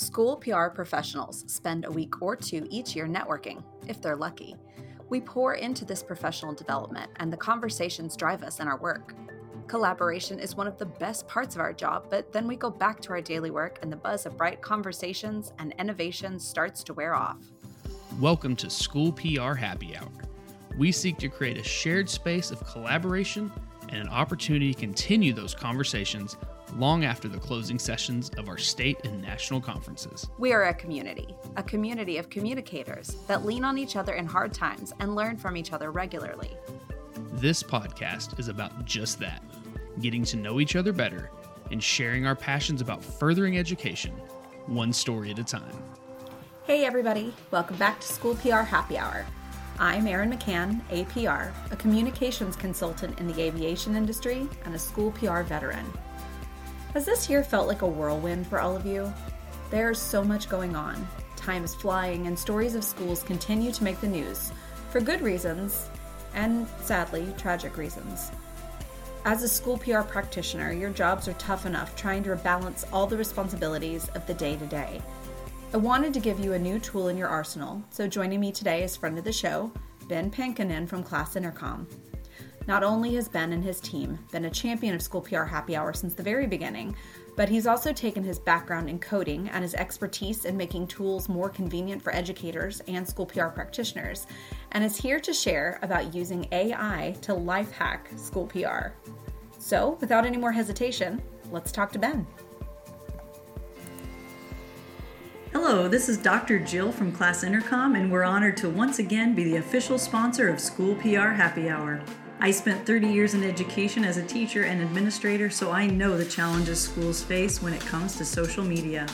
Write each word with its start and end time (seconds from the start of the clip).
School 0.00 0.36
PR 0.36 0.68
professionals 0.68 1.44
spend 1.46 1.84
a 1.84 1.90
week 1.90 2.22
or 2.22 2.34
two 2.34 2.66
each 2.70 2.96
year 2.96 3.06
networking, 3.06 3.62
if 3.86 4.00
they're 4.00 4.16
lucky. 4.16 4.56
We 5.10 5.20
pour 5.20 5.56
into 5.56 5.84
this 5.84 6.02
professional 6.02 6.54
development, 6.54 7.10
and 7.16 7.30
the 7.30 7.36
conversations 7.36 8.16
drive 8.16 8.42
us 8.42 8.60
in 8.60 8.66
our 8.66 8.78
work. 8.78 9.14
Collaboration 9.66 10.38
is 10.38 10.56
one 10.56 10.66
of 10.66 10.78
the 10.78 10.86
best 10.86 11.28
parts 11.28 11.54
of 11.54 11.60
our 11.60 11.74
job, 11.74 12.06
but 12.08 12.32
then 12.32 12.48
we 12.48 12.56
go 12.56 12.70
back 12.70 13.00
to 13.02 13.10
our 13.10 13.20
daily 13.20 13.50
work, 13.50 13.78
and 13.82 13.92
the 13.92 13.96
buzz 13.96 14.24
of 14.24 14.38
bright 14.38 14.62
conversations 14.62 15.52
and 15.58 15.74
innovation 15.78 16.40
starts 16.40 16.82
to 16.84 16.94
wear 16.94 17.14
off. 17.14 17.36
Welcome 18.18 18.56
to 18.56 18.70
School 18.70 19.12
PR 19.12 19.52
Happy 19.52 19.98
Hour. 19.98 20.08
We 20.78 20.92
seek 20.92 21.18
to 21.18 21.28
create 21.28 21.58
a 21.58 21.62
shared 21.62 22.08
space 22.08 22.50
of 22.50 22.64
collaboration 22.64 23.52
and 23.90 23.98
an 23.98 24.08
opportunity 24.08 24.72
to 24.72 24.80
continue 24.80 25.34
those 25.34 25.54
conversations 25.54 26.38
long 26.76 27.04
after 27.04 27.28
the 27.28 27.38
closing 27.38 27.78
sessions 27.78 28.30
of 28.38 28.48
our 28.48 28.58
state 28.58 28.98
and 29.04 29.20
national 29.20 29.60
conferences. 29.60 30.28
We 30.38 30.52
are 30.52 30.64
a 30.64 30.74
community, 30.74 31.34
a 31.56 31.62
community 31.62 32.18
of 32.18 32.30
communicators 32.30 33.16
that 33.26 33.44
lean 33.44 33.64
on 33.64 33.78
each 33.78 33.96
other 33.96 34.14
in 34.14 34.26
hard 34.26 34.52
times 34.52 34.92
and 35.00 35.14
learn 35.14 35.36
from 35.36 35.56
each 35.56 35.72
other 35.72 35.90
regularly. 35.90 36.56
This 37.32 37.62
podcast 37.62 38.38
is 38.38 38.48
about 38.48 38.84
just 38.84 39.18
that 39.20 39.42
getting 40.00 40.24
to 40.24 40.36
know 40.36 40.60
each 40.60 40.76
other 40.76 40.92
better 40.92 41.30
and 41.70 41.82
sharing 41.82 42.26
our 42.26 42.34
passions 42.34 42.80
about 42.80 43.04
furthering 43.04 43.58
education, 43.58 44.12
one 44.66 44.92
story 44.92 45.30
at 45.30 45.38
a 45.38 45.44
time. 45.44 45.72
Hey, 46.64 46.84
everybody, 46.84 47.32
welcome 47.50 47.76
back 47.76 48.00
to 48.00 48.06
School 48.06 48.34
PR 48.36 48.60
Happy 48.60 48.96
Hour. 48.96 49.26
I'm 49.78 50.06
Erin 50.06 50.30
McCann, 50.30 50.82
APR, 50.90 51.52
a 51.70 51.76
communications 51.76 52.54
consultant 52.54 53.18
in 53.18 53.26
the 53.26 53.40
aviation 53.40 53.96
industry 53.96 54.46
and 54.64 54.74
a 54.74 54.78
school 54.78 55.10
PR 55.12 55.40
veteran. 55.40 55.90
Has 56.94 57.04
this 57.04 57.30
year 57.30 57.44
felt 57.44 57.68
like 57.68 57.82
a 57.82 57.86
whirlwind 57.86 58.48
for 58.48 58.60
all 58.60 58.74
of 58.74 58.84
you? 58.84 59.12
There's 59.70 60.00
so 60.00 60.24
much 60.24 60.48
going 60.48 60.74
on. 60.74 61.06
Time 61.36 61.62
is 61.62 61.72
flying, 61.72 62.26
and 62.26 62.36
stories 62.36 62.74
of 62.74 62.82
schools 62.82 63.22
continue 63.22 63.70
to 63.70 63.84
make 63.84 64.00
the 64.00 64.08
news 64.08 64.50
for 64.90 65.00
good 65.00 65.20
reasons 65.20 65.88
and, 66.34 66.66
sadly, 66.82 67.32
tragic 67.38 67.76
reasons. 67.76 68.32
As 69.24 69.44
a 69.44 69.48
school 69.48 69.78
PR 69.78 70.00
practitioner, 70.00 70.72
your 70.72 70.90
jobs 70.90 71.28
are 71.28 71.34
tough 71.34 71.64
enough 71.64 71.94
trying 71.94 72.24
to 72.24 72.34
balance 72.34 72.84
all 72.92 73.06
the 73.06 73.16
responsibilities 73.16 74.08
of 74.16 74.26
the 74.26 74.34
day 74.34 74.56
to 74.56 74.66
day. 74.66 75.00
I 75.72 75.76
wanted 75.76 76.12
to 76.14 76.20
give 76.20 76.40
you 76.40 76.54
a 76.54 76.58
new 76.58 76.80
tool 76.80 77.06
in 77.06 77.16
your 77.16 77.28
arsenal, 77.28 77.84
so 77.90 78.08
joining 78.08 78.40
me 78.40 78.50
today 78.50 78.82
is 78.82 78.96
friend 78.96 79.16
of 79.16 79.22
the 79.22 79.32
show, 79.32 79.70
Ben 80.08 80.28
Pankonin 80.28 80.88
from 80.88 81.04
Class 81.04 81.36
Intercom. 81.36 81.86
Not 82.70 82.84
only 82.84 83.16
has 83.16 83.26
Ben 83.26 83.52
and 83.52 83.64
his 83.64 83.80
team 83.80 84.16
been 84.30 84.44
a 84.44 84.50
champion 84.50 84.94
of 84.94 85.02
School 85.02 85.22
PR 85.22 85.42
Happy 85.42 85.74
Hour 85.74 85.92
since 85.92 86.14
the 86.14 86.22
very 86.22 86.46
beginning, 86.46 86.94
but 87.34 87.48
he's 87.48 87.66
also 87.66 87.92
taken 87.92 88.22
his 88.22 88.38
background 88.38 88.88
in 88.88 89.00
coding 89.00 89.48
and 89.48 89.64
his 89.64 89.74
expertise 89.74 90.44
in 90.44 90.56
making 90.56 90.86
tools 90.86 91.28
more 91.28 91.48
convenient 91.48 92.00
for 92.00 92.14
educators 92.14 92.80
and 92.86 93.04
school 93.04 93.26
PR 93.26 93.46
practitioners, 93.46 94.28
and 94.70 94.84
is 94.84 94.96
here 94.96 95.18
to 95.18 95.34
share 95.34 95.80
about 95.82 96.14
using 96.14 96.46
AI 96.52 97.16
to 97.22 97.34
life 97.34 97.72
hack 97.72 98.08
school 98.14 98.46
PR. 98.46 98.90
So, 99.58 99.98
without 100.00 100.24
any 100.24 100.36
more 100.36 100.52
hesitation, 100.52 101.20
let's 101.50 101.72
talk 101.72 101.90
to 101.94 101.98
Ben. 101.98 102.24
Hello, 105.50 105.88
this 105.88 106.08
is 106.08 106.18
Dr. 106.18 106.60
Jill 106.60 106.92
from 106.92 107.10
Class 107.10 107.42
Intercom, 107.42 107.96
and 107.96 108.12
we're 108.12 108.22
honored 108.22 108.56
to 108.58 108.70
once 108.70 109.00
again 109.00 109.34
be 109.34 109.42
the 109.42 109.56
official 109.56 109.98
sponsor 109.98 110.48
of 110.48 110.60
School 110.60 110.94
PR 110.94 111.30
Happy 111.30 111.68
Hour. 111.68 112.00
I 112.42 112.50
spent 112.50 112.86
30 112.86 113.06
years 113.06 113.34
in 113.34 113.44
education 113.44 114.02
as 114.02 114.16
a 114.16 114.24
teacher 114.24 114.64
and 114.64 114.80
administrator, 114.80 115.50
so 115.50 115.70
I 115.70 115.86
know 115.86 116.16
the 116.16 116.24
challenges 116.24 116.80
schools 116.80 117.22
face 117.22 117.62
when 117.62 117.74
it 117.74 117.82
comes 117.82 118.16
to 118.16 118.24
social 118.24 118.64
media. 118.64 119.06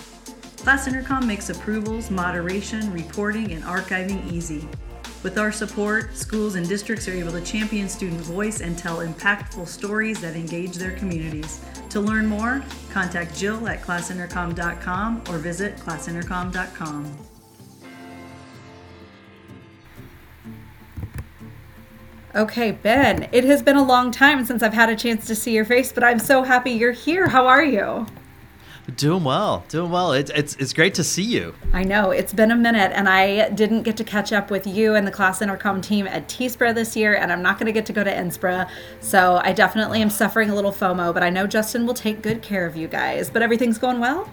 Class 0.59 0.87
Intercom 0.87 1.27
makes 1.27 1.51
approvals, 1.51 2.09
moderation, 2.09 2.93
reporting, 2.93 3.51
and 3.51 3.65
archiving 3.65 4.31
easy. 4.31 4.69
With 5.25 5.39
our 5.39 5.51
support, 5.51 6.17
schools 6.17 6.55
and 6.55 6.69
districts 6.69 7.09
are 7.09 7.15
able 7.15 7.33
to 7.33 7.41
champion 7.41 7.89
student 7.89 8.21
voice 8.21 8.61
and 8.61 8.79
tell 8.79 8.99
impactful 8.99 9.67
stories 9.67 10.21
that 10.21 10.37
engage 10.37 10.77
their 10.77 10.93
communities. 10.93 11.65
To 11.91 12.01
learn 12.01 12.27
more, 12.27 12.63
contact 12.93 13.37
Jill 13.37 13.67
at 13.67 13.83
classintercom.com 13.83 15.25
or 15.29 15.39
visit 15.39 15.77
classintercom.com. 15.79 17.36
Okay, 22.37 22.71
Ben, 22.71 23.31
it 23.33 23.45
has 23.45 23.63
been 23.63 23.77
a 23.77 23.83
long 23.83 24.11
time 24.11 24.45
since 24.45 24.63
I've 24.63 24.75
had 24.75 24.91
a 24.91 24.95
chance 24.95 25.27
to 25.27 25.35
see 25.35 25.55
your 25.55 25.65
face, 25.65 25.91
but 25.91 26.05
I'm 26.05 26.19
so 26.19 26.43
happy 26.43 26.71
you're 26.71 26.93
here. 26.93 27.29
How 27.29 27.47
are 27.47 27.65
you? 27.65 28.07
Doing 28.95 29.25
well, 29.25 29.65
doing 29.69 29.91
well. 29.91 30.13
It's, 30.13 30.31
it's 30.33 30.55
it's 30.57 30.75
great 30.75 30.93
to 30.95 31.03
see 31.03 31.23
you. 31.23 31.55
I 31.73 31.83
know 31.83 32.11
it's 32.11 32.35
been 32.35 32.51
a 32.51 32.57
minute, 32.57 32.93
and 32.95 33.09
I 33.09 33.49
didn't 33.49 33.85
get 33.85 33.97
to 33.97 34.05
catch 34.05 34.35
up 34.35 34.51
with 34.51 34.67
you 34.67 34.95
and 34.97 35.07
the 35.07 35.11
class 35.11 35.41
intercom 35.41 35.81
team 35.81 36.07
at 36.07 36.29
TSPRA 36.29 36.75
this 36.75 36.95
year, 36.95 37.17
and 37.17 37.33
I'm 37.33 37.41
not 37.41 37.59
going 37.59 37.67
to 37.67 37.73
get 37.73 37.87
to 37.87 37.95
go 37.95 38.05
to 38.05 38.13
NSPRA, 38.13 38.69
so 39.01 39.41
I 39.43 39.55
definitely 39.55 40.03
am 40.03 40.11
suffering 40.11 40.51
a 40.51 40.55
little 40.55 40.73
FOMO. 40.73 41.15
But 41.15 41.23
I 41.23 41.31
know 41.31 41.47
Justin 41.47 41.87
will 41.87 41.95
take 41.95 42.21
good 42.21 42.43
care 42.43 42.67
of 42.67 42.77
you 42.77 42.87
guys. 42.87 43.31
But 43.31 43.41
everything's 43.41 43.79
going 43.79 43.99
well. 43.99 44.31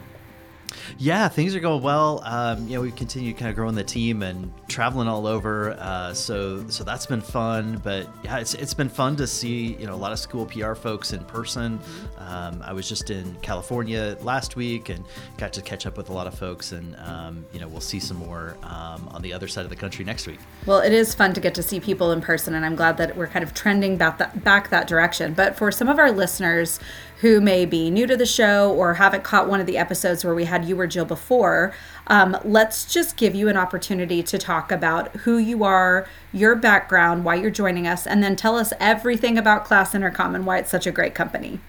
Yeah, 0.98 1.28
things 1.28 1.56
are 1.56 1.60
going 1.60 1.82
well. 1.82 2.22
Um, 2.24 2.68
you 2.68 2.76
know, 2.76 2.82
we've 2.82 2.96
continued 2.96 3.38
kind 3.38 3.50
of 3.50 3.56
growing 3.56 3.76
the 3.76 3.84
team 3.84 4.24
and 4.24 4.52
traveling 4.68 5.08
all 5.08 5.28
over. 5.28 5.72
Uh, 5.80 6.14
so, 6.14 6.68
so 6.70 6.84
that's 6.84 7.06
been 7.06 7.22
fun. 7.22 7.82
But 7.84 8.08
yeah, 8.24 8.40
it's, 8.40 8.54
it's 8.54 8.74
been 8.74 8.90
fun 8.90 9.16
to 9.18 9.28
see 9.28 9.76
you 9.76 9.86
know 9.86 9.94
a 9.94 9.96
lot 9.96 10.12
of 10.12 10.20
school 10.20 10.46
PR 10.46 10.74
folks 10.74 11.14
in 11.14 11.24
person. 11.26 11.80
Um, 12.18 12.62
I 12.64 12.74
was 12.74 12.88
just 12.88 13.10
in 13.10 13.36
California 13.42 14.18
last 14.22 14.56
week 14.56 14.90
and 14.90 15.04
got 15.38 15.54
to 15.54 15.62
catch 15.62 15.86
up 15.86 15.98
with 15.98 16.10
a 16.10 16.14
lot 16.14 16.28
of 16.28 16.38
folks. 16.38 16.72
And 16.72 16.96
um, 16.98 17.46
you 17.54 17.60
know, 17.60 17.68
we'll 17.68 17.82
see 17.82 18.00
some 18.00 18.18
more 18.18 18.58
um, 18.64 19.08
on 19.12 19.22
the 19.22 19.34
other 19.34 19.48
side 19.48 19.64
of 19.64 19.70
the 19.70 19.76
country 19.76 20.06
next 20.06 20.28
week. 20.28 20.40
Well, 20.66 20.80
it 20.80 20.94
is 20.94 21.14
fun 21.14 21.34
to 21.34 21.42
get 21.42 21.56
to 21.56 21.64
see 21.64 21.80
people 21.80 22.12
in 22.12 22.22
person, 22.22 22.54
and 22.54 22.66
I'm 22.66 22.76
glad 22.76 22.98
that 22.98 23.16
we're 23.16 23.28
kind 23.28 23.44
of 23.44 23.54
trending 23.54 23.98
back 23.98 24.18
that 24.18 24.44
back 24.44 24.70
that 24.70 24.88
direction. 24.88 25.34
But 25.34 25.56
for 25.56 25.72
some 25.72 25.88
of 25.88 26.00
our 26.00 26.12
listeners 26.12 26.80
who 27.24 27.40
may 27.40 27.66
be 27.66 27.90
new 27.90 28.06
to 28.06 28.18
the 28.18 28.26
show 28.26 28.70
or 28.74 28.96
haven't 28.96 29.24
caught 29.24 29.48
one 29.48 29.62
of 29.62 29.66
the 29.66 29.78
episodes 29.78 30.26
where 30.26 30.36
we 30.36 30.44
had 30.44 30.66
you 30.66 30.78
or 30.78 30.86
Jill 30.86 31.06
before, 31.06 31.74
um, 32.08 32.38
let's 32.44 32.84
just 32.84 33.16
give 33.16 33.34
you 33.34 33.48
an 33.48 33.56
opportunity 33.56 34.22
to 34.22 34.38
talk 34.38 34.74
about 34.74 35.08
who 35.22 35.38
you 35.38 35.64
are, 35.64 36.06
your 36.34 36.54
background, 36.54 37.24
why 37.24 37.36
you're 37.36 37.50
joining 37.50 37.88
us, 37.88 38.06
and 38.06 38.22
then 38.22 38.36
tell 38.36 38.58
us 38.58 38.74
everything 38.78 39.38
about 39.38 39.64
Class 39.64 39.96
Intercom 39.96 40.36
and 40.36 40.46
why 40.46 40.58
it's 40.58 40.70
such 40.70 40.86
a 40.86 40.92
great 40.92 41.16
company. 41.16 41.62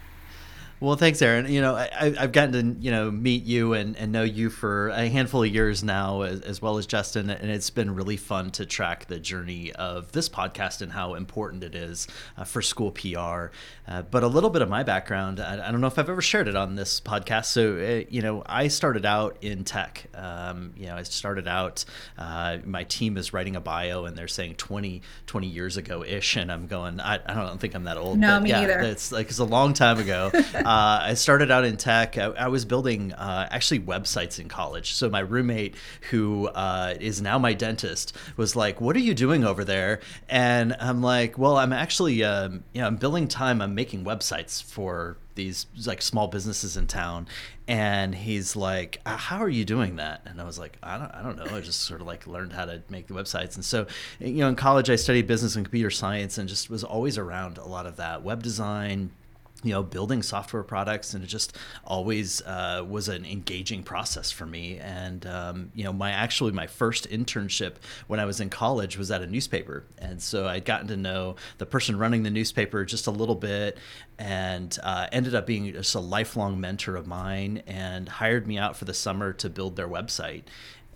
Well, 0.84 0.96
thanks, 0.96 1.22
Erin. 1.22 1.50
You 1.50 1.62
know, 1.62 1.74
I, 1.74 2.14
have 2.18 2.32
gotten 2.32 2.76
to 2.76 2.82
you 2.84 2.90
know 2.90 3.10
meet 3.10 3.44
you 3.44 3.72
and, 3.72 3.96
and 3.96 4.12
know 4.12 4.22
you 4.22 4.50
for 4.50 4.90
a 4.90 5.08
handful 5.08 5.42
of 5.42 5.48
years 5.48 5.82
now, 5.82 6.20
as, 6.20 6.42
as, 6.42 6.60
well 6.60 6.76
as 6.76 6.84
Justin, 6.84 7.30
and 7.30 7.50
it's 7.50 7.70
been 7.70 7.94
really 7.94 8.18
fun 8.18 8.50
to 8.50 8.66
track 8.66 9.06
the 9.06 9.18
journey 9.18 9.72
of 9.72 10.12
this 10.12 10.28
podcast 10.28 10.82
and 10.82 10.92
how 10.92 11.14
important 11.14 11.64
it 11.64 11.74
is 11.74 12.06
uh, 12.36 12.44
for 12.44 12.60
school 12.60 12.90
PR. 12.90 13.50
Uh, 13.88 14.02
but 14.10 14.22
a 14.22 14.26
little 14.26 14.50
bit 14.50 14.60
of 14.60 14.68
my 14.68 14.82
background, 14.82 15.40
I, 15.40 15.68
I, 15.68 15.72
don't 15.72 15.80
know 15.80 15.86
if 15.86 15.98
I've 15.98 16.10
ever 16.10 16.20
shared 16.20 16.48
it 16.48 16.56
on 16.56 16.74
this 16.74 17.00
podcast. 17.00 17.46
So, 17.46 17.76
uh, 17.76 18.04
you 18.10 18.20
know, 18.20 18.42
I 18.44 18.68
started 18.68 19.06
out 19.06 19.38
in 19.40 19.64
tech. 19.64 20.06
Um, 20.14 20.74
you 20.76 20.86
know, 20.86 20.96
I 20.96 21.02
started 21.04 21.48
out. 21.48 21.86
Uh, 22.18 22.58
my 22.64 22.84
team 22.84 23.16
is 23.16 23.32
writing 23.32 23.56
a 23.56 23.60
bio, 23.60 24.04
and 24.04 24.18
they're 24.18 24.28
saying 24.28 24.56
20, 24.56 25.00
20 25.26 25.46
years 25.46 25.78
ago 25.78 26.04
ish, 26.04 26.36
and 26.36 26.52
I'm 26.52 26.66
going. 26.66 27.00
I, 27.00 27.20
I 27.24 27.32
don't 27.32 27.58
think 27.58 27.74
I'm 27.74 27.84
that 27.84 27.96
old. 27.96 28.18
No, 28.18 28.38
me 28.38 28.50
yeah, 28.50 28.60
either. 28.60 28.80
It's 28.80 29.12
like 29.12 29.30
it's 29.30 29.38
a 29.38 29.44
long 29.44 29.72
time 29.72 29.98
ago. 29.98 30.30
Uh, 30.74 30.98
I 31.02 31.14
started 31.14 31.52
out 31.52 31.64
in 31.64 31.76
tech. 31.76 32.18
I, 32.18 32.24
I 32.24 32.48
was 32.48 32.64
building 32.64 33.12
uh, 33.12 33.46
actually 33.48 33.78
websites 33.78 34.40
in 34.40 34.48
college. 34.48 34.94
So 34.94 35.08
my 35.08 35.20
roommate, 35.20 35.76
who 36.10 36.48
uh, 36.48 36.94
is 36.98 37.22
now 37.22 37.38
my 37.38 37.54
dentist, 37.54 38.16
was 38.36 38.56
like, 38.56 38.80
"What 38.80 38.96
are 38.96 39.00
you 39.00 39.14
doing 39.14 39.44
over 39.44 39.64
there?" 39.64 40.00
And 40.28 40.74
I'm 40.80 41.00
like, 41.00 41.38
"Well, 41.38 41.56
I'm 41.58 41.72
actually, 41.72 42.24
um, 42.24 42.64
you 42.72 42.80
know, 42.80 42.88
I'm 42.88 42.96
billing 42.96 43.28
time. 43.28 43.62
I'm 43.62 43.76
making 43.76 44.04
websites 44.04 44.60
for." 44.60 45.16
these 45.36 45.66
like 45.84 46.00
small 46.00 46.28
businesses 46.28 46.76
in 46.76 46.86
town 46.86 47.26
and 47.66 48.14
he's 48.14 48.54
like 48.54 49.00
uh, 49.04 49.16
how 49.16 49.38
are 49.38 49.48
you 49.48 49.64
doing 49.64 49.96
that 49.96 50.20
and 50.26 50.40
i 50.40 50.44
was 50.44 50.60
like 50.60 50.78
i 50.80 50.96
don't, 50.96 51.10
I 51.12 51.24
don't 51.24 51.36
know 51.36 51.56
i 51.56 51.60
just 51.60 51.80
sort 51.80 52.00
of 52.00 52.06
like 52.06 52.28
learned 52.28 52.52
how 52.52 52.66
to 52.66 52.80
make 52.88 53.08
the 53.08 53.14
websites 53.14 53.56
and 53.56 53.64
so 53.64 53.88
you 54.20 54.34
know 54.34 54.48
in 54.48 54.54
college 54.54 54.90
i 54.90 54.94
studied 54.94 55.26
business 55.26 55.56
and 55.56 55.64
computer 55.64 55.90
science 55.90 56.38
and 56.38 56.48
just 56.48 56.70
was 56.70 56.84
always 56.84 57.18
around 57.18 57.58
a 57.58 57.66
lot 57.66 57.84
of 57.84 57.96
that 57.96 58.22
web 58.22 58.44
design 58.44 59.10
you 59.64 59.72
know 59.72 59.82
building 59.82 60.22
software 60.22 60.62
products 60.62 61.14
and 61.14 61.24
it 61.24 61.26
just 61.26 61.56
always 61.84 62.42
uh, 62.42 62.84
was 62.86 63.08
an 63.08 63.24
engaging 63.24 63.82
process 63.82 64.30
for 64.30 64.46
me. 64.46 64.78
And 64.78 65.26
um, 65.26 65.72
you 65.74 65.82
know 65.82 65.92
my 65.92 66.10
actually 66.12 66.52
my 66.52 66.66
first 66.66 67.08
internship 67.10 67.76
when 68.06 68.20
i 68.20 68.24
was 68.24 68.40
in 68.40 68.50
college 68.50 68.96
was 68.96 69.10
at 69.10 69.22
a 69.22 69.26
newspaper. 69.26 69.84
And 69.98 70.22
so 70.22 70.46
i'd 70.46 70.64
gotten 70.64 70.88
to 70.88 70.96
know 70.96 71.36
the 71.58 71.66
person 71.66 71.98
running 71.98 72.22
the 72.22 72.30
newspaper 72.30 72.84
just 72.84 73.06
a 73.06 73.10
little 73.10 73.34
bit 73.34 73.78
and 74.18 74.78
uh, 74.82 75.08
ended 75.10 75.34
up 75.34 75.46
being 75.46 75.72
just 75.72 75.94
a 75.94 76.00
lifelong 76.00 76.60
mentor 76.60 76.94
of 76.96 77.06
mine 77.06 77.62
and 77.66 78.08
hired 78.08 78.46
me 78.46 78.58
out 78.58 78.76
for 78.76 78.84
the 78.84 78.94
summer 78.94 79.32
to 79.32 79.50
build 79.50 79.76
their 79.76 79.88
website. 79.88 80.42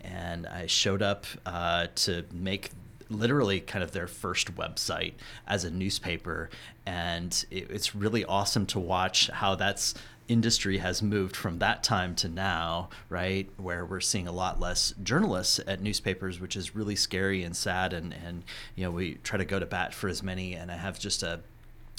And 0.00 0.46
i 0.46 0.66
showed 0.66 1.02
up 1.02 1.26
uh, 1.46 1.88
to 1.96 2.24
make 2.32 2.70
literally 3.10 3.60
kind 3.60 3.82
of 3.82 3.92
their 3.92 4.06
first 4.06 4.54
website 4.54 5.14
as 5.46 5.64
a 5.64 5.70
newspaper 5.70 6.50
and 6.86 7.44
it, 7.50 7.70
it's 7.70 7.94
really 7.94 8.24
awesome 8.24 8.66
to 8.66 8.78
watch 8.78 9.28
how 9.28 9.54
that's 9.54 9.94
industry 10.28 10.78
has 10.78 11.02
moved 11.02 11.34
from 11.34 11.58
that 11.58 11.82
time 11.82 12.14
to 12.14 12.28
now, 12.28 12.90
right, 13.08 13.50
where 13.56 13.84
we're 13.84 14.00
seeing 14.00 14.28
a 14.28 14.32
lot 14.32 14.60
less 14.60 14.92
journalists 15.02 15.58
at 15.66 15.80
newspapers, 15.80 16.38
which 16.38 16.54
is 16.54 16.74
really 16.74 16.94
scary 16.94 17.42
and 17.42 17.56
sad. 17.56 17.92
And, 17.92 18.14
and 18.24 18.44
you 18.76 18.84
know, 18.84 18.90
we 18.90 19.14
try 19.24 19.38
to 19.38 19.44
go 19.44 19.58
to 19.58 19.66
bat 19.66 19.94
for 19.94 20.08
as 20.08 20.22
many. 20.22 20.54
And 20.54 20.70
I 20.70 20.76
have 20.76 20.98
just 20.98 21.22
a 21.22 21.40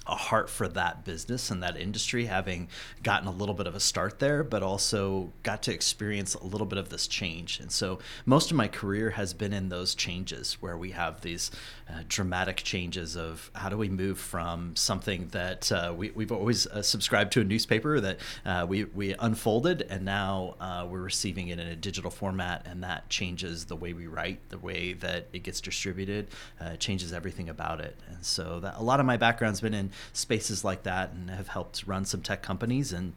a 0.10 0.16
heart 0.16 0.50
for 0.50 0.68
that 0.68 1.06
business 1.06 1.52
and 1.52 1.62
that 1.64 1.78
industry, 1.78 2.26
having 2.26 2.68
gotten 3.04 3.28
a 3.28 3.32
little 3.32 3.56
bit 3.56 3.68
of 3.68 3.76
a 3.76 3.80
start 3.80 4.20
there, 4.20 4.44
but 4.44 4.64
also 4.64 5.32
got 5.44 5.64
to 5.64 5.74
experience 5.74 6.34
a 6.36 6.44
little 6.44 6.68
bit 6.68 6.78
of 6.78 6.90
this 6.90 7.08
change. 7.08 7.60
And 7.60 7.72
so 7.72 8.00
most 8.26 8.52
of 8.52 8.58
my 8.58 8.68
career 8.68 9.12
has 9.12 9.34
been 9.34 9.54
in 9.54 9.70
those 9.70 9.96
changes 9.96 10.54
where 10.62 10.78
we 10.78 10.92
have 10.92 11.22
these 11.22 11.52
uh, 11.90 12.02
dramatic 12.08 12.58
changes 12.58 13.16
of 13.16 13.52
how 13.54 13.70
do 13.70 13.78
we 13.78 13.90
move 13.90 14.20
from 14.20 14.76
something 14.76 15.28
that 15.30 15.72
uh, 15.72 15.94
we, 15.96 16.10
we've 16.12 16.32
always 16.32 16.68
uh, 16.68 16.82
subscribed 16.82 17.32
to 17.34 17.42
a 17.42 17.44
newspaper 17.44 18.00
that 18.00 18.20
uh, 18.46 18.66
we, 18.68 18.86
we 18.86 19.16
unfolded 19.20 19.84
and 19.90 20.06
now 20.06 20.56
uh, 20.60 20.86
we're 20.90 21.02
receiving 21.02 21.50
it 21.50 21.60
in 21.60 21.68
a 21.68 21.76
digital 21.76 22.12
format 22.12 22.66
and 22.66 22.84
that 22.84 23.10
changes 23.10 23.66
the 23.66 23.76
way 23.76 23.94
we 23.94 24.08
write, 24.08 24.40
the 24.50 24.58
way 24.58 24.94
that 24.94 25.28
it 25.34 25.44
gets 25.44 25.62
distributed, 25.62 26.28
uh, 26.60 26.76
changes 26.76 27.14
everything 27.14 27.50
about 27.50 27.80
it. 27.80 27.96
And 28.08 28.24
so 28.26 28.60
that, 28.60 28.76
a 28.78 28.84
lot 28.84 29.00
of 29.00 29.06
my 29.06 29.18
background's 29.18 29.62
been 29.62 29.74
in 29.74 29.92
spaces 30.14 30.64
like 30.64 30.84
that 30.84 31.12
and 31.12 31.30
have 31.30 31.50
helped 31.50 31.86
run 31.86 32.06
some 32.06 32.22
tech 32.22 32.42
companies 32.42 32.94
and 32.94 33.14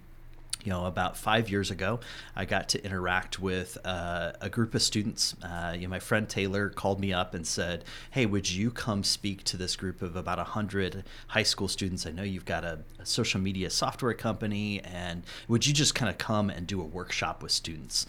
you 0.64 0.70
know, 0.70 0.87
about 0.87 1.17
five 1.17 1.50
years 1.50 1.70
ago, 1.70 2.00
I 2.37 2.44
got 2.44 2.69
to 2.70 2.84
interact 2.84 3.38
with 3.38 3.79
uh, 3.84 4.32
a 4.40 4.49
group 4.49 4.75
of 4.75 4.82
students. 4.82 5.34
Uh, 5.43 5.75
you 5.75 5.82
know, 5.82 5.88
my 5.88 5.99
friend 5.99 6.29
Taylor 6.29 6.69
called 6.69 7.00
me 7.00 7.12
up 7.12 7.34
and 7.34 7.46
said, 7.46 7.84
"Hey, 8.11 8.26
would 8.26 8.50
you 8.50 8.70
come 8.70 9.02
speak 9.02 9.43
to 9.44 9.56
this 9.56 9.76
group 9.76 10.02
of 10.02 10.17
about 10.17 10.38
hundred 10.38 11.05
high 11.29 11.43
school 11.43 11.69
students? 11.69 12.06
I 12.06 12.11
know 12.11 12.23
you've 12.23 12.44
got 12.44 12.64
a, 12.64 12.81
a 12.99 13.06
social 13.06 13.40
media 13.40 13.70
software 13.70 14.14
company, 14.14 14.81
and 14.81 15.25
would 15.49 15.67
you 15.67 15.73
just 15.73 15.94
kind 15.94 16.11
of 16.11 16.19
come 16.19 16.50
and 16.50 16.67
do 16.67 16.81
a 16.81 16.85
workshop 16.85 17.43
with 17.43 17.52
students?" 17.52 18.06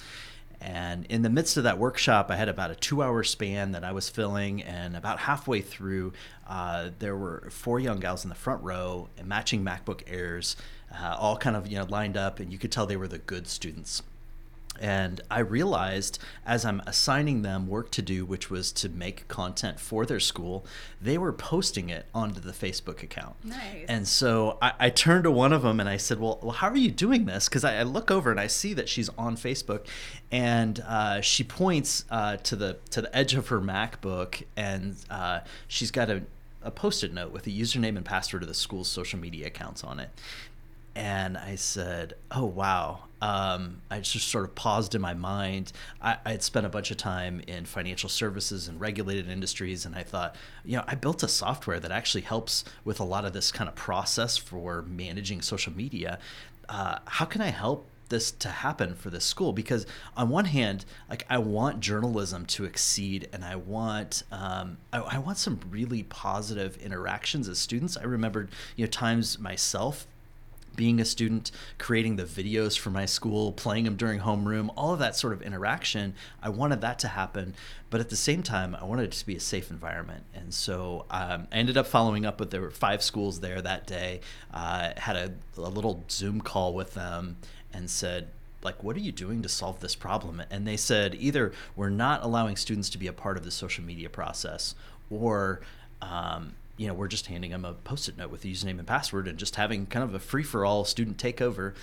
And 0.63 1.05
in 1.07 1.23
the 1.23 1.29
midst 1.29 1.57
of 1.57 1.63
that 1.65 1.77
workshop, 1.77 2.31
I 2.31 2.37
had 2.37 2.47
about 2.47 2.71
a 2.71 2.75
two 2.75 3.03
hour 3.03 3.23
span 3.23 3.73
that 3.73 3.83
I 3.83 3.91
was 3.91 4.09
filling. 4.09 4.63
And 4.63 4.95
about 4.95 5.19
halfway 5.19 5.61
through, 5.61 6.13
uh, 6.47 6.91
there 6.99 7.17
were 7.17 7.49
four 7.49 7.79
young 7.79 7.99
gals 7.99 8.23
in 8.23 8.29
the 8.29 8.35
front 8.35 8.63
row, 8.63 9.09
matching 9.23 9.63
MacBook 9.63 10.03
Airs, 10.07 10.55
uh, 10.93 11.17
all 11.19 11.35
kind 11.37 11.55
of 11.55 11.67
you 11.67 11.77
know 11.77 11.85
lined 11.89 12.15
up. 12.15 12.39
And 12.39 12.51
you 12.51 12.57
could 12.57 12.71
tell 12.71 12.85
they 12.85 12.95
were 12.95 13.09
the 13.09 13.17
good 13.19 13.47
students. 13.47 14.03
And 14.81 15.21
I 15.29 15.39
realized 15.39 16.19
as 16.45 16.65
I'm 16.65 16.81
assigning 16.85 17.41
them 17.41 17.67
work 17.67 17.91
to 17.91 18.01
do, 18.01 18.25
which 18.25 18.49
was 18.49 18.71
to 18.73 18.89
make 18.89 19.27
content 19.27 19.79
for 19.79 20.05
their 20.05 20.19
school, 20.19 20.65
they 21.01 21.17
were 21.17 21.33
posting 21.33 21.89
it 21.89 22.05
onto 22.13 22.39
the 22.39 22.51
Facebook 22.51 23.03
account. 23.03 23.35
Nice. 23.43 23.85
And 23.87 24.07
so 24.07 24.57
I, 24.61 24.73
I 24.79 24.89
turned 24.89 25.25
to 25.25 25.31
one 25.31 25.53
of 25.53 25.61
them 25.61 25.79
and 25.79 25.87
I 25.87 25.97
said, 25.97 26.19
Well, 26.19 26.39
well 26.41 26.51
how 26.51 26.69
are 26.69 26.77
you 26.77 26.91
doing 26.91 27.25
this? 27.25 27.47
Because 27.47 27.63
I, 27.63 27.79
I, 27.79 27.83
look 27.83 28.09
over 28.09 28.31
and 28.31 28.39
I 28.39 28.47
see 28.47 28.73
that 28.73 28.89
she's 28.89 29.09
on 29.17 29.37
Facebook 29.37 29.87
and 30.31 30.79
uh, 30.87 31.21
she 31.21 31.43
points 31.43 32.05
uh, 32.09 32.37
to, 32.37 32.55
the, 32.55 32.77
to 32.91 33.01
the 33.01 33.15
edge 33.15 33.35
of 33.35 33.49
her 33.49 33.61
MacBook 33.61 34.43
and 34.55 34.95
uh, 35.09 35.41
she's 35.67 35.91
got 35.91 36.09
a, 36.09 36.23
a 36.61 36.71
post 36.71 37.03
it 37.03 37.13
note 37.13 37.31
with 37.31 37.43
the 37.43 37.59
username 37.61 37.97
and 37.97 38.05
password 38.05 38.41
of 38.41 38.47
the 38.47 38.53
school's 38.53 38.87
social 38.87 39.19
media 39.19 39.47
accounts 39.47 39.83
on 39.83 39.99
it 39.99 40.09
and 40.95 41.37
I 41.37 41.55
said, 41.55 42.13
"Oh 42.31 42.45
wow." 42.45 43.05
Um, 43.21 43.81
I 43.89 44.01
just 44.01 44.27
sort 44.27 44.43
of 44.43 44.53
paused 44.53 44.95
in 44.95 45.01
my 45.01 45.13
mind. 45.13 45.71
I, 46.01 46.17
had 46.25 46.43
spent 46.43 46.65
a 46.65 46.69
bunch 46.69 46.91
of 46.91 46.97
time 46.97 47.41
in 47.47 47.63
financial 47.63 48.09
services 48.09 48.67
and 48.67 48.81
regulated 48.81 49.29
industries, 49.29 49.85
and 49.85 49.95
I 49.95 50.03
thought, 50.03 50.35
you 50.65 50.75
know, 50.75 50.83
I 50.87 50.95
built 50.95 51.23
a 51.23 51.29
software 51.29 51.79
that 51.79 51.89
actually 51.89 52.23
helps 52.23 52.65
with 52.83 52.99
a 52.99 53.05
lot 53.05 53.23
of 53.23 53.31
this 53.31 53.49
kind 53.49 53.69
of 53.69 53.75
process 53.75 54.35
for 54.35 54.81
managing 54.81 55.41
social 55.41 55.73
media. 55.73 56.19
Uh, 56.67 56.99
how 57.05 57.23
can 57.23 57.39
I 57.39 57.47
help 57.47 57.87
this 58.09 58.31
to 58.31 58.49
happen 58.49 58.93
for 58.93 59.09
this 59.09 59.23
school 59.25 59.53
because 59.53 59.87
on 60.15 60.29
one 60.29 60.45
hand 60.45 60.85
like 61.09 61.25
i 61.29 61.37
want 61.37 61.79
journalism 61.79 62.45
to 62.45 62.63
exceed 62.63 63.27
and 63.33 63.43
i 63.43 63.55
want 63.55 64.23
um, 64.31 64.77
I, 64.91 64.99
I, 64.99 65.17
want 65.17 65.37
some 65.37 65.59
really 65.69 66.03
positive 66.03 66.77
interactions 66.77 67.47
as 67.47 67.57
students 67.57 67.97
i 67.97 68.03
remembered 68.03 68.51
you 68.75 68.85
know 68.85 68.89
times 68.91 69.39
myself 69.39 70.05
being 70.75 70.99
a 70.99 71.05
student, 71.05 71.51
creating 71.77 72.15
the 72.15 72.23
videos 72.23 72.77
for 72.77 72.89
my 72.89 73.05
school, 73.05 73.51
playing 73.51 73.85
them 73.85 73.95
during 73.95 74.19
homeroom, 74.19 74.69
all 74.75 74.93
of 74.93 74.99
that 74.99 75.15
sort 75.15 75.33
of 75.33 75.41
interaction. 75.41 76.13
I 76.41 76.49
wanted 76.49 76.81
that 76.81 76.99
to 76.99 77.09
happen, 77.09 77.55
but 77.89 78.01
at 78.01 78.09
the 78.09 78.15
same 78.15 78.43
time, 78.43 78.75
I 78.75 78.83
wanted 78.85 79.05
it 79.05 79.11
to 79.13 79.25
be 79.25 79.35
a 79.35 79.39
safe 79.39 79.69
environment. 79.69 80.23
And 80.33 80.53
so 80.53 81.05
um, 81.09 81.47
I 81.51 81.55
ended 81.55 81.77
up 81.77 81.87
following 81.87 82.25
up 82.25 82.39
with 82.39 82.51
there 82.51 82.61
were 82.61 82.71
five 82.71 83.03
schools 83.03 83.39
there 83.39 83.61
that 83.61 83.87
day. 83.87 84.21
Uh, 84.53 84.91
had 84.97 85.15
a, 85.15 85.33
a 85.57 85.69
little 85.69 86.03
Zoom 86.09 86.41
call 86.41 86.73
with 86.73 86.93
them 86.93 87.37
and 87.71 87.89
said, 87.89 88.29
like 88.63 88.81
what 88.83 88.95
are 88.95 89.01
you 89.01 89.11
doing 89.11 89.41
to 89.41 89.49
solve 89.49 89.81
this 89.81 89.93
problem 89.93 90.41
and 90.49 90.65
they 90.65 90.77
said 90.77 91.15
either 91.15 91.51
we're 91.75 91.89
not 91.89 92.23
allowing 92.23 92.55
students 92.55 92.89
to 92.89 92.97
be 92.97 93.07
a 93.07 93.11
part 93.11 93.35
of 93.35 93.43
the 93.43 93.51
social 93.51 93.83
media 93.83 94.09
process 94.09 94.73
or 95.09 95.59
um, 96.01 96.53
you 96.77 96.87
know, 96.87 96.93
we're 96.93 97.07
just 97.07 97.27
handing 97.27 97.51
them 97.51 97.65
a 97.65 97.73
post-it 97.73 98.17
note 98.17 98.31
with 98.31 98.41
the 98.41 98.51
username 98.51 98.79
and 98.79 98.87
password 98.87 99.27
and 99.27 99.37
just 99.37 99.55
having 99.55 99.85
kind 99.85 100.03
of 100.03 100.13
a 100.13 100.19
free-for-all 100.19 100.85
student 100.85 101.17
takeover. 101.17 101.73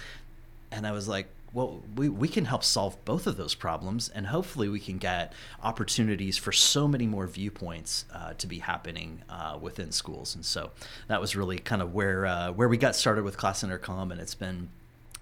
And 0.73 0.87
I 0.87 0.93
was 0.93 1.09
like, 1.09 1.29
well, 1.53 1.83
we, 1.97 2.09
we 2.09 2.29
can 2.29 2.45
help 2.45 2.63
solve 2.63 3.05
both 3.05 3.27
of 3.27 3.37
those 3.37 3.57
problems, 3.57 4.09
and 4.09 4.29
hopefully 4.29 4.69
we 4.69 4.79
can 4.79 4.99
get 4.99 5.33
opportunities 5.65 6.37
for 6.37 6.53
so 6.53 6.87
many 6.87 7.07
more 7.07 7.27
viewpoints 7.27 8.05
uh, 8.15 8.35
to 8.35 8.47
be 8.47 8.61
happening 8.61 9.23
uh, 9.29 9.59
within 9.61 9.91
schools. 9.91 10.35
And 10.35 10.45
so 10.45 10.71
that 11.09 11.21
was 11.21 11.35
really 11.35 11.59
kind 11.59 11.83
of 11.83 11.93
where 11.93 12.27
uh, 12.27 12.53
where 12.53 12.69
we 12.69 12.77
got 12.77 12.95
started 12.95 13.25
with 13.25 13.37
Class 13.37 13.65
Intercom, 13.65 14.13
and 14.13 14.21
it's 14.21 14.37
been 14.37 14.69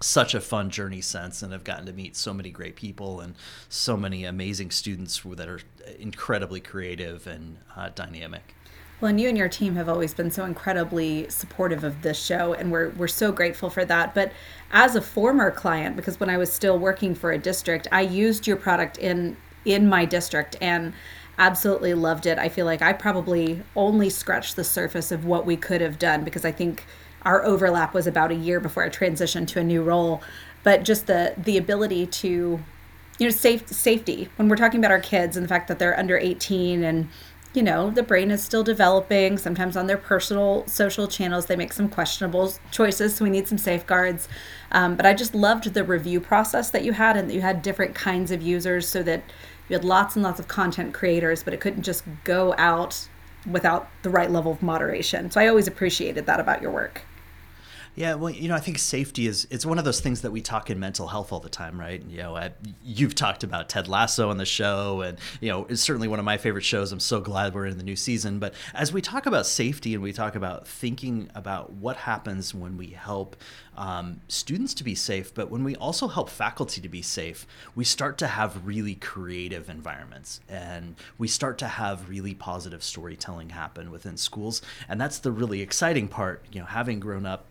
such 0.01 0.33
a 0.33 0.39
fun 0.39 0.69
journey 0.69 1.01
since 1.01 1.41
and 1.41 1.53
i've 1.53 1.65
gotten 1.65 1.85
to 1.85 1.91
meet 1.91 2.15
so 2.15 2.33
many 2.33 2.49
great 2.49 2.77
people 2.77 3.19
and 3.19 3.35
so 3.67 3.97
many 3.97 4.23
amazing 4.23 4.71
students 4.71 5.21
that 5.35 5.49
are 5.49 5.59
incredibly 5.99 6.61
creative 6.61 7.27
and 7.27 7.57
uh, 7.75 7.89
dynamic. 7.95 8.55
Well, 9.01 9.09
and 9.09 9.19
you 9.19 9.29
and 9.29 9.37
your 9.37 9.47
team 9.47 9.75
have 9.75 9.87
always 9.87 10.13
been 10.13 10.29
so 10.29 10.43
incredibly 10.43 11.29
supportive 11.29 11.85
of 11.85 12.01
this 12.01 12.21
show, 12.21 12.53
and 12.53 12.69
we're 12.71 12.89
we're 12.89 13.07
so 13.07 13.31
grateful 13.31 13.69
for 13.69 13.85
that. 13.85 14.13
But 14.13 14.33
as 14.71 14.95
a 14.95 15.01
former 15.01 15.51
client, 15.51 15.95
because 15.95 16.19
when 16.19 16.29
I 16.29 16.37
was 16.37 16.51
still 16.51 16.77
working 16.77 17.15
for 17.15 17.31
a 17.31 17.37
district, 17.37 17.87
I 17.91 18.01
used 18.01 18.45
your 18.45 18.57
product 18.57 18.97
in 18.97 19.37
in 19.63 19.87
my 19.87 20.03
district 20.03 20.57
and 20.59 20.93
absolutely 21.37 21.93
loved 21.93 22.25
it. 22.25 22.37
I 22.37 22.49
feel 22.49 22.65
like 22.65 22.81
I 22.81 22.91
probably 22.91 23.61
only 23.75 24.09
scratched 24.09 24.57
the 24.57 24.63
surface 24.65 25.11
of 25.11 25.25
what 25.25 25.45
we 25.45 25.55
could 25.55 25.79
have 25.79 25.97
done 25.97 26.25
because 26.25 26.43
I 26.43 26.51
think 26.51 26.83
our 27.23 27.43
overlap 27.45 27.93
was 27.93 28.07
about 28.07 28.31
a 28.31 28.35
year 28.35 28.59
before 28.59 28.83
I 28.83 28.89
transitioned 28.89 29.47
to 29.49 29.59
a 29.59 29.63
new 29.63 29.81
role. 29.81 30.21
But 30.63 30.83
just 30.83 31.07
the 31.07 31.33
the 31.37 31.57
ability 31.57 32.05
to, 32.07 32.59
you 33.17 33.27
know, 33.27 33.29
safe 33.29 33.69
safety 33.69 34.27
when 34.35 34.49
we're 34.49 34.57
talking 34.57 34.81
about 34.81 34.91
our 34.91 34.99
kids 34.99 35.37
and 35.37 35.45
the 35.45 35.49
fact 35.49 35.69
that 35.69 35.79
they're 35.79 35.97
under 35.97 36.17
18 36.17 36.83
and 36.83 37.07
you 37.53 37.63
know, 37.63 37.89
the 37.89 38.03
brain 38.03 38.29
is 38.29 38.43
still 38.43 38.63
developing. 38.63 39.37
Sometimes 39.37 39.75
on 39.75 39.87
their 39.87 39.97
personal 39.97 40.65
social 40.67 41.07
channels, 41.07 41.47
they 41.47 41.55
make 41.55 41.73
some 41.73 41.89
questionable 41.89 42.53
choices. 42.71 43.15
So 43.15 43.23
we 43.25 43.31
need 43.31 43.47
some 43.47 43.57
safeguards. 43.57 44.27
Um, 44.71 44.95
but 44.95 45.05
I 45.05 45.13
just 45.13 45.33
loved 45.33 45.73
the 45.73 45.83
review 45.83 46.19
process 46.19 46.69
that 46.69 46.83
you 46.83 46.93
had 46.93 47.17
and 47.17 47.29
that 47.29 47.33
you 47.33 47.41
had 47.41 47.61
different 47.61 47.95
kinds 47.95 48.31
of 48.31 48.41
users 48.41 48.87
so 48.87 49.01
that 49.03 49.23
you 49.67 49.75
had 49.75 49.83
lots 49.83 50.15
and 50.15 50.23
lots 50.23 50.39
of 50.39 50.47
content 50.47 50.93
creators, 50.93 51.43
but 51.43 51.53
it 51.53 51.59
couldn't 51.59 51.83
just 51.83 52.03
go 52.23 52.53
out 52.57 53.07
without 53.49 53.89
the 54.03 54.09
right 54.09 54.29
level 54.29 54.51
of 54.51 54.61
moderation. 54.61 55.31
So 55.31 55.41
I 55.41 55.47
always 55.47 55.67
appreciated 55.67 56.25
that 56.27 56.39
about 56.39 56.61
your 56.61 56.71
work. 56.71 57.01
Yeah, 57.99 58.13
well, 58.13 58.29
you 58.29 58.47
know, 58.47 58.55
I 58.55 58.61
think 58.61 58.79
safety 58.79 59.27
is 59.27 59.45
it's 59.51 59.65
one 59.65 59.77
of 59.77 59.83
those 59.83 59.99
things 59.99 60.21
that 60.21 60.31
we 60.31 60.39
talk 60.39 60.69
in 60.69 60.79
mental 60.79 61.05
health 61.05 61.33
all 61.33 61.41
the 61.41 61.49
time, 61.49 61.77
right? 61.77 62.01
You 62.07 62.19
know, 62.19 62.33
I, 62.37 62.51
you've 62.81 63.13
talked 63.13 63.43
about 63.43 63.67
Ted 63.67 63.89
Lasso 63.89 64.29
on 64.29 64.37
the 64.37 64.45
show, 64.45 65.01
and 65.01 65.17
you 65.41 65.49
know, 65.49 65.65
it's 65.67 65.81
certainly 65.81 66.07
one 66.07 66.17
of 66.17 66.23
my 66.23 66.37
favorite 66.37 66.63
shows. 66.63 66.93
I'm 66.93 67.01
so 67.01 67.19
glad 67.19 67.53
we're 67.53 67.65
in 67.65 67.77
the 67.77 67.83
new 67.83 67.97
season. 67.97 68.39
But 68.39 68.53
as 68.73 68.93
we 68.93 69.01
talk 69.01 69.25
about 69.25 69.45
safety 69.45 69.95
and 69.95 70.01
we 70.01 70.13
talk 70.13 70.35
about 70.35 70.65
thinking 70.65 71.29
about 71.35 71.73
what 71.73 71.97
happens 71.97 72.55
when 72.55 72.77
we 72.77 72.91
help 72.91 73.35
um, 73.75 74.21
students 74.29 74.73
to 74.75 74.85
be 74.85 74.95
safe, 74.95 75.33
but 75.33 75.51
when 75.51 75.65
we 75.65 75.75
also 75.75 76.07
help 76.07 76.29
faculty 76.29 76.79
to 76.79 76.87
be 76.87 77.01
safe, 77.01 77.45
we 77.75 77.83
start 77.83 78.17
to 78.19 78.27
have 78.27 78.65
really 78.65 78.95
creative 78.95 79.69
environments, 79.69 80.39
and 80.47 80.95
we 81.17 81.27
start 81.27 81.57
to 81.57 81.67
have 81.67 82.07
really 82.07 82.33
positive 82.33 82.81
storytelling 82.81 83.49
happen 83.49 83.91
within 83.91 84.15
schools, 84.15 84.61
and 84.87 85.01
that's 85.01 85.19
the 85.19 85.33
really 85.33 85.59
exciting 85.61 86.07
part. 86.07 86.45
You 86.49 86.61
know, 86.61 86.65
having 86.65 87.01
grown 87.01 87.25
up 87.25 87.45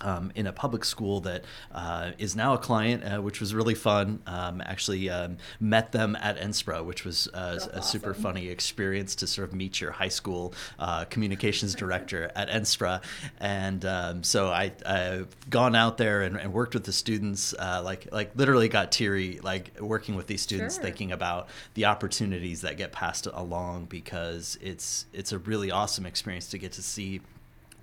um, 0.00 0.32
in 0.34 0.46
a 0.46 0.52
public 0.52 0.84
school 0.84 1.20
that 1.20 1.44
uh, 1.72 2.12
is 2.18 2.34
now 2.34 2.54
a 2.54 2.58
client, 2.58 3.04
uh, 3.04 3.22
which 3.22 3.40
was 3.40 3.54
really 3.54 3.74
fun. 3.74 4.20
Um, 4.26 4.60
actually, 4.64 5.08
um, 5.08 5.38
met 5.60 5.92
them 5.92 6.16
at 6.16 6.38
NSPRA, 6.38 6.84
which 6.84 7.04
was 7.04 7.28
uh, 7.28 7.66
a 7.72 7.82
super 7.82 8.14
funny 8.14 8.48
experience 8.48 9.14
to 9.16 9.26
sort 9.26 9.48
of 9.48 9.54
meet 9.54 9.80
your 9.80 9.92
high 9.92 10.08
school 10.08 10.54
uh, 10.78 11.04
communications 11.06 11.74
director 11.74 12.30
at 12.36 12.48
NSPRA. 12.48 13.02
And 13.38 13.84
um, 13.84 14.22
so 14.22 14.48
I, 14.48 14.72
have 14.84 15.28
gone 15.50 15.74
out 15.74 15.98
there 15.98 16.22
and, 16.22 16.36
and, 16.36 16.52
worked 16.52 16.74
with 16.74 16.84
the 16.84 16.92
students, 16.92 17.54
uh, 17.58 17.82
like 17.84 18.08
like 18.12 18.30
literally 18.34 18.68
got 18.68 18.92
teary, 18.92 19.40
like 19.42 19.80
working 19.80 20.14
with 20.14 20.26
these 20.26 20.42
students, 20.42 20.76
sure. 20.76 20.84
thinking 20.84 21.12
about 21.12 21.48
the 21.74 21.86
opportunities 21.86 22.60
that 22.60 22.76
get 22.76 22.92
passed 22.92 23.26
along 23.26 23.86
because 23.86 24.58
it's 24.60 25.06
it's 25.12 25.32
a 25.32 25.38
really 25.38 25.70
awesome 25.70 26.06
experience 26.06 26.48
to 26.48 26.58
get 26.58 26.72
to 26.72 26.82
see 26.82 27.20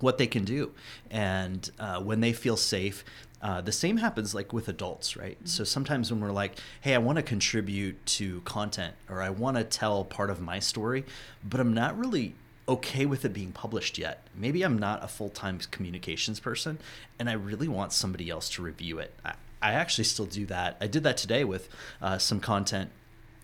what 0.02 0.18
they 0.18 0.26
can 0.26 0.44
do. 0.44 0.72
And 1.10 1.70
uh, 1.78 2.00
when 2.02 2.20
they 2.20 2.32
feel 2.32 2.56
safe, 2.56 3.04
Uh, 3.42 3.60
the 3.60 3.72
same 3.72 3.98
happens 3.98 4.34
like 4.34 4.54
with 4.54 4.68
adults, 4.68 5.16
right? 5.16 5.36
Mm-hmm. 5.36 5.54
So 5.56 5.64
sometimes 5.64 6.12
when 6.12 6.20
we're 6.20 6.40
like, 6.42 6.52
hey, 6.80 6.94
I 6.94 6.98
want 6.98 7.16
to 7.18 7.24
contribute 7.24 7.96
to 8.18 8.40
content 8.44 8.94
or 9.08 9.20
I 9.20 9.30
want 9.30 9.56
to 9.56 9.64
tell 9.64 10.04
part 10.04 10.30
of 10.30 10.40
my 10.40 10.60
story, 10.60 11.02
but 11.42 11.58
I'm 11.58 11.74
not 11.74 11.98
really 11.98 12.34
okay 12.66 13.04
with 13.04 13.24
it 13.24 13.32
being 13.32 13.52
published 13.52 13.98
yet. 13.98 14.16
Maybe 14.32 14.64
I'm 14.64 14.78
not 14.78 15.02
a 15.02 15.08
full 15.08 15.28
time 15.28 15.58
communications 15.72 16.40
person 16.40 16.78
and 17.18 17.28
I 17.28 17.32
really 17.32 17.68
want 17.68 17.92
somebody 17.92 18.30
else 18.30 18.48
to 18.54 18.62
review 18.62 19.00
it. 19.00 19.10
I, 19.24 19.32
I 19.60 19.72
actually 19.72 20.04
still 20.04 20.28
do 20.40 20.46
that. 20.46 20.76
I 20.80 20.86
did 20.86 21.02
that 21.02 21.16
today 21.16 21.44
with 21.44 21.68
uh, 22.00 22.18
some 22.18 22.40
content 22.40 22.90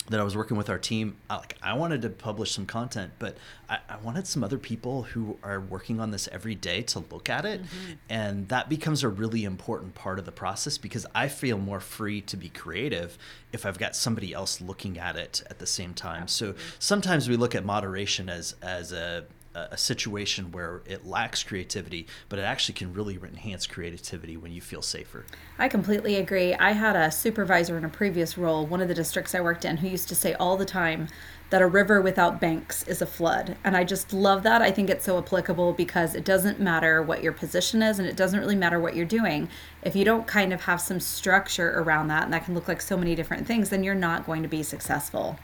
that 0.08 0.18
I 0.18 0.22
was 0.22 0.36
working 0.36 0.56
with 0.56 0.70
our 0.70 0.78
team, 0.78 1.16
I, 1.28 1.36
like 1.36 1.56
I 1.62 1.74
wanted 1.74 2.02
to 2.02 2.10
publish 2.10 2.52
some 2.52 2.66
content, 2.66 3.12
but 3.18 3.36
I, 3.68 3.78
I, 3.88 3.96
wanted 3.98 4.26
some 4.26 4.42
other 4.42 4.58
people 4.58 5.02
who 5.02 5.38
are 5.42 5.60
working 5.60 6.00
on 6.00 6.10
this 6.10 6.28
every 6.32 6.54
day 6.54 6.82
to 6.82 7.00
look 7.10 7.28
at 7.28 7.44
it, 7.44 7.62
mm-hmm. 7.62 7.92
and 8.08 8.48
that 8.48 8.68
becomes 8.68 9.02
a 9.02 9.08
really 9.08 9.44
important 9.44 9.94
part 9.94 10.18
of 10.18 10.24
the 10.24 10.32
process 10.32 10.78
because 10.78 11.06
I 11.14 11.28
feel 11.28 11.58
more 11.58 11.80
free 11.80 12.20
to 12.22 12.36
be 12.36 12.48
creative 12.48 13.18
if 13.52 13.66
I've 13.66 13.78
got 13.78 13.94
somebody 13.94 14.32
else 14.32 14.60
looking 14.60 14.98
at 14.98 15.16
it 15.16 15.42
at 15.50 15.58
the 15.58 15.66
same 15.66 15.94
time. 15.94 16.22
Absolutely. 16.22 16.60
So 16.60 16.66
sometimes 16.78 17.28
we 17.28 17.36
look 17.36 17.54
at 17.54 17.64
moderation 17.64 18.28
as 18.28 18.54
as 18.62 18.92
a 18.92 19.24
a 19.70 19.76
situation 19.76 20.52
where 20.52 20.82
it 20.86 21.06
lacks 21.06 21.42
creativity, 21.42 22.06
but 22.28 22.38
it 22.38 22.42
actually 22.42 22.74
can 22.74 22.92
really 22.92 23.16
enhance 23.16 23.66
creativity 23.66 24.36
when 24.36 24.52
you 24.52 24.60
feel 24.60 24.82
safer. 24.82 25.24
I 25.58 25.68
completely 25.68 26.16
agree. 26.16 26.54
I 26.54 26.72
had 26.72 26.96
a 26.96 27.10
supervisor 27.10 27.76
in 27.76 27.84
a 27.84 27.88
previous 27.88 28.38
role, 28.38 28.66
one 28.66 28.80
of 28.80 28.88
the 28.88 28.94
districts 28.94 29.34
I 29.34 29.40
worked 29.40 29.64
in, 29.64 29.78
who 29.78 29.88
used 29.88 30.08
to 30.08 30.14
say 30.14 30.34
all 30.34 30.56
the 30.56 30.64
time 30.64 31.08
that 31.50 31.62
a 31.62 31.66
river 31.66 32.00
without 32.02 32.40
banks 32.40 32.86
is 32.86 33.00
a 33.00 33.06
flood. 33.06 33.56
And 33.64 33.76
I 33.76 33.84
just 33.84 34.12
love 34.12 34.42
that. 34.42 34.60
I 34.60 34.70
think 34.70 34.90
it's 34.90 35.04
so 35.04 35.16
applicable 35.16 35.72
because 35.72 36.14
it 36.14 36.24
doesn't 36.24 36.60
matter 36.60 37.02
what 37.02 37.22
your 37.22 37.32
position 37.32 37.82
is 37.82 37.98
and 37.98 38.06
it 38.06 38.16
doesn't 38.16 38.38
really 38.38 38.56
matter 38.56 38.78
what 38.78 38.94
you're 38.94 39.06
doing. 39.06 39.48
If 39.82 39.96
you 39.96 40.04
don't 40.04 40.26
kind 40.26 40.52
of 40.52 40.62
have 40.62 40.80
some 40.80 41.00
structure 41.00 41.80
around 41.80 42.08
that, 42.08 42.24
and 42.24 42.32
that 42.34 42.44
can 42.44 42.54
look 42.54 42.68
like 42.68 42.82
so 42.82 42.96
many 42.96 43.14
different 43.14 43.46
things, 43.46 43.70
then 43.70 43.82
you're 43.82 43.94
not 43.94 44.26
going 44.26 44.42
to 44.42 44.48
be 44.48 44.62
successful. 44.62 45.38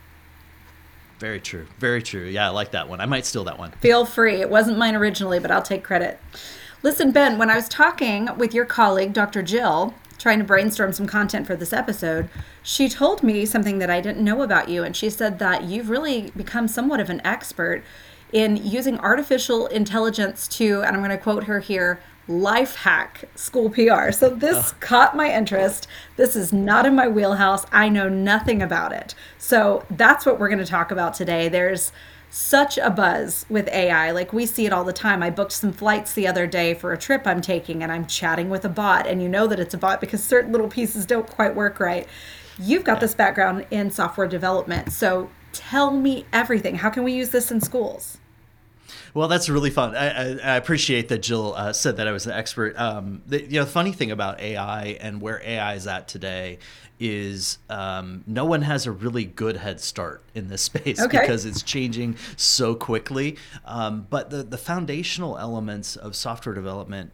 Very 1.19 1.41
true. 1.41 1.67
Very 1.79 2.03
true. 2.03 2.25
Yeah, 2.25 2.47
I 2.47 2.51
like 2.51 2.73
that 2.73 2.89
one. 2.89 3.01
I 3.01 3.07
might 3.07 3.25
steal 3.25 3.45
that 3.45 3.59
one. 3.59 3.73
Feel 3.73 4.05
free. 4.05 4.41
It 4.41 4.51
wasn't 4.51 4.79
mine 4.79 4.95
originally, 4.95 5.39
but 5.39 5.51
I'll 5.51 5.63
take 5.63 5.85
credit. 5.85 6.19
Listen, 6.83 7.13
Ben, 7.13 7.39
when 7.39 7.51
I 7.51 7.57
was 7.57 7.69
talking 7.69 8.29
with 8.37 8.53
your 8.53 8.67
colleague, 8.67 9.13
Dr. 9.13 9.43
Jill, 9.43 9.95
trying 10.19 10.39
to 10.39 10.45
brainstorm 10.45 10.93
some 10.93 11.07
content 11.07 11.47
for 11.47 11.57
this 11.57 11.73
episode, 11.73 12.29
she 12.63 12.89
told 12.89 13.23
me 13.23 13.47
something 13.47 13.79
that 13.79 13.91
I 13.91 14.01
didn't 14.01 14.25
know 14.25 14.43
about 14.43 14.69
you. 14.69 14.83
And 14.85 14.97
she 14.97 15.09
said 15.09 15.39
that 15.39 15.65
you've 15.65 15.89
really 15.89 16.31
become 16.37 16.69
somewhat 16.69 17.01
of 17.01 17.11
an 17.11 17.21
expert 17.25 17.83
in 18.33 18.57
using 18.57 18.99
artificial 18.99 19.67
intelligence 19.69 20.49
to, 20.49 20.83
and 20.83 20.97
I'm 20.97 21.03
going 21.03 21.11
to 21.11 21.19
quote 21.19 21.45
her 21.45 21.61
here, 21.61 22.01
life 22.29 22.77
hack 22.77 23.25
school 23.35 23.71
PR. 23.71 24.11
So 24.11 24.31
this 24.31 24.73
oh. 24.73 24.77
caught 24.81 25.17
my 25.17 25.33
interest. 25.33 25.87
This 26.17 26.37
is 26.37 26.53
not 26.53 26.87
in 26.87 26.95
my 26.95 27.09
wheelhouse. 27.09 27.67
I 27.73 27.89
know 27.89 28.09
nothing 28.09 28.63
about 28.63 28.93
it. 28.93 29.15
So 29.39 29.85
that's 29.91 30.25
what 30.25 30.39
we're 30.39 30.49
going 30.49 30.59
to 30.59 30.65
talk 30.65 30.91
about 30.91 31.15
today. 31.15 31.49
There's 31.49 31.93
such 32.31 32.79
a 32.79 32.91
buzz 32.91 33.47
with 33.49 33.69
AI. 33.69 34.11
Like 34.11 34.33
we 34.33 34.45
see 34.45 34.67
it 34.67 34.73
all 34.73 34.85
the 34.85 34.93
time. 34.93 35.23
I 35.23 35.31
booked 35.31 35.53
some 35.53 35.73
flights 35.73 36.15
the 36.15 36.27
other 36.27 36.47
day 36.47 36.75
for 36.75 36.93
a 36.93 36.99
trip 36.99 37.27
I'm 37.27 37.41
taking 37.41 37.83
and 37.83 37.93
I'm 37.93 38.07
chatting 38.07 38.51
with 38.51 38.65
a 38.65 38.69
bot 38.69 39.07
and 39.07 39.23
you 39.23 39.29
know 39.29 39.47
that 39.47 39.61
it's 39.61 39.75
a 39.75 39.79
bot 39.79 40.01
because 40.01 40.23
certain 40.23 40.51
little 40.51 40.69
pieces 40.69 41.07
don't 41.07 41.29
quite 41.29 41.55
work 41.55 41.79
right. 41.79 42.09
You've 42.59 42.85
got 42.85 43.01
this 43.01 43.15
background 43.15 43.67
in 43.71 43.91
software 43.91 44.27
development. 44.27 44.93
So 44.93 45.31
tell 45.53 45.93
me 45.93 46.27
everything. 46.33 46.77
How 46.77 46.91
can 46.91 47.05
we 47.05 47.13
use 47.13 47.31
this 47.31 47.53
in 47.53 47.61
schools? 47.61 48.19
Well, 49.13 49.29
that's 49.29 49.49
really 49.49 49.71
fun. 49.71 49.97
I, 49.97 50.09
I, 50.09 50.39
I 50.43 50.57
appreciate 50.57 51.09
that 51.09 51.19
Jill 51.19 51.55
uh, 51.55 51.73
said 51.73 51.97
that 51.97 52.09
I 52.09 52.13
was 52.13 52.27
an 52.27 52.33
expert. 52.33 52.79
Um, 52.79 53.23
the, 53.27 53.43
you 53.43 53.59
know, 53.59 53.65
the 53.65 53.71
funny 53.71 53.93
thing 53.93 54.11
about 54.11 54.41
AI 54.41 54.99
and 55.01 55.21
where 55.21 55.41
AI 55.45 55.75
is 55.75 55.87
at 55.87 56.09
today 56.09 56.59
is 57.01 57.59
um, 57.69 58.23
no 58.27 58.45
one 58.45 58.63
has 58.63 58.87
a 58.87 58.93
really 58.93 59.25
good 59.25 59.57
head 59.57 59.81
start 59.81 60.23
in 60.35 60.49
this 60.49 60.63
space 60.71 61.01
okay. 61.01 61.21
because 61.21 61.45
it's 61.45 61.63
changing 61.63 62.17
so 62.37 62.75
quickly. 62.75 63.37
Um, 63.65 64.07
but 64.11 64.31
the, 64.31 64.43
the 64.43 64.59
foundational 64.59 65.39
elements 65.39 65.97
of 65.97 66.15
software 66.15 66.55
development 66.55 67.11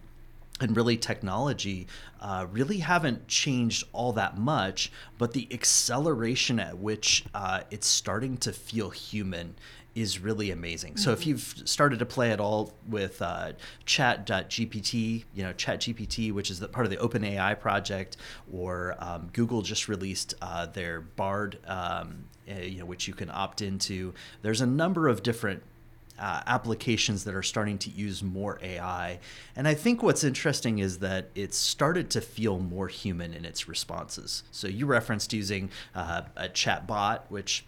and 0.61 0.77
really 0.77 0.97
technology 0.97 1.87
uh, 2.21 2.47
really 2.53 2.79
haven't 2.79 3.27
changed 3.27 3.85
all 3.93 4.13
that 4.13 4.37
much, 4.37 4.93
but 5.17 5.33
the 5.33 5.49
acceleration 5.51 6.61
at 6.61 6.77
which 6.77 7.25
uh, 7.35 7.63
it's 7.71 7.87
starting 7.87 8.37
to 8.37 8.53
feel 8.53 8.91
human 8.91 9.55
is 9.95 10.21
really 10.21 10.51
amazing. 10.51 10.97
So 10.97 11.13
if 11.13 11.21
mm-hmm. 11.21 11.29
you've 11.31 11.63
started 11.65 11.99
to 11.99 12.07
play 12.07 12.31
at 12.31 12.41
all 12.41 12.73
with 12.89 13.21
uh, 13.21 13.53
ChatGPT, 13.87 15.25
you 15.35 15.43
know 15.43 15.53
ChatGPT, 15.53 16.33
which 16.33 16.51
is 16.51 16.61
the, 16.61 16.69
part 16.69 16.87
of 16.87 16.91
the 16.91 16.99
OpenAI 16.99 17.59
project, 17.59 18.17
or 18.53 18.97
um, 18.99 19.31
Google 19.33 19.63
just 19.63 19.89
released 19.89 20.35
uh, 20.41 20.67
their 20.67 21.01
Bard, 21.01 21.59
um, 21.67 22.25
uh, 22.49 22.61
you 22.61 22.81
know, 22.81 22.85
which 22.87 23.09
you 23.09 23.15
can 23.15 23.31
opt 23.31 23.63
into. 23.63 24.15
There's 24.43 24.61
a 24.61 24.67
number 24.67 25.09
of 25.09 25.23
different 25.23 25.63
uh, 26.21 26.43
applications 26.47 27.25
that 27.25 27.35
are 27.35 27.43
starting 27.43 27.79
to 27.79 27.91
use 27.91 28.23
more 28.23 28.59
AI. 28.63 29.19
And 29.57 29.67
I 29.67 29.75
think 29.75 30.03
what's 30.03 30.23
interesting 30.23 30.79
is 30.79 30.99
that 30.99 31.31
it's 31.35 31.57
started 31.57 32.11
to 32.11 32.21
feel 32.21 32.59
more 32.59 32.89
human 32.89 33.33
in 33.33 33.47
its 33.47 33.67
responses. 33.67 34.43
So 34.51 34.69
you 34.69 34.85
referenced 34.85 35.33
using 35.33 35.71
uh, 35.95 36.23
a 36.37 36.51
chat 36.51 36.87
bot, 36.87 37.25
which 37.31 37.65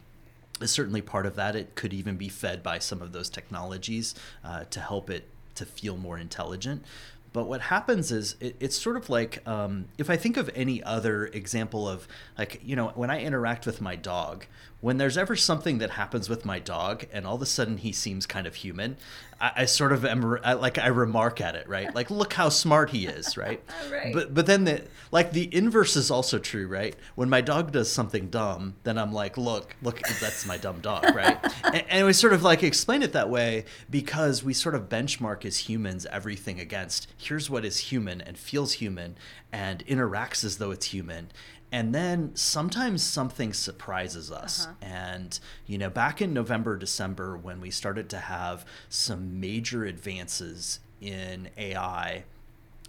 is 0.62 0.70
certainly 0.70 1.02
part 1.02 1.26
of 1.26 1.36
that. 1.36 1.56
It 1.56 1.74
could 1.74 1.92
even 1.92 2.16
be 2.16 2.28
fed 2.28 2.62
by 2.62 2.78
some 2.78 3.02
of 3.02 3.12
those 3.12 3.28
technologies 3.30 4.14
uh, 4.44 4.64
to 4.64 4.80
help 4.80 5.10
it 5.10 5.28
to 5.54 5.66
feel 5.66 5.96
more 5.96 6.18
intelligent. 6.18 6.84
But 7.32 7.48
what 7.48 7.62
happens 7.62 8.12
is 8.12 8.36
it, 8.40 8.56
it's 8.60 8.76
sort 8.76 8.96
of 8.96 9.08
like 9.08 9.46
um, 9.48 9.86
if 9.98 10.10
I 10.10 10.16
think 10.16 10.36
of 10.36 10.50
any 10.54 10.82
other 10.82 11.26
example 11.26 11.88
of 11.88 12.06
like 12.36 12.60
you 12.62 12.76
know 12.76 12.88
when 12.94 13.10
I 13.10 13.22
interact 13.22 13.66
with 13.66 13.80
my 13.80 13.96
dog, 13.96 14.46
when 14.82 14.98
there's 14.98 15.16
ever 15.16 15.36
something 15.36 15.78
that 15.78 15.90
happens 15.90 16.28
with 16.28 16.44
my 16.44 16.58
dog 16.58 17.06
and 17.12 17.24
all 17.24 17.36
of 17.36 17.42
a 17.42 17.46
sudden 17.46 17.78
he 17.78 17.92
seems 17.92 18.26
kind 18.26 18.48
of 18.48 18.56
human, 18.56 18.96
I, 19.40 19.52
I 19.58 19.64
sort 19.64 19.92
of 19.92 20.04
am 20.04 20.38
I, 20.42 20.54
like 20.54 20.76
I 20.76 20.88
remark 20.88 21.40
at 21.40 21.54
it, 21.54 21.68
right? 21.68 21.94
Like 21.94 22.10
look 22.10 22.32
how 22.32 22.48
smart 22.48 22.90
he 22.90 23.06
is, 23.06 23.36
right? 23.38 23.62
right. 23.90 24.12
But 24.12 24.34
but 24.34 24.46
then 24.46 24.64
the 24.64 24.82
like 25.12 25.30
the 25.30 25.54
inverse 25.54 25.94
is 25.94 26.10
also 26.10 26.38
true, 26.40 26.66
right? 26.66 26.96
When 27.14 27.30
my 27.30 27.40
dog 27.40 27.70
does 27.70 27.90
something 27.92 28.28
dumb, 28.28 28.74
then 28.82 28.98
I'm 28.98 29.12
like, 29.12 29.38
look, 29.38 29.76
look, 29.82 30.00
that's 30.20 30.44
my 30.46 30.56
dumb 30.56 30.80
dog, 30.80 31.04
right? 31.14 31.38
and, 31.64 31.84
and 31.88 32.06
we 32.06 32.12
sort 32.12 32.32
of 32.32 32.42
like 32.42 32.64
explain 32.64 33.02
it 33.02 33.12
that 33.12 33.30
way 33.30 33.64
because 33.88 34.42
we 34.42 34.52
sort 34.52 34.74
of 34.74 34.88
benchmark 34.88 35.44
as 35.44 35.58
humans 35.58 36.06
everything 36.10 36.58
against 36.58 37.06
here's 37.16 37.48
what 37.48 37.64
is 37.64 37.78
human 37.78 38.20
and 38.20 38.36
feels 38.36 38.74
human 38.74 39.16
and 39.52 39.86
interacts 39.86 40.44
as 40.44 40.58
though 40.58 40.72
it's 40.72 40.86
human 40.86 41.30
and 41.72 41.94
then 41.94 42.30
sometimes 42.34 43.02
something 43.02 43.52
surprises 43.54 44.30
us 44.30 44.66
uh-huh. 44.66 44.74
and 44.82 45.40
you 45.66 45.78
know 45.78 45.90
back 45.90 46.20
in 46.20 46.32
november 46.32 46.76
december 46.76 47.36
when 47.36 47.60
we 47.60 47.70
started 47.70 48.08
to 48.10 48.18
have 48.18 48.64
some 48.88 49.40
major 49.40 49.84
advances 49.84 50.78
in 51.00 51.48
ai 51.56 52.22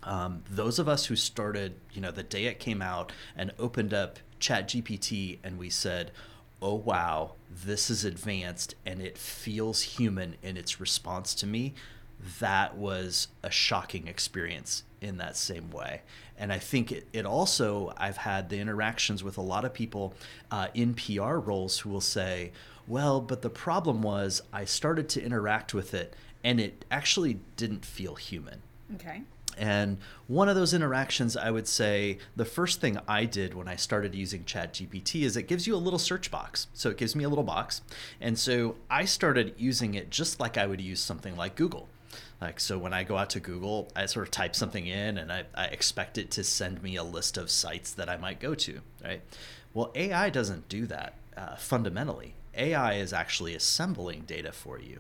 um, 0.04 0.44
those 0.50 0.80
of 0.80 0.90
us 0.90 1.06
who 1.06 1.16
started 1.16 1.76
you 1.94 2.02
know 2.02 2.12
the 2.12 2.24
day 2.24 2.46
it 2.46 2.60
came 2.60 2.82
out 2.82 3.12
and 3.36 3.52
opened 3.58 3.94
up 3.94 4.20
chat 4.40 4.68
gpt 4.68 5.40
and 5.44 5.58
we 5.58 5.70
said 5.70 6.12
oh 6.62 6.76
wow 6.76 7.34
this 7.50 7.90
is 7.90 8.04
advanced 8.04 8.76
and 8.86 9.02
it 9.02 9.18
feels 9.18 9.82
human 9.82 10.36
in 10.44 10.58
its 10.58 10.80
response 10.80 11.34
to 11.34 11.48
me 11.48 11.74
that 12.40 12.78
was 12.78 13.28
a 13.42 13.52
shocking 13.52 14.08
experience 14.08 14.84
in 15.02 15.18
that 15.18 15.36
same 15.36 15.70
way. 15.72 16.02
And 16.38 16.52
I 16.52 16.60
think 16.60 16.92
it, 16.92 17.08
it 17.14 17.26
also, 17.26 17.94
I've 17.98 18.18
had 18.18 18.50
the 18.50 18.60
interactions 18.60 19.24
with 19.24 19.38
a 19.38 19.42
lot 19.42 19.66
of 19.66 19.74
people 19.74 20.14
uh, 20.52 20.68
in 20.74 20.94
PR 20.94 21.36
roles 21.36 21.80
who 21.80 21.90
will 21.90 22.02
say, 22.02 22.52
well, 22.88 23.22
but 23.22 23.42
the 23.42 23.50
problem 23.50 24.02
was 24.02 24.42
I 24.52 24.66
started 24.66 25.10
to 25.10 25.24
interact 25.24 25.74
with 25.74 25.94
it 25.94 26.16
and 26.44 26.60
it 26.60 26.86
actually 26.92 27.40
didn't 27.56 27.86
feel 27.86 28.16
human. 28.16 28.62
Okay. 28.96 29.22
And 29.58 30.00
one 30.28 30.50
of 30.50 30.56
those 30.56 30.74
interactions, 30.74 31.38
I 31.38 31.52
would 31.52 31.68
say, 31.68 32.18
the 32.36 32.46
first 32.46 32.82
thing 32.82 32.98
I 33.08 33.26
did 33.26 33.54
when 33.54 33.68
I 33.68 33.76
started 33.76 34.16
using 34.16 34.44
ChatGPT 34.44 35.22
is 35.22 35.38
it 35.38 35.48
gives 35.48 35.68
you 35.68 35.76
a 35.76 35.78
little 35.78 36.00
search 36.00 36.32
box. 36.32 36.68
So 36.74 36.90
it 36.90 36.98
gives 36.98 37.16
me 37.16 37.24
a 37.24 37.30
little 37.30 37.44
box. 37.44 37.82
And 38.20 38.38
so 38.38 38.76
I 38.90 39.06
started 39.06 39.54
using 39.58 39.94
it 39.94 40.10
just 40.10 40.40
like 40.40 40.58
I 40.58 40.66
would 40.66 40.82
use 40.82 41.00
something 41.00 41.36
like 41.36 41.56
Google. 41.56 41.88
Like, 42.42 42.60
so 42.60 42.78
when 42.78 42.94
I 42.94 43.04
go 43.04 43.18
out 43.18 43.30
to 43.32 43.40
Google, 43.40 43.92
I 43.96 44.06
sort 44.06 44.28
of 44.28 44.32
type 44.32 44.56
something 44.56 44.86
in 44.88 45.18
and 45.18 45.32
I, 45.32 45.46
I 45.56 45.66
expect 45.66 46.18
it 46.18 46.32
to 46.32 46.44
send 46.44 46.84
me 46.84 46.96
a 46.96 47.04
list 47.04 47.38
of 47.38 47.50
sites 47.50 47.94
that 47.94 48.10
I 48.10 48.18
might 48.18 48.40
go 48.40 48.54
to, 48.56 48.82
right? 49.04 49.22
Well, 49.74 49.92
AI 49.96 50.30
doesn't 50.30 50.70
do 50.70 50.86
that 50.88 51.16
uh, 51.38 51.56
fundamentally. 51.56 52.36
AI 52.56 52.96
is 52.96 53.14
actually 53.14 53.56
assembling 53.56 54.22
data 54.22 54.52
for 54.52 54.80
you. 54.80 55.00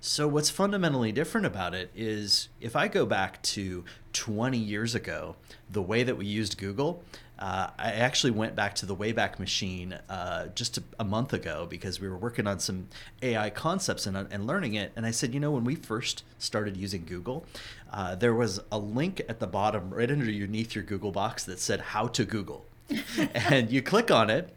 So, 0.00 0.28
what's 0.28 0.50
fundamentally 0.50 1.12
different 1.12 1.46
about 1.46 1.74
it 1.74 1.90
is 1.94 2.48
if 2.60 2.76
I 2.76 2.88
go 2.88 3.06
back 3.06 3.42
to 3.42 3.84
20 4.12 4.58
years 4.58 4.94
ago, 4.94 5.36
the 5.70 5.82
way 5.82 6.02
that 6.02 6.16
we 6.16 6.26
used 6.26 6.58
Google, 6.58 7.02
uh, 7.38 7.70
I 7.78 7.92
actually 7.92 8.30
went 8.30 8.54
back 8.54 8.74
to 8.76 8.86
the 8.86 8.94
Wayback 8.94 9.38
Machine 9.38 9.98
uh, 10.08 10.46
just 10.54 10.78
a, 10.78 10.82
a, 11.00 11.04
month 11.04 11.32
ago 11.32 11.66
because 11.68 12.00
we 12.00 12.08
were 12.08 12.16
working 12.16 12.46
on 12.46 12.60
some 12.60 12.88
AI 13.22 13.50
concepts 13.50 14.06
and, 14.06 14.16
and 14.16 14.46
learning 14.46 14.74
it. 14.74 14.92
And 14.94 15.04
I 15.04 15.10
said, 15.10 15.34
you 15.34 15.40
know, 15.40 15.50
when 15.50 15.64
we 15.64 15.74
first 15.74 16.22
started 16.38 16.76
using 16.76 17.04
Google, 17.04 17.44
uh, 17.92 18.14
there 18.14 18.34
was 18.34 18.60
a 18.70 18.78
link 18.78 19.20
at 19.28 19.40
the 19.40 19.48
bottom, 19.48 19.90
right 19.90 20.10
underneath 20.10 20.74
your 20.74 20.84
Google 20.84 21.10
box, 21.10 21.44
that 21.44 21.58
said 21.58 21.80
"How 21.80 22.06
to 22.08 22.24
Google," 22.24 22.64
and 23.34 23.70
you 23.70 23.82
click 23.82 24.10
on 24.10 24.30
it, 24.30 24.54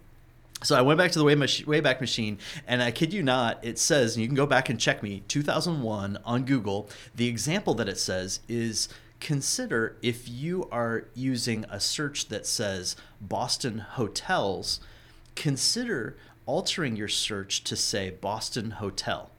so 0.64 0.76
I 0.76 0.82
went 0.82 0.98
back 0.98 1.12
to 1.12 1.20
the 1.20 1.26
Wayback 1.26 2.02
Machine, 2.02 2.40
and 2.68 2.82
I 2.82 2.90
kid 2.90 3.14
you 3.14 3.22
not, 3.22 3.64
it 3.64 3.78
says, 3.78 4.16
and 4.16 4.24
you 4.24 4.28
can 4.28 4.36
go 4.36 4.48
back 4.48 4.70
and 4.70 4.80
check 4.80 5.04
me, 5.04 5.22
2001 5.28 6.18
on 6.26 6.46
Google. 6.46 6.90
The 7.16 7.28
example 7.28 7.76
that 7.76 7.88
it 7.88 8.00
says 8.00 8.40
is 8.48 8.90
consider 9.20 9.98
if 10.02 10.30
you 10.30 10.68
are 10.72 11.06
using 11.14 11.66
a 11.70 11.80
search 11.80 12.28
that 12.30 12.46
says 12.46 12.96
Boston 13.20 13.80
hotels, 13.80 14.80
consider 15.36 16.18
altering 16.46 16.96
your 16.96 17.08
search 17.08 17.64
to 17.66 17.76
say 17.76 18.10
Boston 18.10 18.72
Hotel. 18.72 19.30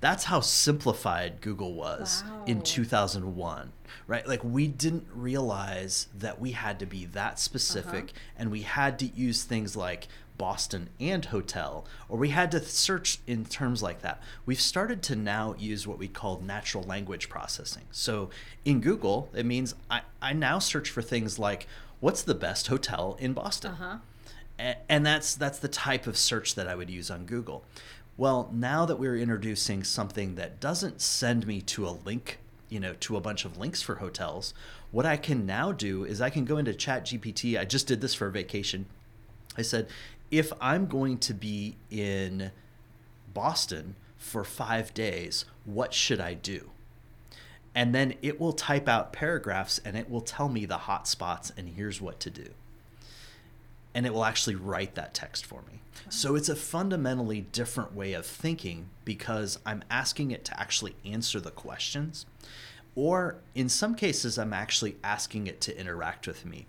That's 0.00 0.24
how 0.24 0.40
simplified 0.40 1.40
Google 1.40 1.74
was 1.74 2.22
wow. 2.26 2.44
in 2.46 2.62
2001, 2.62 3.72
right? 4.06 4.28
Like 4.28 4.44
we 4.44 4.66
didn't 4.66 5.06
realize 5.12 6.08
that 6.18 6.40
we 6.40 6.52
had 6.52 6.78
to 6.80 6.86
be 6.86 7.06
that 7.06 7.38
specific 7.38 8.04
uh-huh. 8.04 8.34
and 8.38 8.50
we 8.50 8.62
had 8.62 8.98
to 8.98 9.06
use 9.06 9.44
things 9.44 9.74
like 9.74 10.08
Boston 10.38 10.90
and 11.00 11.24
hotel, 11.24 11.86
or 12.08 12.18
we 12.18 12.30
had 12.30 12.50
to 12.52 12.60
search 12.60 13.18
in 13.26 13.44
terms 13.44 13.82
like 13.82 14.02
that. 14.02 14.20
We've 14.44 14.60
started 14.60 15.02
to 15.04 15.16
now 15.16 15.54
use 15.58 15.86
what 15.86 15.98
we 15.98 16.08
call 16.08 16.40
natural 16.40 16.84
language 16.84 17.28
processing. 17.28 17.84
So 17.90 18.30
in 18.64 18.80
Google, 18.80 19.28
it 19.34 19.46
means 19.46 19.74
I, 19.90 20.02
I 20.20 20.32
now 20.32 20.58
search 20.58 20.90
for 20.90 21.02
things 21.02 21.38
like 21.38 21.66
what's 22.00 22.22
the 22.22 22.34
best 22.34 22.66
hotel 22.66 23.16
in 23.18 23.32
Boston? 23.32 23.72
Uh-huh. 23.72 24.74
and 24.88 25.04
that's 25.04 25.34
that's 25.34 25.58
the 25.58 25.68
type 25.68 26.06
of 26.06 26.16
search 26.16 26.54
that 26.54 26.66
I 26.68 26.74
would 26.74 26.90
use 26.90 27.10
on 27.10 27.26
Google. 27.26 27.64
Well, 28.16 28.50
now 28.52 28.86
that 28.86 28.96
we're 28.98 29.18
introducing 29.18 29.84
something 29.84 30.36
that 30.36 30.58
doesn't 30.58 31.02
send 31.02 31.46
me 31.46 31.60
to 31.62 31.86
a 31.86 31.90
link, 31.90 32.38
you 32.70 32.80
know, 32.80 32.94
to 33.00 33.16
a 33.16 33.20
bunch 33.20 33.44
of 33.44 33.58
links 33.58 33.82
for 33.82 33.96
hotels, 33.96 34.54
what 34.90 35.04
I 35.04 35.18
can 35.18 35.44
now 35.44 35.72
do 35.72 36.04
is 36.04 36.22
I 36.22 36.30
can 36.30 36.46
go 36.46 36.56
into 36.56 36.72
ChatGPT. 36.72 37.58
I 37.58 37.66
just 37.66 37.86
did 37.86 38.00
this 38.00 38.14
for 38.14 38.28
a 38.28 38.32
vacation. 38.32 38.86
I 39.58 39.62
said, 39.62 39.88
if 40.30 40.52
I'm 40.60 40.86
going 40.86 41.18
to 41.18 41.34
be 41.34 41.76
in 41.90 42.50
Boston 43.32 43.96
for 44.16 44.44
five 44.44 44.92
days, 44.94 45.44
what 45.64 45.94
should 45.94 46.20
I 46.20 46.34
do? 46.34 46.70
And 47.74 47.94
then 47.94 48.14
it 48.22 48.40
will 48.40 48.54
type 48.54 48.88
out 48.88 49.12
paragraphs 49.12 49.80
and 49.84 49.96
it 49.96 50.08
will 50.08 50.22
tell 50.22 50.48
me 50.48 50.64
the 50.64 50.78
hot 50.78 51.06
spots 51.06 51.52
and 51.56 51.68
here's 51.68 52.00
what 52.00 52.18
to 52.20 52.30
do. 52.30 52.48
And 53.94 54.06
it 54.06 54.14
will 54.14 54.24
actually 54.24 54.56
write 54.56 54.94
that 54.94 55.14
text 55.14 55.44
for 55.44 55.62
me. 55.70 55.80
So 56.08 56.36
it's 56.36 56.48
a 56.48 56.56
fundamentally 56.56 57.42
different 57.42 57.94
way 57.94 58.12
of 58.12 58.26
thinking 58.26 58.88
because 59.04 59.58
I'm 59.66 59.82
asking 59.90 60.30
it 60.30 60.44
to 60.46 60.58
actually 60.58 60.96
answer 61.04 61.40
the 61.40 61.50
questions. 61.50 62.26
Or 62.94 63.36
in 63.54 63.68
some 63.68 63.94
cases, 63.94 64.38
I'm 64.38 64.54
actually 64.54 64.96
asking 65.04 65.46
it 65.46 65.60
to 65.62 65.78
interact 65.78 66.26
with 66.26 66.46
me. 66.46 66.66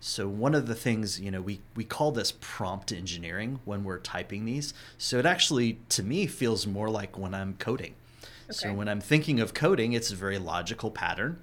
So 0.00 0.28
one 0.28 0.54
of 0.54 0.66
the 0.66 0.74
things, 0.74 1.20
you 1.20 1.30
know, 1.30 1.42
we, 1.42 1.60
we 1.76 1.84
call 1.84 2.10
this 2.10 2.32
prompt 2.40 2.90
engineering 2.90 3.60
when 3.64 3.84
we're 3.84 3.98
typing 3.98 4.46
these. 4.46 4.72
So 4.96 5.18
it 5.18 5.26
actually, 5.26 5.78
to 5.90 6.02
me, 6.02 6.26
feels 6.26 6.66
more 6.66 6.88
like 6.88 7.18
when 7.18 7.34
I'm 7.34 7.54
coding. 7.58 7.94
Okay. 8.22 8.52
So 8.52 8.72
when 8.72 8.88
I'm 8.88 9.00
thinking 9.00 9.40
of 9.40 9.52
coding, 9.52 9.92
it's 9.92 10.10
a 10.10 10.16
very 10.16 10.38
logical 10.38 10.90
pattern 10.90 11.38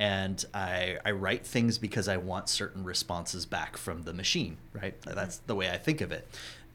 and 0.00 0.44
I, 0.54 0.98
I 1.04 1.10
write 1.10 1.44
things 1.44 1.76
because 1.76 2.08
I 2.08 2.16
want 2.16 2.48
certain 2.48 2.84
responses 2.84 3.46
back 3.46 3.76
from 3.76 4.04
the 4.04 4.12
machine, 4.12 4.56
right? 4.72 4.98
Mm-hmm. 5.00 5.14
That's 5.14 5.38
the 5.38 5.54
way 5.54 5.70
I 5.70 5.76
think 5.76 6.00
of 6.00 6.12
it 6.12 6.26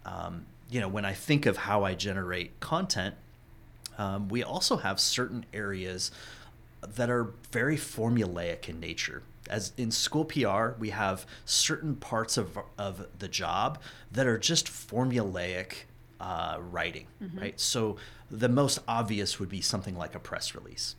um, 0.06 0.46
you 0.70 0.80
know, 0.80 0.88
when 0.88 1.06
I 1.06 1.14
think 1.14 1.46
of 1.46 1.58
how 1.58 1.84
I 1.84 1.94
generate 1.94 2.60
content, 2.60 3.16
um, 3.98 4.28
we 4.28 4.44
also 4.44 4.78
have 4.78 5.00
certain 5.00 5.46
areas 5.54 6.12
that 6.82 7.10
are 7.10 7.32
very 7.52 7.78
formulaic 7.78 8.68
in 8.68 8.80
nature. 8.80 9.24
As 9.50 9.74
in 9.78 9.92
school 9.92 10.26
PR, 10.26 10.72
we 10.80 10.92
have 10.92 11.26
certain 11.46 11.96
parts 11.96 12.38
of, 12.38 12.58
of 12.78 13.08
the 13.20 13.28
job 13.28 13.80
that 14.12 14.26
are 14.26 14.38
just 14.38 14.68
formulaic 14.68 15.84
uh, 16.20 16.58
writing, 16.60 17.08
mm-hmm. 17.22 17.40
right? 17.40 17.60
So 17.60 17.98
the 18.32 18.50
most 18.50 18.80
obvious 18.88 19.40
would 19.40 19.50
be 19.50 19.62
something 19.62 19.98
like 19.98 20.16
a 20.16 20.20
press 20.20 20.56
release. 20.56 20.96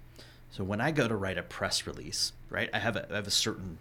So 0.51 0.63
when 0.63 0.81
I 0.81 0.91
go 0.91 1.09
to 1.09 1.17
write 1.17 1.39
a 1.39 1.43
press 1.43 1.87
release, 1.87 2.33
right, 2.51 2.71
I 2.73 2.79
have 2.79 2.97
a, 2.97 3.11
I 3.11 3.17
have 3.17 3.27
a 3.27 3.33
certain 3.33 3.79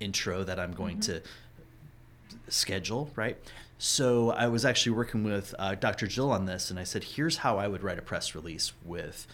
intro 0.00 0.42
that 0.44 0.58
I'm 0.58 0.72
going 0.72 0.98
mm-hmm. 0.98 1.22
to 1.22 2.52
schedule, 2.52 3.10
right? 3.14 3.36
So 3.78 4.30
I 4.30 4.48
was 4.48 4.64
actually 4.64 4.92
working 4.92 5.22
with 5.22 5.54
uh, 5.58 5.76
Dr. 5.76 6.08
Jill 6.08 6.32
on 6.32 6.46
this, 6.46 6.70
and 6.70 6.78
I 6.78 6.84
said, 6.84 7.04
here's 7.04 7.38
how 7.38 7.58
I 7.58 7.68
would 7.68 7.82
write 7.82 7.98
a 7.98 8.02
press 8.02 8.34
release 8.34 8.72
with 8.84 9.26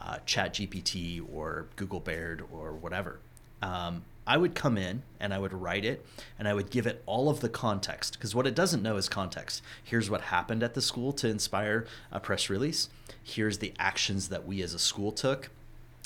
uh, 0.00 0.18
ChatGPT 0.26 1.22
or 1.30 1.66
Google 1.76 2.00
Bard 2.00 2.42
or 2.50 2.72
whatever. 2.72 3.18
Um, 3.60 4.04
I 4.26 4.36
would 4.36 4.54
come 4.54 4.78
in 4.78 5.02
and 5.18 5.34
I 5.34 5.38
would 5.38 5.52
write 5.52 5.84
it 5.84 6.04
and 6.38 6.46
I 6.46 6.54
would 6.54 6.70
give 6.70 6.86
it 6.86 7.02
all 7.06 7.28
of 7.28 7.40
the 7.40 7.48
context 7.48 8.14
because 8.14 8.34
what 8.34 8.46
it 8.46 8.54
doesn't 8.54 8.82
know 8.82 8.96
is 8.96 9.08
context. 9.08 9.62
Here's 9.82 10.10
what 10.10 10.22
happened 10.22 10.62
at 10.62 10.74
the 10.74 10.82
school 10.82 11.12
to 11.14 11.28
inspire 11.28 11.86
a 12.10 12.20
press 12.20 12.48
release. 12.48 12.88
Here's 13.22 13.58
the 13.58 13.72
actions 13.78 14.28
that 14.28 14.46
we 14.46 14.62
as 14.62 14.74
a 14.74 14.78
school 14.78 15.12
took. 15.12 15.50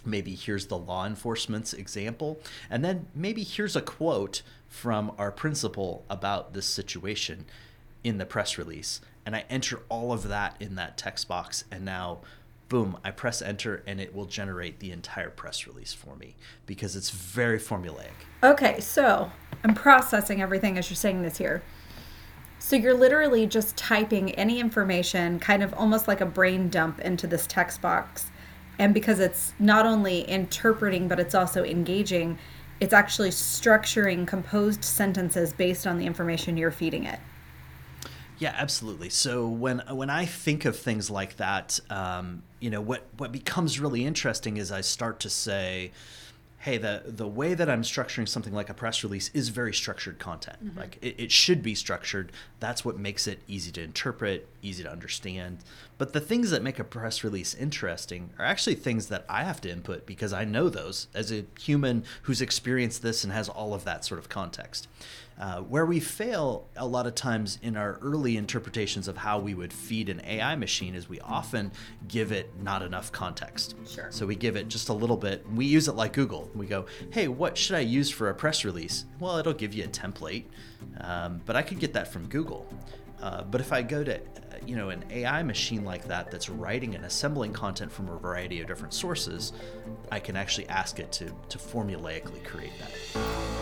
Maybe 0.05 0.35
here's 0.35 0.67
the 0.67 0.79
law 0.79 1.05
enforcement's 1.07 1.75
example. 1.75 2.39
And 2.71 2.85
then 2.85 3.09
maybe 3.15 3.43
here's 3.43 3.77
a 3.77 3.83
quote 3.83 4.43
from 4.69 5.13
our 5.19 5.31
principal 5.31 6.05
about 6.09 6.55
this 6.55 6.67
situation 6.67 7.45
in 8.05 8.19
the 8.19 8.27
press 8.27 8.57
release 8.57 9.01
and 9.27 9.35
I 9.35 9.45
enter 9.51 9.83
all 9.89 10.13
of 10.13 10.29
that 10.29 10.57
in 10.61 10.77
that 10.77 10.97
text 10.97 11.27
box 11.27 11.65
and 11.71 11.85
now 11.85 12.19
boom, 12.69 12.99
I 13.05 13.11
press 13.11 13.43
enter 13.43 13.83
and 13.87 14.01
it 14.01 14.15
will 14.15 14.25
generate 14.25 14.81
the 14.81 14.91
entire 14.91 15.31
press 15.31 15.67
release 15.67 15.93
for 15.93 16.17
me 16.17 16.35
because 16.67 16.97
it's 16.97 17.11
very 17.11 17.59
formulaic. 17.59 18.11
Okay, 18.43 18.81
so 18.81 19.31
I'm 19.63 19.75
processing 19.75 20.43
everything 20.43 20.79
as 20.79 20.91
you're 20.91 20.97
saying 20.97 21.23
this 21.23 21.39
here. 21.39 21.63
So 22.59 22.75
you're 22.75 22.95
literally 22.95 23.47
just 23.47 23.77
typing 23.77 24.33
any 24.33 24.59
information, 24.59 25.39
kind 25.39 25.63
of 25.63 25.73
almost 25.75 26.09
like 26.09 26.21
a 26.21 26.27
brain 26.27 26.69
dump 26.69 27.01
into 27.01 27.27
this 27.27 27.47
text 27.47 27.81
box. 27.81 28.31
And 28.79 28.93
because 28.93 29.21
it's 29.21 29.53
not 29.59 29.87
only 29.87 30.29
interpreting, 30.29 31.09
but 31.09 31.21
it's 31.21 31.35
also 31.35 31.65
engaging, 31.65 32.39
it's 32.81 32.93
actually 32.93 33.31
structuring 33.31 34.27
composed 34.27 34.85
sentences 34.85 35.53
based 35.53 35.87
on 35.87 35.99
the 35.99 36.07
information 36.07 36.57
you're 36.57 36.71
feeding 36.71 37.05
it. 37.05 37.21
Yeah, 38.39 38.55
absolutely. 38.57 39.09
So 39.11 39.49
when 39.49 39.83
when 39.91 40.11
I 40.11 40.27
think 40.27 40.65
of 40.67 40.79
things 40.79 41.11
like 41.11 41.37
that, 41.37 41.81
um, 41.89 42.43
you 42.61 42.71
know, 42.71 42.81
what 42.81 43.07
what 43.19 43.33
becomes 43.33 43.81
really 43.81 44.05
interesting 44.05 44.57
is 44.57 44.73
I 44.73 44.81
start 44.81 45.21
to 45.21 45.31
say, 45.31 45.93
hey, 46.59 46.79
the 46.79 47.03
the 47.07 47.29
way 47.29 47.55
that 47.55 47.69
I'm 47.69 47.83
structuring 47.83 48.29
something 48.29 48.53
like 48.53 48.71
a 48.71 48.75
press 48.75 49.05
release 49.05 49.31
is 49.35 49.51
very 49.51 49.75
structured 49.75 50.19
content. 50.19 50.65
Mm-hmm. 50.65 50.79
Like 50.79 50.99
it, 51.03 51.15
it 51.19 51.33
should 51.33 51.63
be 51.63 51.75
structured. 51.75 52.33
That's 52.59 52.85
what 52.85 52.99
makes 52.99 53.27
it 53.27 53.41
easy 53.47 53.71
to 53.73 53.83
interpret, 53.83 54.49
easy 54.63 54.83
to 54.83 54.91
understand. 54.91 55.59
But 55.99 56.13
the 56.13 56.21
things 56.21 56.51
that 56.51 56.63
make 56.63 56.79
a 56.79 56.85
press 56.85 57.23
release 57.23 57.55
interesting 57.55 58.31
are 58.39 58.45
actually 58.45 58.77
things 58.77 59.07
that 59.09 59.25
I 59.29 59.45
have 59.45 59.61
to 59.63 59.71
input 59.71 60.07
because 60.07 60.33
I 60.33 60.45
know 60.45 60.69
those 60.69 61.09
as 61.15 61.31
a 61.31 61.45
human 61.61 62.05
who's 62.23 62.41
experienced 62.41 63.03
this 63.03 63.23
and 63.23 63.33
has 63.33 63.49
all 63.49 63.75
of 63.75 63.85
that 63.85 64.05
sort 64.05 64.19
of 64.19 64.29
context. 64.29 64.89
Uh, 65.39 65.61
where 65.61 65.85
we 65.85 66.01
fail 66.01 66.67
a 66.77 66.87
lot 66.87 67.07
of 67.07 67.15
times 67.15 67.59
in 67.63 67.77
our 67.77 67.99
early 68.01 68.39
interpretations 68.39 69.07
of 69.07 69.19
how 69.19 69.39
we 69.39 69.55
would 69.55 69.71
feed 69.71 70.09
an 70.09 70.21
AI 70.25 70.57
machine 70.57 70.95
is 70.95 71.11
we 71.11 71.21
often 71.21 71.71
give 72.09 72.33
it 72.33 72.51
not 72.63 72.81
enough 72.83 73.13
context. 73.13 73.75
Sure. 73.87 74.07
So 74.11 74.25
we 74.25 74.35
give 74.35 74.57
it 74.57 74.69
just 74.69 74.89
a 74.89 74.95
little 74.95 75.17
bit. 75.17 75.45
We 75.55 75.67
use 75.67 75.89
it 75.89 75.93
like 75.95 76.15
Google. 76.15 76.51
We 76.55 76.67
go, 76.67 76.87
hey, 77.11 77.29
what 77.29 77.59
should 77.59 77.77
I 77.77 77.81
use 77.81 78.11
for 78.11 78.31
a 78.31 78.35
press 78.35 78.65
release? 78.65 79.05
Well, 79.21 79.37
it'll 79.37 79.53
give 79.53 79.75
you 79.75 79.85
a 79.85 79.89
template, 79.89 80.45
um, 81.03 81.43
but 81.45 81.55
I 81.55 81.61
could 81.61 81.81
get 81.81 81.93
that 81.93 82.11
from 82.11 82.27
Google. 82.29 82.67
Uh, 83.21 83.43
but 83.43 83.61
if 83.61 83.73
I 83.73 83.83
go 83.83 84.05
to 84.05 84.21
you 84.67 84.75
know 84.75 84.89
an 84.89 85.05
AI 85.11 85.43
machine 85.43 85.85
like 85.85 86.07
that 86.09 86.31
that's 86.31 86.49
writing 86.49 86.95
and 86.95 87.05
assembling 87.05 87.53
content 87.53 87.93
from 87.93 88.09
a 88.09 88.19
variety 88.19 88.61
of 88.61 88.67
different 88.67 88.95
sources, 88.95 89.53
I 90.11 90.19
can 90.19 90.37
actually 90.37 90.69
ask 90.69 90.99
it 90.99 91.13
to 91.13 91.33
to 91.49 91.59
formulaically 91.59 92.45
create 92.45 92.73
that. 92.79 93.56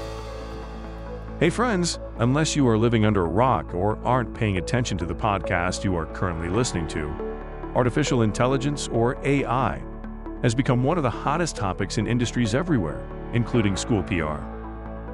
Hey, 1.41 1.51
friends, 1.51 1.99
unless 2.19 2.55
you 2.55 2.67
are 2.69 2.79
living 2.79 3.05
under 3.05 3.23
a 3.23 3.29
rock 3.29 3.75
or 3.75 3.99
aren't 4.05 4.33
paying 4.37 4.59
attention 4.59 4.97
to 4.99 5.05
the 5.05 5.17
podcast 5.17 5.83
you 5.83 5.97
are 5.97 6.07
currently 6.07 6.49
listening 6.49 6.87
to, 6.89 7.09
artificial 7.75 8.23
intelligence, 8.23 8.87
or 8.93 9.19
AI, 9.25 9.83
has 10.43 10.55
become 10.55 10.85
one 10.85 10.97
of 10.97 11.03
the 11.03 11.11
hottest 11.11 11.57
topics 11.57 11.99
in 11.99 12.07
industries 12.07 12.55
everywhere, 12.55 13.05
including 13.33 13.75
school 13.75 14.01
PR. 14.05 14.45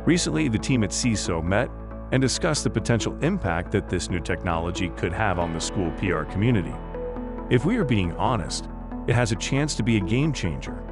Recently, 0.05 0.49
the 0.49 0.59
team 0.59 0.85
at 0.85 0.91
CISO 0.91 1.43
met 1.43 1.71
and 2.13 2.21
discussed 2.21 2.65
the 2.65 2.71
potential 2.71 3.17
impact 3.25 3.73
that 3.73 3.89
this 3.89 4.11
new 4.11 4.21
technology 4.21 4.91
could 4.99 5.15
have 5.15 5.39
on 5.39 5.55
the 5.55 5.61
school 5.61 5.91
PR 5.93 6.25
community. 6.25 6.75
If 7.49 7.65
we 7.65 7.79
are 7.79 7.85
being 7.85 8.13
honest, 8.17 8.69
it 9.07 9.15
has 9.15 9.33
a 9.33 9.37
chance 9.37 9.75
to 9.77 9.83
be 9.83 9.97
a 9.97 10.01
game 10.01 10.35
changer. 10.35 10.85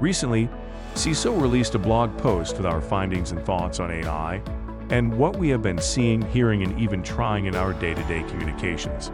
Recently, 0.00 0.48
CISO 0.94 1.40
released 1.40 1.76
a 1.76 1.78
blog 1.78 2.18
post 2.18 2.56
with 2.56 2.66
our 2.66 2.80
findings 2.80 3.30
and 3.30 3.40
thoughts 3.46 3.78
on 3.78 3.92
AI 3.92 4.42
and 4.90 5.16
what 5.16 5.36
we 5.36 5.48
have 5.48 5.62
been 5.62 5.78
seeing, 5.78 6.22
hearing, 6.30 6.62
and 6.62 6.78
even 6.78 7.02
trying 7.02 7.46
in 7.46 7.54
our 7.54 7.72
day 7.72 7.94
to 7.94 8.02
day 8.04 8.22
communications. 8.24 9.10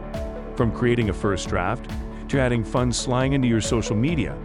From 0.56 0.72
creating 0.72 1.10
a 1.10 1.12
first 1.12 1.48
draft 1.48 1.90
to 2.28 2.40
adding 2.40 2.64
fun 2.64 2.92
slang 2.92 3.32
into 3.32 3.48
your 3.48 3.60
social 3.60 3.96
media. 3.96 4.36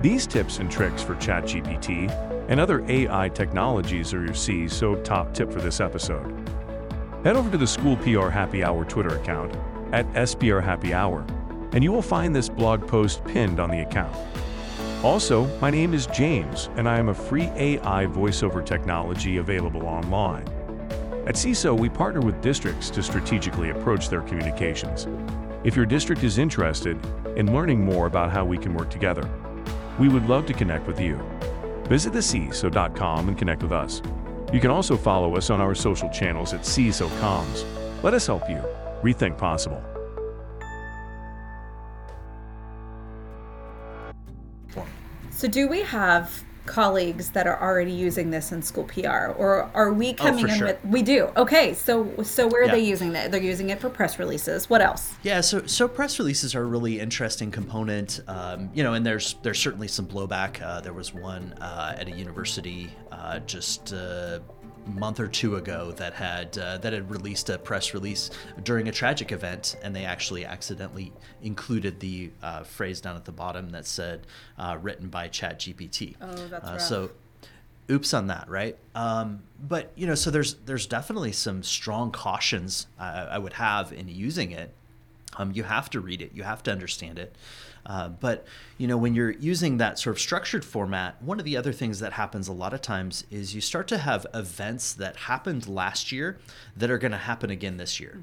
These 0.00 0.26
tips 0.26 0.58
and 0.58 0.70
tricks 0.70 1.02
for 1.02 1.14
ChatGPT 1.14 2.10
and 2.48 2.60
other 2.60 2.84
AI 2.88 3.30
technologies 3.30 4.12
are 4.12 4.22
your 4.22 4.34
CISO 4.34 5.02
top 5.02 5.32
tip 5.32 5.50
for 5.50 5.60
this 5.60 5.80
episode. 5.80 6.30
Head 7.24 7.36
over 7.36 7.50
to 7.50 7.56
the 7.56 7.66
School 7.66 7.96
PR 7.96 8.28
Happy 8.28 8.62
Hour 8.62 8.84
Twitter 8.84 9.16
account 9.16 9.56
at 9.92 10.06
SPR 10.12 10.62
Happy 10.62 10.92
Hour, 10.92 11.24
and 11.72 11.82
you 11.82 11.90
will 11.90 12.02
find 12.02 12.36
this 12.36 12.50
blog 12.50 12.86
post 12.86 13.24
pinned 13.24 13.58
on 13.58 13.70
the 13.70 13.80
account. 13.80 14.14
Also, 15.02 15.46
my 15.60 15.70
name 15.70 15.94
is 15.94 16.06
James, 16.08 16.68
and 16.76 16.88
I 16.88 16.98
am 16.98 17.08
a 17.08 17.14
free 17.14 17.50
AI 17.56 18.06
voiceover 18.06 18.64
technology 18.64 19.38
available 19.38 19.86
online. 19.86 20.46
At 21.26 21.36
CISO, 21.36 21.78
we 21.78 21.88
partner 21.88 22.20
with 22.20 22.42
districts 22.42 22.90
to 22.90 23.02
strategically 23.02 23.70
approach 23.70 24.10
their 24.10 24.20
communications. 24.20 25.06
If 25.64 25.74
your 25.74 25.86
district 25.86 26.22
is 26.22 26.36
interested 26.36 26.98
in 27.34 27.50
learning 27.50 27.82
more 27.82 28.04
about 28.04 28.30
how 28.30 28.44
we 28.44 28.58
can 28.58 28.74
work 28.74 28.90
together, 28.90 29.26
we 29.98 30.10
would 30.10 30.28
love 30.28 30.44
to 30.46 30.52
connect 30.52 30.86
with 30.86 31.00
you. 31.00 31.16
Visit 31.88 32.12
theciso.com 32.12 33.28
and 33.28 33.38
connect 33.38 33.62
with 33.62 33.72
us. 33.72 34.02
You 34.52 34.60
can 34.60 34.70
also 34.70 34.98
follow 34.98 35.34
us 35.34 35.48
on 35.48 35.62
our 35.62 35.74
social 35.74 36.10
channels 36.10 36.52
at 36.52 36.60
CISO 36.60 37.08
Comms. 37.20 37.64
Let 38.02 38.12
us 38.12 38.26
help 38.26 38.46
you 38.50 38.62
rethink 39.02 39.38
possible. 39.38 39.82
So, 45.30 45.48
do 45.48 45.68
we 45.68 45.80
have 45.84 46.44
colleagues 46.66 47.30
that 47.30 47.46
are 47.46 47.60
already 47.60 47.92
using 47.92 48.30
this 48.30 48.52
in 48.52 48.62
school 48.62 48.84
PR, 48.84 49.32
or 49.36 49.70
are 49.74 49.92
we 49.92 50.12
coming 50.14 50.46
Oh, 50.46 50.48
in 50.48 50.54
sure. 50.58 50.66
with? 50.68 50.84
We 50.84 51.02
do. 51.02 51.30
Okay, 51.36 51.74
so 51.74 52.10
so 52.22 52.46
where 52.46 52.62
are 52.62 52.66
Yeah. 52.66 52.72
they 52.72 52.80
using 52.84 53.14
it? 53.14 53.30
They're 53.30 53.42
using 53.42 53.70
it 53.70 53.80
for 53.80 53.90
press 53.90 54.18
releases. 54.18 54.70
What 54.70 54.80
else? 54.80 55.14
Yeah, 55.22 55.40
so 55.40 55.66
so 55.66 55.86
press 55.88 56.18
releases 56.18 56.54
are 56.54 56.62
a 56.62 56.66
really 56.66 57.00
interesting 57.00 57.50
component, 57.50 58.20
um, 58.28 58.70
you 58.74 58.82
know, 58.82 58.94
and 58.94 59.04
there's 59.04 59.36
there's 59.42 59.58
certainly 59.58 59.88
some 59.88 60.06
blowback. 60.06 60.62
Uh, 60.62 60.80
there 60.80 60.92
was 60.94 61.12
one 61.14 61.52
uh, 61.60 61.96
at 61.98 62.08
a 62.08 62.12
university 62.12 62.90
uh, 63.12 63.38
just 63.40 63.92
a 63.92 64.42
month 64.86 65.20
or 65.20 65.28
two 65.28 65.56
ago 65.56 65.92
that 65.92 66.14
had 66.14 66.56
uh, 66.58 66.78
that 66.78 66.92
had 66.92 67.10
released 67.10 67.48
a 67.50 67.58
press 67.58 67.94
release 67.94 68.30
during 68.62 68.88
a 68.88 68.92
tragic 68.92 69.32
event, 69.32 69.76
and 69.82 69.94
they 69.94 70.04
actually 70.04 70.44
accidentally 70.44 71.12
included 71.42 72.00
the 72.00 72.30
uh, 72.42 72.62
phrase 72.62 73.00
down 73.00 73.16
at 73.16 73.24
the 73.24 73.32
bottom 73.32 73.70
that 73.70 73.86
said 73.86 74.26
uh, 74.58 74.76
"written 74.80 75.08
by 75.08 75.28
ChatGPT." 75.28 76.16
Oh, 76.20 76.34
that's 76.48 76.68
uh, 76.68 76.72
rough. 76.72 76.80
So 76.80 77.10
oops 77.90 78.14
on 78.14 78.28
that 78.28 78.48
right 78.48 78.78
um, 78.94 79.42
but 79.60 79.92
you 79.94 80.06
know 80.06 80.14
so 80.14 80.30
there's 80.30 80.54
there's 80.66 80.86
definitely 80.86 81.32
some 81.32 81.62
strong 81.62 82.10
cautions 82.10 82.86
I, 82.98 83.24
I 83.32 83.38
would 83.38 83.54
have 83.54 83.92
in 83.92 84.08
using 84.08 84.52
it 84.52 84.72
um, 85.36 85.52
you 85.52 85.64
have 85.64 85.90
to 85.90 86.00
read 86.00 86.22
it 86.22 86.30
you 86.34 86.44
have 86.44 86.62
to 86.62 86.72
understand 86.72 87.18
it 87.18 87.36
uh, 87.86 88.08
but 88.08 88.46
you 88.78 88.86
know 88.86 88.96
when 88.96 89.14
you're 89.14 89.30
using 89.32 89.76
that 89.78 89.98
sort 89.98 90.16
of 90.16 90.20
structured 90.20 90.64
format 90.64 91.20
one 91.22 91.38
of 91.38 91.44
the 91.44 91.56
other 91.56 91.72
things 91.72 92.00
that 92.00 92.14
happens 92.14 92.48
a 92.48 92.52
lot 92.52 92.72
of 92.72 92.80
times 92.80 93.24
is 93.30 93.54
you 93.54 93.60
start 93.60 93.86
to 93.88 93.98
have 93.98 94.26
events 94.34 94.92
that 94.92 95.16
happened 95.16 95.68
last 95.68 96.12
year 96.12 96.38
that 96.76 96.90
are 96.90 96.98
going 96.98 97.12
to 97.12 97.18
happen 97.18 97.50
again 97.50 97.76
this 97.76 98.00
year. 98.00 98.20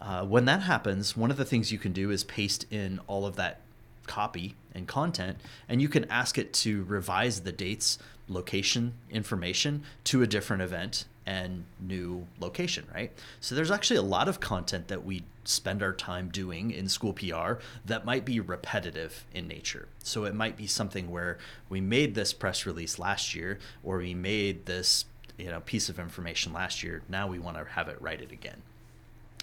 Uh, 0.00 0.24
when 0.24 0.46
that 0.46 0.62
happens, 0.62 1.16
one 1.16 1.30
of 1.30 1.36
the 1.36 1.44
things 1.44 1.70
you 1.70 1.78
can 1.78 1.92
do 1.92 2.10
is 2.10 2.24
paste 2.24 2.66
in 2.72 2.98
all 3.06 3.24
of 3.24 3.36
that 3.36 3.60
copy 4.06 4.56
and 4.74 4.88
content, 4.88 5.38
and 5.68 5.80
you 5.80 5.88
can 5.88 6.04
ask 6.10 6.38
it 6.38 6.52
to 6.52 6.82
revise 6.84 7.42
the 7.42 7.52
dates, 7.52 7.98
location 8.28 8.94
information 9.10 9.82
to 10.04 10.22
a 10.22 10.26
different 10.26 10.62
event 10.62 11.04
and 11.26 11.64
new 11.80 12.26
location, 12.40 12.86
right? 12.94 13.12
So 13.40 13.54
there's 13.54 13.70
actually 13.70 13.98
a 13.98 14.02
lot 14.02 14.28
of 14.28 14.40
content 14.40 14.88
that 14.88 15.04
we 15.04 15.22
spend 15.44 15.82
our 15.82 15.92
time 15.92 16.28
doing 16.28 16.70
in 16.70 16.88
school 16.88 17.12
PR 17.12 17.54
that 17.84 18.04
might 18.04 18.24
be 18.24 18.40
repetitive 18.40 19.24
in 19.34 19.48
nature. 19.48 19.88
So 20.02 20.24
it 20.24 20.34
might 20.34 20.56
be 20.56 20.66
something 20.66 21.10
where 21.10 21.38
we 21.68 21.80
made 21.80 22.14
this 22.14 22.32
press 22.32 22.66
release 22.66 22.98
last 22.98 23.34
year 23.34 23.58
or 23.82 23.98
we 23.98 24.14
made 24.14 24.66
this 24.66 25.04
you 25.38 25.50
know 25.50 25.60
piece 25.60 25.88
of 25.88 25.98
information 25.98 26.52
last 26.52 26.82
year. 26.82 27.02
Now 27.08 27.26
we 27.26 27.38
want 27.38 27.56
to 27.56 27.64
have 27.64 27.88
it 27.88 28.00
write 28.00 28.20
it 28.20 28.32
again. 28.32 28.62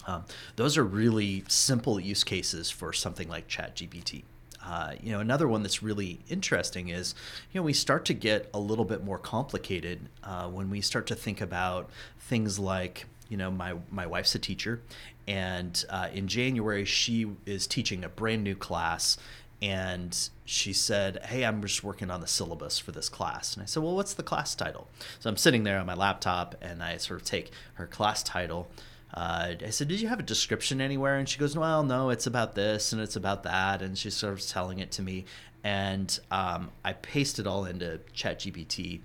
Um, 0.07 0.25
those 0.55 0.77
are 0.77 0.83
really 0.83 1.43
simple 1.47 1.99
use 1.99 2.23
cases 2.23 2.69
for 2.69 2.93
something 2.93 3.27
like 3.27 3.47
ChatGPT. 3.47 4.23
Uh, 4.63 4.93
you 5.01 5.11
know, 5.11 5.19
another 5.19 5.47
one 5.47 5.63
that's 5.63 5.81
really 5.81 6.19
interesting 6.29 6.89
is, 6.89 7.15
you 7.51 7.59
know, 7.59 7.63
we 7.63 7.73
start 7.73 8.05
to 8.05 8.13
get 8.13 8.49
a 8.53 8.59
little 8.59 8.85
bit 8.85 9.03
more 9.03 9.17
complicated 9.17 9.99
uh, 10.23 10.47
when 10.47 10.69
we 10.69 10.81
start 10.81 11.07
to 11.07 11.15
think 11.15 11.41
about 11.41 11.89
things 12.19 12.59
like, 12.59 13.05
you 13.29 13.37
know, 13.37 13.49
my 13.49 13.75
my 13.91 14.05
wife's 14.05 14.35
a 14.35 14.39
teacher, 14.39 14.81
and 15.27 15.85
uh, 15.89 16.09
in 16.13 16.27
January 16.27 16.83
she 16.83 17.27
is 17.45 17.67
teaching 17.67 18.03
a 18.03 18.09
brand 18.09 18.43
new 18.43 18.55
class, 18.55 19.17
and 19.61 20.29
she 20.45 20.73
said, 20.73 21.23
"Hey, 21.25 21.45
I'm 21.45 21.61
just 21.61 21.83
working 21.83 22.09
on 22.09 22.21
the 22.21 22.27
syllabus 22.27 22.79
for 22.79 22.91
this 22.91 23.07
class." 23.07 23.53
And 23.53 23.61
I 23.61 23.65
said, 23.65 23.83
"Well, 23.83 23.95
what's 23.95 24.13
the 24.13 24.23
class 24.23 24.55
title?" 24.55 24.87
So 25.19 25.29
I'm 25.29 25.37
sitting 25.37 25.63
there 25.63 25.79
on 25.79 25.85
my 25.85 25.93
laptop, 25.93 26.55
and 26.61 26.81
I 26.81 26.97
sort 26.97 27.21
of 27.21 27.25
take 27.25 27.51
her 27.75 27.85
class 27.85 28.23
title. 28.23 28.67
Uh, 29.13 29.53
I 29.65 29.69
said, 29.69 29.87
"Did 29.87 30.01
you 30.01 30.07
have 30.07 30.19
a 30.19 30.23
description 30.23 30.81
anywhere?" 30.81 31.17
And 31.17 31.27
she 31.27 31.39
goes, 31.39 31.57
"Well, 31.57 31.83
no, 31.83 32.09
it's 32.09 32.27
about 32.27 32.55
this 32.55 32.93
and 32.93 33.01
it's 33.01 33.15
about 33.15 33.43
that." 33.43 33.81
And 33.81 33.97
she 33.97 34.09
sort 34.09 34.33
of 34.33 34.45
telling 34.45 34.79
it 34.79 34.91
to 34.93 35.01
me, 35.01 35.25
and 35.63 36.19
um, 36.31 36.71
I 36.85 36.93
paste 36.93 37.39
it 37.39 37.47
all 37.47 37.65
into 37.65 37.99
ChatGPT, 38.15 39.01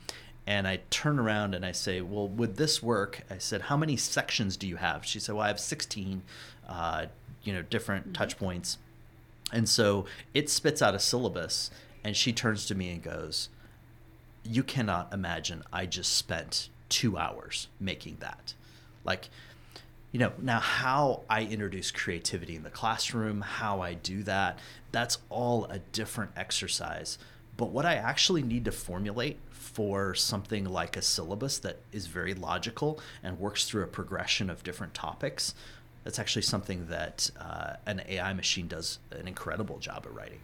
and 0.47 0.69
I 0.69 0.81
turn 0.91 1.19
around 1.19 1.55
and 1.55 1.65
I 1.65 1.73
say, 1.73 2.01
"Well, 2.01 2.29
would 2.29 2.57
this 2.57 2.83
work?" 2.83 3.23
I 3.31 3.39
said, 3.39 3.63
"How 3.63 3.77
many 3.77 3.97
sections 3.97 4.57
do 4.57 4.67
you 4.67 4.77
have?" 4.77 5.05
She 5.05 5.19
said, 5.19 5.35
"Well, 5.35 5.45
I 5.45 5.49
have 5.49 5.61
16, 5.61 6.23
uh, 6.69 7.07
you 7.43 7.53
know, 7.53 7.63
different 7.63 8.15
touch 8.15 8.37
points." 8.39 8.79
And 9.53 9.69
so 9.69 10.07
it 10.35 10.51
spits 10.51 10.83
out 10.83 10.95
a 10.95 10.99
syllabus, 10.99 11.71
and 12.03 12.17
she 12.17 12.33
turns 12.33 12.67
to 12.67 12.75
me 12.75 12.91
and 12.91 13.03
goes, 13.03 13.49
You 14.43 14.63
cannot 14.63 15.13
imagine 15.13 15.63
I 15.73 15.87
just 15.87 16.13
spent 16.13 16.69
two 16.89 17.17
hours 17.17 17.69
making 17.81 18.17
that. 18.21 18.55
Like, 19.05 19.31
you 20.15 20.21
know, 20.21 20.33
now 20.41 20.61
how 20.61 21.23
I 21.29 21.43
introduce 21.43 21.91
creativity 21.91 22.55
in 22.55 22.63
the 22.63 22.71
classroom, 22.71 23.41
how 23.41 23.81
I 23.81 23.95
do 23.95 24.23
that, 24.23 24.61
that's 24.93 25.19
all 25.29 25.65
a 25.65 25.81
different 25.81 26.31
exercise. 26.37 27.19
But 27.57 27.71
what 27.71 27.85
I 27.85 27.95
actually 27.97 28.45
need 28.45 28.65
to 28.67 28.71
formulate 28.71 29.41
for 29.51 30.15
something 30.15 30.67
like 30.67 30.97
a 30.97 31.03
syllabus 31.03 31.59
that 31.59 31.81
is 31.91 32.07
very 32.07 32.33
logical 32.33 33.01
and 33.25 33.41
works 33.41 33.65
through 33.65 33.83
a 33.83 33.89
progression 33.89 34.51
of 34.51 34.63
different 34.63 34.95
topics, 34.95 35.53
that's 36.05 36.21
actually 36.21 36.43
something 36.43 36.87
that 36.87 37.29
uh, 37.41 37.73
an 37.85 38.01
AI 38.07 38.35
machine 38.35 38.69
does 38.69 39.01
an 39.11 39.27
incredible 39.27 39.79
job 39.81 40.05
at 40.07 40.15
writing. 40.15 40.39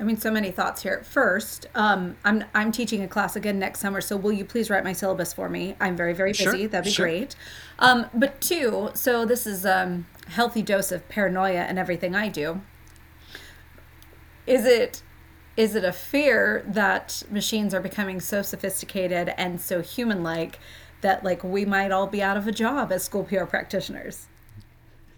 I 0.00 0.04
mean, 0.04 0.16
so 0.16 0.30
many 0.30 0.52
thoughts 0.52 0.82
here. 0.82 1.02
First, 1.02 1.66
um, 1.74 2.16
I'm 2.24 2.44
I'm 2.54 2.70
teaching 2.70 3.02
a 3.02 3.08
class 3.08 3.34
again 3.34 3.58
next 3.58 3.80
summer, 3.80 4.00
so 4.00 4.16
will 4.16 4.32
you 4.32 4.44
please 4.44 4.70
write 4.70 4.84
my 4.84 4.92
syllabus 4.92 5.32
for 5.32 5.48
me? 5.48 5.74
I'm 5.80 5.96
very 5.96 6.12
very 6.12 6.30
busy. 6.30 6.44
Sure, 6.44 6.68
That'd 6.68 6.84
be 6.84 6.90
sure. 6.90 7.06
great. 7.06 7.34
Um, 7.80 8.06
but 8.14 8.40
two, 8.40 8.90
so 8.94 9.24
this 9.24 9.46
is 9.46 9.66
um, 9.66 10.06
a 10.26 10.30
healthy 10.30 10.62
dose 10.62 10.92
of 10.92 11.08
paranoia 11.08 11.62
and 11.62 11.78
everything 11.78 12.14
I 12.14 12.28
do. 12.28 12.60
Is 14.46 14.64
it 14.64 15.02
is 15.56 15.74
it 15.74 15.84
a 15.84 15.92
fear 15.92 16.64
that 16.68 17.24
machines 17.28 17.74
are 17.74 17.80
becoming 17.80 18.20
so 18.20 18.42
sophisticated 18.42 19.34
and 19.36 19.60
so 19.60 19.82
human 19.82 20.22
like 20.22 20.60
that 21.00 21.24
like 21.24 21.42
we 21.42 21.64
might 21.64 21.90
all 21.90 22.06
be 22.06 22.22
out 22.22 22.36
of 22.36 22.46
a 22.46 22.52
job 22.52 22.92
as 22.92 23.02
school 23.02 23.24
PR 23.24 23.44
practitioners? 23.44 24.28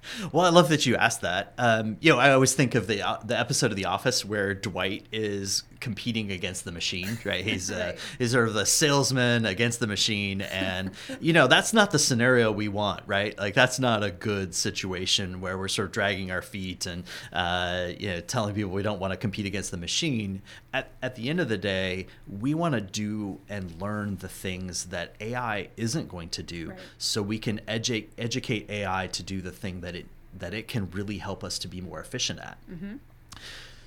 Well, 0.32 0.44
I 0.44 0.50
love 0.50 0.68
that 0.68 0.86
you 0.86 0.96
asked 0.96 1.22
that. 1.22 1.54
Um, 1.58 1.96
you 2.00 2.12
know, 2.12 2.18
I 2.18 2.32
always 2.32 2.54
think 2.54 2.74
of 2.74 2.86
the 2.86 3.02
uh, 3.06 3.18
the 3.24 3.38
episode 3.38 3.70
of 3.70 3.76
The 3.76 3.86
Office 3.86 4.24
where 4.24 4.54
Dwight 4.54 5.06
is 5.12 5.62
competing 5.80 6.30
against 6.30 6.64
the 6.64 6.72
machine, 6.72 7.18
right? 7.24 7.44
He's 7.44 7.70
uh, 7.70 7.96
he's 8.18 8.32
sort 8.32 8.48
of 8.48 8.54
the 8.54 8.66
salesman 8.66 9.46
against 9.46 9.80
the 9.80 9.86
machine, 9.86 10.42
and 10.42 10.90
you 11.20 11.32
know 11.32 11.46
that's 11.46 11.72
not 11.72 11.90
the 11.90 11.98
scenario 11.98 12.52
we 12.52 12.68
want, 12.68 13.02
right? 13.06 13.36
Like 13.38 13.54
that's 13.54 13.78
not 13.80 14.04
a 14.04 14.10
good 14.10 14.54
situation 14.54 15.40
where 15.40 15.56
we're 15.58 15.68
sort 15.68 15.86
of 15.86 15.92
dragging 15.92 16.30
our 16.30 16.42
feet 16.42 16.86
and 16.86 17.04
uh, 17.32 17.88
you 17.98 18.08
know 18.10 18.20
telling 18.20 18.54
people 18.54 18.70
we 18.70 18.82
don't 18.82 19.00
want 19.00 19.12
to 19.12 19.16
compete 19.16 19.46
against 19.46 19.70
the 19.70 19.76
machine. 19.78 20.42
At 20.72 20.90
at 21.02 21.16
the 21.16 21.28
end 21.28 21.40
of 21.40 21.48
the 21.48 21.58
day, 21.58 22.06
we 22.28 22.54
want 22.54 22.74
to 22.74 22.80
do 22.80 23.40
and 23.48 23.80
learn 23.80 24.16
the 24.16 24.28
things 24.28 24.86
that 24.86 25.14
AI 25.20 25.68
isn't 25.76 26.08
going 26.08 26.28
to 26.30 26.42
do, 26.42 26.70
Right. 26.70 26.78
so 26.98 27.22
we 27.22 27.38
can 27.38 27.60
edu- 27.66 28.06
educate 28.18 28.70
AI 28.70 29.08
to 29.08 29.22
do 29.22 29.40
the 29.40 29.50
thing 29.50 29.80
that 29.80 29.94
it 29.96 30.06
that 30.38 30.54
it 30.54 30.68
can 30.68 30.88
really 30.92 31.18
help 31.18 31.42
us 31.42 31.58
to 31.58 31.66
be 31.66 31.80
more 31.80 31.98
efficient 32.00 32.38
at. 32.38 32.56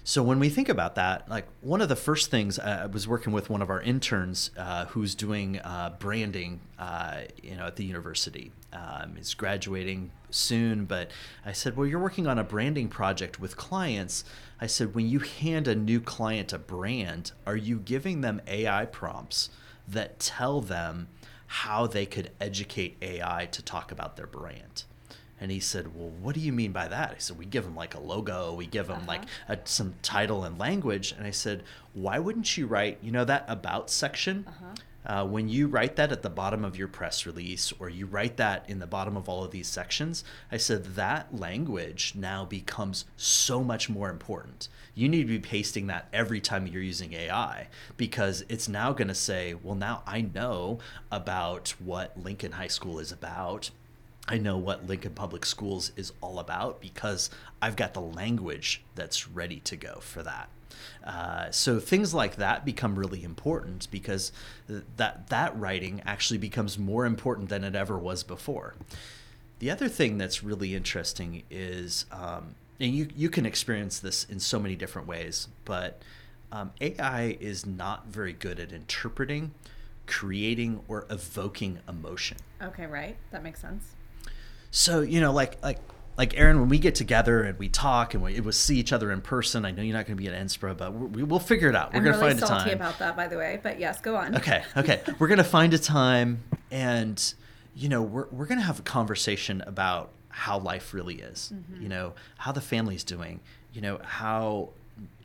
So 0.06 0.22
when 0.22 0.38
we 0.39 0.50
think 0.50 0.68
about 0.68 0.96
that, 0.96 1.30
like 1.30 1.48
one 1.62 1.80
of 1.80 1.88
the 1.88 1.96
first 1.96 2.30
things 2.30 2.60
uh, 2.60 2.82
I 2.84 2.86
was 2.88 3.08
working 3.08 3.32
with 3.32 3.50
one 3.50 3.62
of 3.62 3.70
our 3.70 3.80
interns 3.82 4.52
uh, 4.58 4.86
who's 4.88 5.16
doing 5.16 5.60
uh, 5.60 5.96
branding, 5.98 6.60
uh, 6.78 7.22
you 7.42 7.56
know, 7.56 7.68
at 7.68 7.78
the 7.78 7.86
university. 7.86 8.52
Um, 8.74 9.16
he's 9.16 9.34
graduating 9.34 10.12
soon, 10.30 10.84
but 10.84 11.12
I 11.46 11.54
said, 11.54 11.78
"Well, 11.78 11.88
you're 11.88 12.02
working 12.02 12.28
on 12.28 12.38
a 12.38 12.44
branding 12.44 12.89
project 12.89 13.39
with 13.39 13.56
clients." 13.56 14.26
I 14.60 14.68
said, 14.68 14.94
"When 14.94 15.08
you 15.08 15.20
hand 15.20 15.70
a 15.70 15.76
new 15.76 16.02
client 16.02 16.52
a 16.52 16.60
brand, 16.60 17.32
are 17.48 17.56
you 17.56 17.80
giving 17.80 18.20
them 18.20 18.42
AI 18.46 18.86
prompts 18.86 19.52
that 19.88 20.20
tell 20.20 20.60
them 20.60 21.08
how 21.48 21.88
they 21.88 22.06
could 22.06 22.32
educate 22.42 22.98
AI 23.02 23.48
to 23.52 23.62
talk 23.62 23.89
about 23.89 24.18
their 24.18 24.28
brand?" 24.28 24.84
And 25.43 25.51
he 25.51 25.60
said, 25.60 25.93
"Well, 25.93 26.10
what 26.21 26.36
do 26.36 26.39
you 26.39 26.53
mean 26.53 26.71
by 26.71 26.88
that?" 26.88 27.12
I 27.12 27.17
said, 27.17 27.38
"We 27.38 27.45
give 27.45 27.65
them 27.65 27.75
like 27.75 27.95
a 27.95 27.99
logo, 27.99 28.53
we 28.53 28.65
give 28.65 28.88
them 28.88 28.99
uh-huh. 28.99 29.08
like 29.08 29.23
a, 29.49 29.60
some 29.65 29.95
title 30.01 30.45
and 30.45 30.58
language." 30.58 31.12
And 31.12 31.27
I 31.27 31.32
said, 31.32 31.63
"Why 31.91 32.17
wouldn't 32.17 32.56
you 32.58 32.65
write, 32.65 32.99
you 33.01 33.12
know, 33.12 33.25
that 33.25 33.43
about 33.49 33.89
section?" 33.89 34.45
Uh-huh. 34.47 34.73
Uh, 35.06 35.27
when 35.27 35.49
you 35.49 35.67
write 35.67 35.97
that 35.97 36.13
at 36.13 36.21
the 36.21 36.29
bottom 36.29 36.63
of 36.63 36.77
your 36.77 36.88
press 36.88 37.25
release 37.25 37.73
or 37.77 37.89
you 37.89 38.06
write 38.06 38.38
that 38.38 38.63
in 38.69 38.79
the 38.79 38.88
bottom 38.88 39.17
of 39.17 39.27
all 39.27 39.43
of 39.43 39.51
these 39.51 39.67
sections, 39.67 40.23
I 40.49 40.56
said 40.56 40.95
that 40.95 41.38
language 41.38 42.13
now 42.15 42.45
becomes 42.45 43.03
so 43.17 43.65
much 43.65 43.89
more 43.89 44.10
important. 44.10 44.69
You 44.95 45.10
need 45.10 45.23
to 45.23 45.27
be 45.27 45.39
pasting 45.39 45.88
that 45.88 46.08
every 46.13 46.39
time 46.39 46.67
you're 46.67 46.82
using 46.82 47.12
AI 47.12 47.67
because 47.97 48.45
it's 48.47 48.69
now 48.69 48.93
going 48.93 49.10
to 49.10 49.13
say, 49.13 49.56
well, 49.56 49.75
now 49.75 50.03
I 50.08 50.21
know 50.21 50.79
about 51.12 51.73
what 51.79 52.17
Lincoln 52.17 52.53
High 52.53 52.67
School 52.67 52.99
is 52.99 53.12
about 53.12 53.71
I 54.27 54.38
know 54.38 54.57
what 54.57 54.88
Lincoln 54.88 55.13
Public 55.13 55.45
Schools 55.45 55.91
is 55.97 56.13
all 56.21 56.39
about 56.39 56.79
because 56.79 57.29
I've 57.62 57.75
got 57.75 57.93
the 57.93 58.01
language 58.01 58.81
that's 58.95 59.27
ready 59.27 59.59
to 59.62 59.75
go 59.75 59.99
for 59.99 60.23
that. 60.23 60.49
Uh, 61.03 61.51
so 61.51 61.79
things 61.79 62.13
like 62.13 62.38
that 62.38 62.63
become 62.63 62.97
really 62.97 63.23
important 63.23 63.89
because 63.91 64.31
that 64.67 65.27
that 65.27 65.59
writing 65.59 66.01
actually 66.05 66.38
becomes 66.38 66.79
more 66.79 67.05
important 67.05 67.49
than 67.49 67.63
it 67.63 67.75
ever 67.75 67.97
was 67.99 68.23
before. 68.23 68.75
The 69.59 69.69
other 69.69 69.89
thing 69.89 70.17
that's 70.17 70.41
really 70.41 70.73
interesting 70.73 71.43
is, 71.51 72.05
um, 72.12 72.55
and 72.79 72.93
you 72.95 73.09
you 73.15 73.29
can 73.29 73.45
experience 73.45 73.99
this 73.99 74.23
in 74.23 74.39
so 74.39 74.57
many 74.57 74.75
different 74.75 75.07
ways, 75.07 75.49
but 75.65 76.01
um, 76.51 76.71
AI 76.79 77.38
is 77.39 77.65
not 77.65 78.07
very 78.07 78.33
good 78.33 78.59
at 78.59 78.71
interpreting, 78.71 79.51
creating, 80.07 80.81
or 80.88 81.05
evoking 81.09 81.79
emotion. 81.89 82.38
Okay, 82.62 82.86
right, 82.86 83.17
that 83.31 83.43
makes 83.43 83.59
sense 83.59 83.95
so 84.73 85.01
you 85.01 85.21
know 85.21 85.31
like 85.31 85.63
like 85.63 85.79
like 86.17 86.38
Erin, 86.38 86.59
when 86.59 86.69
we 86.69 86.77
get 86.77 86.95
together 86.95 87.41
and 87.41 87.57
we 87.57 87.69
talk 87.69 88.13
and 88.13 88.21
we, 88.21 88.39
we 88.39 88.51
see 88.51 88.77
each 88.77 88.93
other 88.93 89.12
in 89.12 89.21
person, 89.21 89.65
I 89.65 89.71
know 89.71 89.81
you're 89.81 89.95
not 89.95 90.05
going 90.05 90.17
to 90.17 90.21
be 90.21 90.29
at 90.29 90.39
NSPRA, 90.45 90.77
but 90.77 90.93
we, 90.93 91.23
will 91.23 91.39
figure 91.39 91.69
it 91.69 91.75
out. 91.75 91.93
We're 91.93 92.01
going 92.01 92.13
to 92.13 92.19
really 92.19 92.33
find 92.33 92.43
a 92.43 92.47
time. 92.47 92.59
salty 92.59 92.71
about 92.71 92.99
that, 92.99 93.15
by 93.15 93.27
the 93.27 93.38
way. 93.38 93.59
But 93.62 93.79
yes, 93.79 93.99
go 93.99 94.15
on. 94.15 94.36
Okay, 94.36 94.63
okay. 94.77 95.01
we're 95.17 95.27
going 95.27 95.39
to 95.39 95.43
find 95.43 95.73
a 95.73 95.79
time, 95.79 96.43
and 96.71 97.33
you 97.75 97.89
know, 97.89 98.01
we're 98.01 98.27
we're 98.31 98.45
going 98.45 98.59
to 98.59 98.65
have 98.65 98.79
a 98.79 98.83
conversation 98.83 99.62
about 99.65 100.12
how 100.29 100.59
life 100.59 100.93
really 100.93 101.15
is. 101.15 101.51
Mm-hmm. 101.53 101.83
You 101.83 101.89
know, 101.89 102.13
how 102.38 102.51
the 102.51 102.62
family's 102.62 103.03
doing. 103.03 103.39
You 103.73 103.81
know, 103.81 103.99
how 104.03 104.69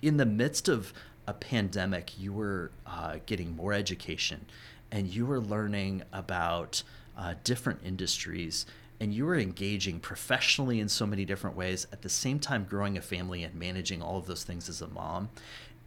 in 0.01 0.17
the 0.17 0.27
midst 0.27 0.69
of 0.69 0.93
a 1.27 1.35
pandemic, 1.35 2.19
you 2.19 2.33
were 2.33 2.71
uh, 2.87 3.17
getting 3.27 3.55
more 3.55 3.75
education, 3.75 4.47
and 4.91 5.07
you 5.07 5.27
were 5.27 5.41
learning 5.41 6.03
about 6.15 6.83
uh, 7.17 7.35
different 7.45 7.81
industries 7.85 8.65
and 9.01 9.15
you 9.15 9.29
are 9.29 9.37
engaging 9.37 10.01
professionally 10.01 10.81
in 10.81 10.89
so 10.89 11.07
many 11.07 11.25
different 11.25 11.57
ways 11.57 11.87
at 11.93 12.03
the 12.03 12.09
same 12.09 12.39
time 12.39 12.67
growing 12.69 12.97
a 12.97 13.03
family 13.03 13.45
and 13.45 13.55
managing 13.55 14.03
all 14.03 14.19
of 14.19 14.27
those 14.27 14.45
things 14.45 14.69
as 14.69 14.83
a 14.83 14.89
mom 14.89 15.29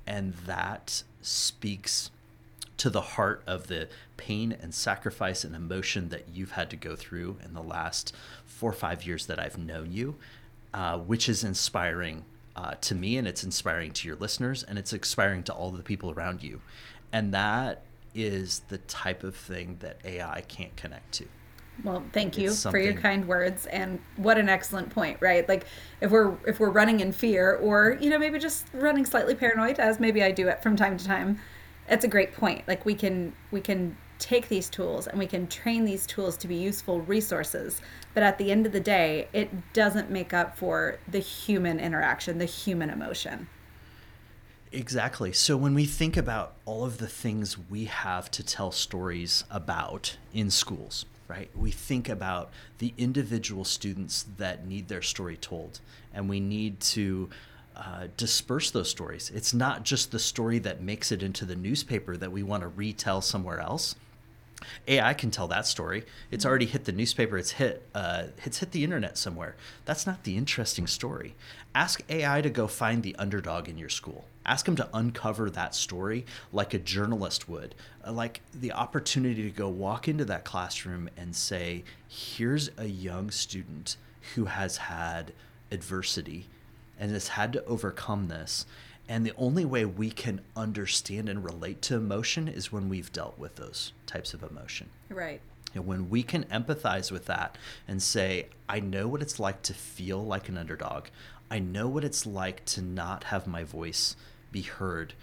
and 0.07 0.33
that 0.45 1.03
speaks 1.21 2.11
to 2.77 2.89
the 2.89 3.01
heart 3.01 3.43
of 3.45 3.67
the 3.67 3.87
pain 4.17 4.51
and 4.59 4.73
sacrifice 4.73 5.43
and 5.43 5.55
emotion 5.55 6.09
that 6.09 6.25
you've 6.33 6.53
had 6.53 6.69
to 6.69 6.75
go 6.75 6.95
through 6.95 7.37
in 7.45 7.53
the 7.53 7.61
last 7.61 8.15
four 8.43 8.71
or 8.71 8.73
five 8.73 9.05
years 9.05 9.27
that 9.27 9.39
I've 9.39 9.57
known 9.57 9.91
you, 9.91 10.15
uh, 10.73 10.97
which 10.97 11.29
is 11.29 11.43
inspiring 11.43 12.25
uh, 12.55 12.73
to 12.81 12.95
me 12.95 13.17
and 13.17 13.27
it's 13.27 13.43
inspiring 13.43 13.91
to 13.91 14.07
your 14.07 14.17
listeners 14.17 14.63
and 14.63 14.79
it's 14.79 14.93
inspiring 14.93 15.43
to 15.43 15.53
all 15.53 15.69
the 15.69 15.83
people 15.83 16.11
around 16.11 16.41
you. 16.41 16.61
And 17.13 17.33
that 17.33 17.83
is 18.15 18.61
the 18.69 18.79
type 18.79 19.23
of 19.23 19.35
thing 19.35 19.77
that 19.81 19.99
AI 20.03 20.41
can't 20.47 20.75
connect 20.75 21.11
to. 21.13 21.25
Well, 21.83 22.03
thank 22.13 22.37
you 22.37 22.53
for 22.53 22.77
your 22.77 22.93
kind 22.93 23.27
words 23.27 23.65
and 23.65 23.99
what 24.17 24.37
an 24.37 24.49
excellent 24.49 24.89
point, 24.91 25.17
right? 25.19 25.47
Like 25.47 25.65
if 25.99 26.11
we're 26.11 26.35
if 26.45 26.59
we're 26.59 26.69
running 26.69 26.99
in 26.99 27.11
fear 27.11 27.55
or, 27.55 27.97
you 27.99 28.09
know, 28.09 28.19
maybe 28.19 28.37
just 28.37 28.67
running 28.73 29.05
slightly 29.05 29.33
paranoid 29.33 29.79
as 29.79 29.99
maybe 29.99 30.21
I 30.23 30.31
do 30.31 30.47
it 30.47 30.61
from 30.61 30.75
time 30.75 30.97
to 30.97 31.05
time, 31.05 31.39
it's 31.87 32.05
a 32.05 32.07
great 32.07 32.33
point. 32.33 32.67
Like 32.67 32.85
we 32.85 32.93
can 32.93 33.33
we 33.49 33.61
can 33.61 33.97
take 34.19 34.47
these 34.47 34.69
tools 34.69 35.07
and 35.07 35.17
we 35.17 35.25
can 35.25 35.47
train 35.47 35.83
these 35.83 36.05
tools 36.05 36.37
to 36.37 36.47
be 36.47 36.55
useful 36.55 37.01
resources, 37.01 37.81
but 38.13 38.21
at 38.21 38.37
the 38.37 38.51
end 38.51 38.67
of 38.67 38.71
the 38.71 38.79
day, 38.79 39.27
it 39.33 39.73
doesn't 39.73 40.11
make 40.11 40.33
up 40.33 40.55
for 40.57 40.99
the 41.07 41.19
human 41.19 41.79
interaction, 41.79 42.37
the 42.37 42.45
human 42.45 42.91
emotion. 42.91 43.47
Exactly. 44.71 45.33
So 45.33 45.57
when 45.57 45.73
we 45.73 45.85
think 45.85 46.15
about 46.15 46.53
all 46.65 46.85
of 46.85 46.99
the 46.99 47.07
things 47.07 47.57
we 47.57 47.85
have 47.85 48.31
to 48.31 48.43
tell 48.43 48.71
stories 48.71 49.43
about 49.49 50.17
in 50.33 50.49
schools, 50.49 51.05
right? 51.31 51.49
We 51.55 51.71
think 51.71 52.09
about 52.09 52.49
the 52.79 52.93
individual 52.97 53.63
students 53.63 54.25
that 54.37 54.67
need 54.67 54.89
their 54.89 55.01
story 55.01 55.37
told, 55.37 55.79
and 56.13 56.27
we 56.27 56.41
need 56.41 56.81
to 56.81 57.29
uh, 57.73 58.07
disperse 58.17 58.69
those 58.69 58.89
stories. 58.89 59.31
It's 59.33 59.53
not 59.53 59.83
just 59.85 60.11
the 60.11 60.19
story 60.19 60.59
that 60.59 60.81
makes 60.81 61.09
it 61.09 61.23
into 61.23 61.45
the 61.45 61.55
newspaper 61.55 62.17
that 62.17 62.33
we 62.33 62.43
want 62.43 62.63
to 62.63 62.67
retell 62.67 63.21
somewhere 63.21 63.61
else. 63.61 63.95
AI 64.89 65.13
can 65.13 65.31
tell 65.31 65.47
that 65.47 65.65
story. 65.65 66.03
It's 66.31 66.45
already 66.45 66.65
hit 66.65 66.83
the 66.83 66.91
newspaper. 66.91 67.37
It's 67.37 67.51
hit. 67.51 67.87
Uh, 67.95 68.25
it's 68.45 68.59
hit 68.59 68.71
the 68.71 68.83
internet 68.83 69.17
somewhere. 69.17 69.55
That's 69.85 70.05
not 70.05 70.25
the 70.25 70.35
interesting 70.35 70.85
story. 70.85 71.33
Ask 71.73 72.03
AI 72.09 72.41
to 72.41 72.49
go 72.49 72.67
find 72.67 73.03
the 73.03 73.15
underdog 73.15 73.69
in 73.69 73.77
your 73.77 73.89
school. 73.89 74.25
Ask 74.45 74.67
him 74.67 74.75
to 74.77 74.89
uncover 74.93 75.49
that 75.49 75.75
story 75.75 76.25
like 76.51 76.73
a 76.73 76.79
journalist 76.79 77.47
would, 77.47 77.75
uh, 78.05 78.11
like 78.11 78.41
the 78.53 78.71
opportunity 78.71 79.43
to 79.43 79.51
go 79.51 79.69
walk 79.69 80.07
into 80.07 80.25
that 80.25 80.45
classroom 80.45 81.09
and 81.15 81.35
say, 81.35 81.83
"Here's 82.07 82.69
a 82.77 82.87
young 82.87 83.31
student 83.31 83.97
who 84.35 84.45
has 84.45 84.77
had 84.77 85.33
adversity 85.71 86.47
and 86.99 87.11
has 87.11 87.29
had 87.29 87.53
to 87.53 87.65
overcome 87.65 88.27
this." 88.27 88.65
And 89.07 89.25
the 89.25 89.33
only 89.35 89.65
way 89.65 89.83
we 89.85 90.09
can 90.09 90.41
understand 90.55 91.27
and 91.27 91.43
relate 91.43 91.81
to 91.83 91.95
emotion 91.95 92.47
is 92.47 92.71
when 92.71 92.87
we've 92.87 93.11
dealt 93.11 93.37
with 93.37 93.57
those 93.57 93.91
types 94.05 94.33
of 94.33 94.41
emotion. 94.41 94.89
Right. 95.09 95.41
And 95.73 95.85
when 95.87 96.09
we 96.09 96.23
can 96.23 96.45
empathize 96.45 97.11
with 97.11 97.25
that 97.25 97.57
and 97.87 98.01
say, 98.01 98.47
I 98.67 98.79
know 98.79 99.07
what 99.07 99.21
it's 99.21 99.39
like 99.39 99.61
to 99.63 99.73
feel 99.73 100.23
like 100.23 100.49
an 100.49 100.57
underdog. 100.57 101.07
I 101.51 101.59
know 101.59 101.89
what 101.89 102.05
it's 102.05 102.25
like 102.25 102.63
to 102.65 102.81
not 102.81 103.25
have 103.25 103.45
my 103.45 103.65
voice 103.65 104.15
be 104.53 104.61
heard. 104.61 105.13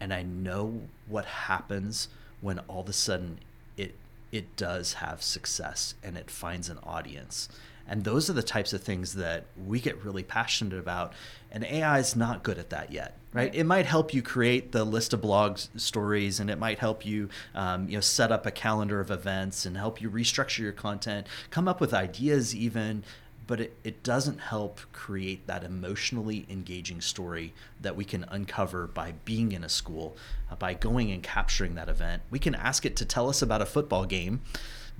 And 0.00 0.12
I 0.12 0.22
know 0.22 0.82
what 1.06 1.24
happens 1.24 2.08
when 2.40 2.58
all 2.60 2.80
of 2.80 2.88
a 2.88 2.92
sudden 2.92 3.38
it 3.76 3.94
it 4.32 4.56
does 4.56 4.94
have 4.94 5.22
success 5.22 5.94
and 6.02 6.18
it 6.18 6.28
finds 6.28 6.68
an 6.68 6.78
audience. 6.82 7.48
And 7.88 8.02
those 8.02 8.28
are 8.28 8.32
the 8.32 8.42
types 8.42 8.72
of 8.72 8.82
things 8.82 9.14
that 9.14 9.44
we 9.64 9.78
get 9.78 10.04
really 10.04 10.24
passionate 10.24 10.78
about. 10.78 11.12
And 11.52 11.62
AI 11.64 12.00
is 12.00 12.16
not 12.16 12.42
good 12.42 12.58
at 12.58 12.70
that 12.70 12.90
yet, 12.90 13.16
right? 13.32 13.54
It 13.54 13.64
might 13.64 13.86
help 13.86 14.12
you 14.12 14.22
create 14.22 14.72
the 14.72 14.82
list 14.84 15.12
of 15.12 15.20
blog 15.20 15.58
stories, 15.76 16.40
and 16.40 16.50
it 16.50 16.58
might 16.58 16.80
help 16.80 17.06
you, 17.06 17.28
um, 17.54 17.88
you 17.88 17.96
know, 17.96 18.00
set 18.00 18.32
up 18.32 18.44
a 18.44 18.50
calendar 18.50 18.98
of 18.98 19.12
events 19.12 19.64
and 19.64 19.76
help 19.76 20.00
you 20.00 20.10
restructure 20.10 20.58
your 20.58 20.72
content, 20.72 21.28
come 21.50 21.68
up 21.68 21.80
with 21.80 21.94
ideas, 21.94 22.56
even. 22.56 23.04
But 23.46 23.60
it, 23.60 23.76
it 23.84 24.02
doesn't 24.02 24.40
help 24.40 24.80
create 24.92 25.46
that 25.46 25.62
emotionally 25.62 26.46
engaging 26.48 27.00
story 27.00 27.54
that 27.80 27.94
we 27.94 28.04
can 28.04 28.24
uncover 28.24 28.86
by 28.86 29.12
being 29.24 29.52
in 29.52 29.62
a 29.62 29.68
school, 29.68 30.16
uh, 30.50 30.56
by 30.56 30.74
going 30.74 31.12
and 31.12 31.22
capturing 31.22 31.76
that 31.76 31.88
event. 31.88 32.22
We 32.30 32.38
can 32.38 32.54
ask 32.54 32.84
it 32.84 32.96
to 32.96 33.04
tell 33.04 33.28
us 33.28 33.42
about 33.42 33.62
a 33.62 33.66
football 33.66 34.04
game 34.04 34.40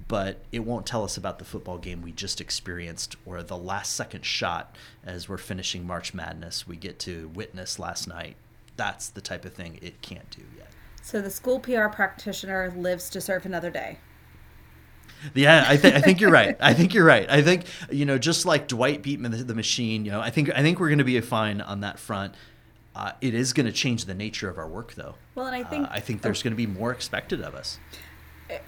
but 0.09 0.45
it 0.53 0.61
won't 0.61 0.87
tell 0.87 1.05
us 1.05 1.17
about 1.17 1.39
the 1.39 1.45
football 1.45 1.79
game 1.79 2.03
we 2.03 2.13
just 2.13 2.41
experienced 2.41 3.17
or 3.25 3.43
the 3.43 3.57
last 3.57 3.95
second 3.95 4.25
shot 4.25 4.77
as 5.05 5.29
we're 5.29 5.37
finishing 5.37 5.87
March 5.87 6.15
Madness 6.15 6.67
we 6.67 6.77
get 6.77 6.99
to 7.01 7.29
witness 7.35 7.79
last 7.79 8.07
night. 8.07 8.37
That's 8.77 9.09
the 9.09 9.21
type 9.21 9.45
of 9.45 9.55
thing 9.55 9.79
it 9.81 10.03
can't 10.03 10.31
do 10.31 10.43
yet. 10.57 10.69
So 11.03 11.21
the 11.21 11.31
school 11.31 11.61
PR 11.61 11.89
practitioner 11.89 12.73
lives 12.77 13.09
to 13.11 13.21
serve 13.21 13.47
another 13.47 13.71
day. 13.71 13.99
Yeah, 15.35 15.65
I 15.67 15.77
think 15.77 15.95
I 15.95 16.01
think 16.01 16.21
you're 16.21 16.31
right. 16.31 16.57
I 16.61 16.75
think 16.75 16.95
you're 16.95 17.05
right. 17.05 17.29
I 17.29 17.43
think 17.43 17.65
you 17.91 18.05
know, 18.05 18.19
just 18.19 18.47
like 18.47 18.69
Dwight 18.69 19.03
beat 19.03 19.23
the, 19.23 19.29
the 19.29 19.55
machine. 19.55 20.05
You 20.05 20.13
know, 20.13 20.21
I 20.21 20.31
think 20.31 20.51
I 20.55 20.63
think 20.63 20.81
we're 20.81 20.89
going 20.89 20.99
to 20.99 21.05
be 21.05 21.21
fine 21.21 21.61
on 21.61 21.81
that 21.81 21.99
front. 21.99 22.35
Uh, 22.95 23.13
it 23.21 23.35
is 23.35 23.53
going 23.53 23.67
to 23.67 23.73
change 23.73 24.07
the 24.07 24.15
nature 24.15 24.49
of 24.49 24.57
our 24.57 24.69
work, 24.69 24.95
though. 24.95 25.17
Well, 25.35 25.47
and 25.47 25.55
I 25.55 25.65
think 25.65 25.87
uh, 25.87 25.93
I 25.93 26.01
think 26.01 26.23
there's 26.23 26.43
going 26.43 26.53
to 26.53 26.57
be 26.57 26.67
more 26.67 26.93
expected 26.93 27.43
of 27.43 27.55
us 27.55 27.79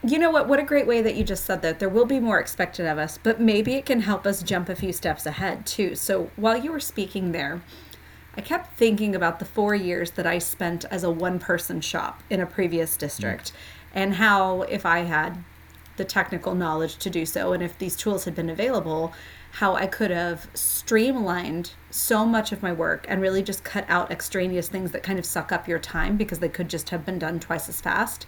you 0.03 0.19
know 0.19 0.31
what 0.31 0.49
what 0.49 0.59
a 0.59 0.65
great 0.65 0.87
way 0.87 1.03
that 1.03 1.15
you 1.15 1.23
just 1.23 1.45
said 1.45 1.63
that 1.63 1.79
there 1.79 1.89
will 1.89 2.05
be 2.05 2.19
more 2.19 2.41
expected 2.41 2.87
of 2.87 2.99
us 2.99 3.19
but 3.23 3.41
maybe 3.41 3.75
it 3.75 3.87
can 3.87 4.01
help 4.01 4.27
us 4.27 4.43
jump 4.43 4.69
a 4.69 4.75
few 4.75 4.93
steps 4.93 5.25
ahead 5.27 5.65
too 5.65 5.95
so 5.95 6.31
while 6.37 6.57
you 6.57 6.73
were 6.73 6.81
speaking 6.81 7.33
there 7.33 7.63
I 8.37 8.41
kept 8.41 8.77
thinking 8.77 9.17
about 9.17 9.41
the 9.41 9.45
four 9.45 9.75
years 9.75 10.13
that 10.13 10.27
I 10.27 10.39
spent 10.39 10.85
as 10.87 11.03
a 11.03 11.11
one 11.11 11.41
person 11.41 11.81
shop 11.81 12.23
in 12.31 12.41
a 12.41 12.47
previous 12.47 12.97
district 12.97 13.53
and 13.93 14.15
how 14.15 14.63
if 14.63 14.87
I 14.87 15.01
had 15.01 15.43
the 15.99 16.05
technical 16.05 16.55
knowledge 16.55 16.97
to 16.97 17.11
do 17.11 17.27
so 17.27 17.53
and 17.53 17.63
if 17.63 17.77
these 17.79 17.95
tools 17.95 18.25
had 18.25 18.35
been 18.35 18.49
available, 18.49 19.13
how 19.53 19.75
I 19.75 19.87
could 19.87 20.11
have 20.11 20.49
streamlined 20.55 21.73
so 21.91 22.25
much 22.25 22.53
of 22.53 22.63
my 22.63 22.73
work 22.73 23.07
and 23.09 23.21
really 23.21 23.43
just 23.43 23.65
cut 23.65 23.85
out 23.89 24.11
extraneous 24.11 24.69
things 24.69 24.93
that 24.93 25.03
kind 25.03 25.19
of 25.19 25.27
suck 25.27 25.53
up 25.53 25.69
your 25.69 25.79
time 25.79 26.17
because 26.17 26.39
they 26.39 26.49
could 26.49 26.69
just 26.69 26.91
have 26.91 27.05
been 27.05 27.19
done 27.19 27.41
twice 27.41 27.69
as 27.69 27.81
fast. 27.81 28.27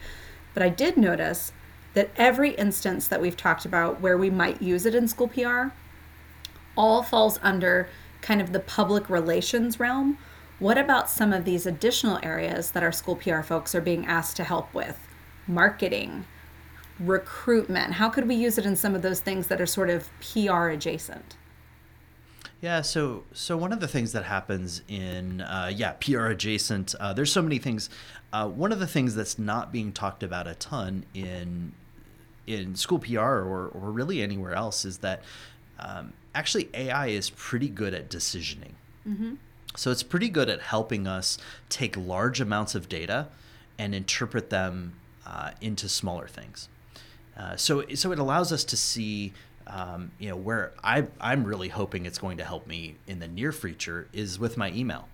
But 0.55 0.63
I 0.63 0.69
did 0.69 0.97
notice 0.97 1.53
that 1.95 2.11
every 2.17 2.51
instance 2.51 3.09
that 3.09 3.21
we've 3.21 3.37
talked 3.37 3.65
about 3.65 4.01
where 4.01 4.17
we 4.17 4.31
might 4.31 4.63
use 4.63 4.87
it 4.87 4.95
in 4.95 5.09
school 5.09 5.29
PR 5.29 5.69
all 6.77 7.03
falls 7.03 7.39
under 7.43 7.89
kind 8.21 8.41
of 8.41 8.53
the 8.53 8.61
public 8.61 9.09
relations 9.11 9.81
realm. 9.81 10.19
What 10.59 10.79
about 10.79 11.11
some 11.11 11.33
of 11.33 11.45
these 11.45 11.67
additional 11.67 12.19
areas 12.23 12.73
that 12.73 12.83
our 12.83 12.93
school 12.93 13.17
PR 13.17 13.41
folks 13.41 13.75
are 13.75 13.81
being 13.81 14.07
asked 14.07 14.37
to 14.37 14.45
help 14.45 14.73
with? 14.75 14.99
Marketing, 15.47 16.27
recruitment. 17.01 17.95
How 17.95 18.09
could 18.09 18.29
we 18.29 18.35
use 18.35 18.59
it 18.59 18.67
in 18.67 18.77
some 18.77 18.95
of 18.95 19.03
those 19.03 19.21
things 19.21 19.47
that 19.49 19.61
are 19.61 19.67
sort 19.67 19.91
of 19.91 20.09
PR 20.21 20.69
adjacent? 20.69 21.37
Yeah, 22.61 22.83
so 22.83 23.25
so 23.33 23.57
one 23.57 23.73
of 23.73 23.81
the 23.81 23.89
things 23.89 24.13
that 24.13 24.25
happens 24.25 24.83
in 24.87 25.41
uh, 25.41 25.71
yeah 25.75 25.93
PR 25.93 26.27
adjacent, 26.27 26.95
uh, 27.01 27.13
there's 27.13 27.33
so 27.33 27.41
many 27.41 27.59
things. 27.59 27.89
Uh, 28.33 28.49
one 28.49 28.71
of 28.71 28.79
the 28.79 28.87
things 28.87 29.15
that's 29.15 29.39
not 29.39 29.73
being 29.73 29.93
talked 29.93 30.23
about 30.23 30.47
a 30.47 30.55
ton 30.55 31.07
in 31.15 31.73
in 32.47 32.77
school 32.77 32.99
PR 32.99 33.21
or 33.21 33.69
or 33.69 33.91
really 33.91 34.23
anywhere 34.23 34.55
else 34.55 34.85
is 34.85 34.99
that 34.99 35.23
um, 35.79 36.13
actually 36.35 36.69
AI 36.75 37.07
is 37.09 37.31
pretty 37.31 37.69
good 37.69 37.95
at 37.95 38.11
decisioning. 38.11 38.73
Mm-hmm. 39.09 39.35
So 39.77 39.91
it's 39.91 40.03
pretty 40.03 40.29
good 40.29 40.51
at 40.51 40.61
helping 40.61 41.07
us 41.07 41.39
take 41.69 41.97
large 41.97 42.41
amounts 42.41 42.75
of 42.75 42.89
data 42.89 43.29
and 43.79 43.95
interpret 43.95 44.51
them 44.51 44.95
uh, 45.25 45.53
into 45.61 45.89
smaller 45.89 46.29
things. 46.29 46.69
Uh, 47.37 47.57
so 47.57 47.85
so 47.95 48.13
it 48.13 48.19
allows 48.19 48.53
us 48.53 48.65
to 48.65 48.77
see. 48.77 49.33
Um, 49.67 50.11
you 50.19 50.29
know 50.29 50.37
where 50.37 50.73
I, 50.83 51.07
I'm 51.21 51.45
really 51.45 51.69
hoping 51.69 52.05
it's 52.05 52.19
going 52.19 52.39
to 52.39 52.45
help 52.45 52.67
me 52.67 52.97
in 53.07 53.21
the 53.21 53.29
near 53.29 53.53
future 53.53 54.09
is 54.13 54.37
with 54.37 54.57
my 54.57 54.73
email 54.73 55.09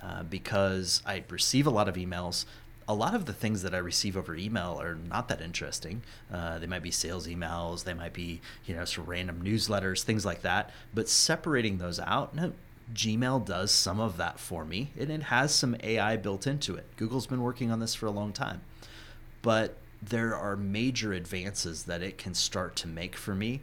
uh, 0.00 0.22
because 0.22 1.02
I 1.04 1.24
receive 1.28 1.66
a 1.66 1.70
lot 1.70 1.88
of 1.88 1.96
emails 1.96 2.44
a 2.88 2.94
lot 2.94 3.14
of 3.14 3.26
the 3.26 3.34
things 3.34 3.62
that 3.62 3.74
I 3.74 3.78
receive 3.78 4.16
over 4.16 4.34
email 4.34 4.80
are 4.80 4.94
not 4.94 5.28
that 5.28 5.42
interesting. 5.42 6.02
Uh, 6.32 6.58
they 6.58 6.66
might 6.66 6.82
be 6.82 6.90
sales 6.90 7.26
emails, 7.28 7.84
they 7.84 7.92
might 7.92 8.14
be 8.14 8.40
you 8.64 8.74
know 8.74 8.82
of 8.82 9.08
random 9.08 9.42
newsletters, 9.44 10.02
things 10.02 10.24
like 10.24 10.40
that. 10.42 10.70
But 10.94 11.08
separating 11.08 11.76
those 11.76 12.00
out, 12.00 12.34
no, 12.34 12.54
Gmail 12.94 13.44
does 13.44 13.70
some 13.70 14.00
of 14.00 14.16
that 14.16 14.40
for 14.40 14.64
me, 14.64 14.92
and 14.98 15.10
it 15.10 15.24
has 15.24 15.54
some 15.54 15.76
AI 15.82 16.16
built 16.16 16.46
into 16.46 16.74
it. 16.76 16.86
Google's 16.96 17.26
been 17.26 17.42
working 17.42 17.70
on 17.70 17.78
this 17.78 17.94
for 17.94 18.06
a 18.06 18.10
long 18.10 18.32
time, 18.32 18.62
but 19.42 19.76
there 20.02 20.34
are 20.34 20.56
major 20.56 21.12
advances 21.12 21.84
that 21.84 22.02
it 22.02 22.18
can 22.18 22.34
start 22.34 22.76
to 22.76 22.88
make 22.88 23.16
for 23.16 23.34
me 23.34 23.60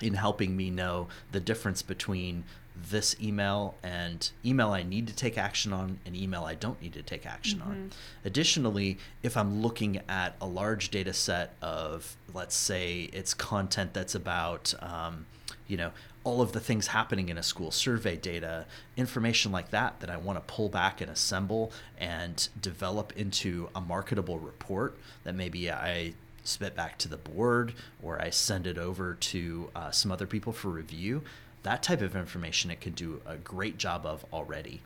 in 0.00 0.14
helping 0.14 0.56
me 0.56 0.70
know 0.70 1.08
the 1.30 1.40
difference 1.40 1.82
between 1.82 2.44
this 2.90 3.14
email 3.20 3.74
and 3.82 4.30
email 4.44 4.70
I 4.70 4.82
need 4.82 5.06
to 5.06 5.14
take 5.14 5.36
action 5.36 5.72
on 5.72 5.98
and 6.06 6.16
email 6.16 6.44
I 6.44 6.54
don't 6.54 6.80
need 6.80 6.94
to 6.94 7.02
take 7.02 7.26
action 7.26 7.60
mm-hmm. 7.60 7.70
on. 7.70 7.90
Additionally, 8.24 8.98
if 9.22 9.36
I'm 9.36 9.60
looking 9.62 10.00
at 10.08 10.36
a 10.40 10.46
large 10.46 10.90
data 10.90 11.12
set 11.12 11.54
of, 11.60 12.16
let's 12.32 12.56
say, 12.56 13.10
it's 13.12 13.34
content 13.34 13.92
that's 13.92 14.14
about, 14.14 14.74
um, 14.80 15.26
you 15.72 15.78
know, 15.78 15.90
all 16.22 16.40
of 16.40 16.52
the 16.52 16.60
things 16.60 16.88
happening 16.88 17.30
in 17.30 17.38
a 17.38 17.42
school, 17.42 17.70
survey 17.70 18.16
data, 18.16 18.66
information 18.96 19.50
like 19.50 19.70
that, 19.70 19.98
that 20.00 20.10
I 20.10 20.18
want 20.18 20.38
to 20.38 20.54
pull 20.54 20.68
back 20.68 21.00
and 21.00 21.10
assemble 21.10 21.72
and 21.98 22.48
develop 22.60 23.12
into 23.16 23.70
a 23.74 23.80
marketable 23.80 24.38
report 24.38 24.96
that 25.24 25.34
maybe 25.34 25.70
I 25.70 26.12
spit 26.44 26.76
back 26.76 26.98
to 26.98 27.08
the 27.08 27.16
board 27.16 27.72
or 28.02 28.20
I 28.20 28.30
send 28.30 28.66
it 28.66 28.76
over 28.76 29.14
to 29.14 29.70
uh, 29.74 29.90
some 29.90 30.12
other 30.12 30.26
people 30.26 30.52
for 30.52 30.68
review 30.68 31.22
that 31.62 31.82
type 31.82 32.02
of 32.02 32.16
information 32.16 32.70
it 32.70 32.80
can 32.80 32.92
do 32.92 33.20
a 33.26 33.36
great 33.36 33.78
job 33.78 34.04
of 34.04 34.24
already. 34.32 34.80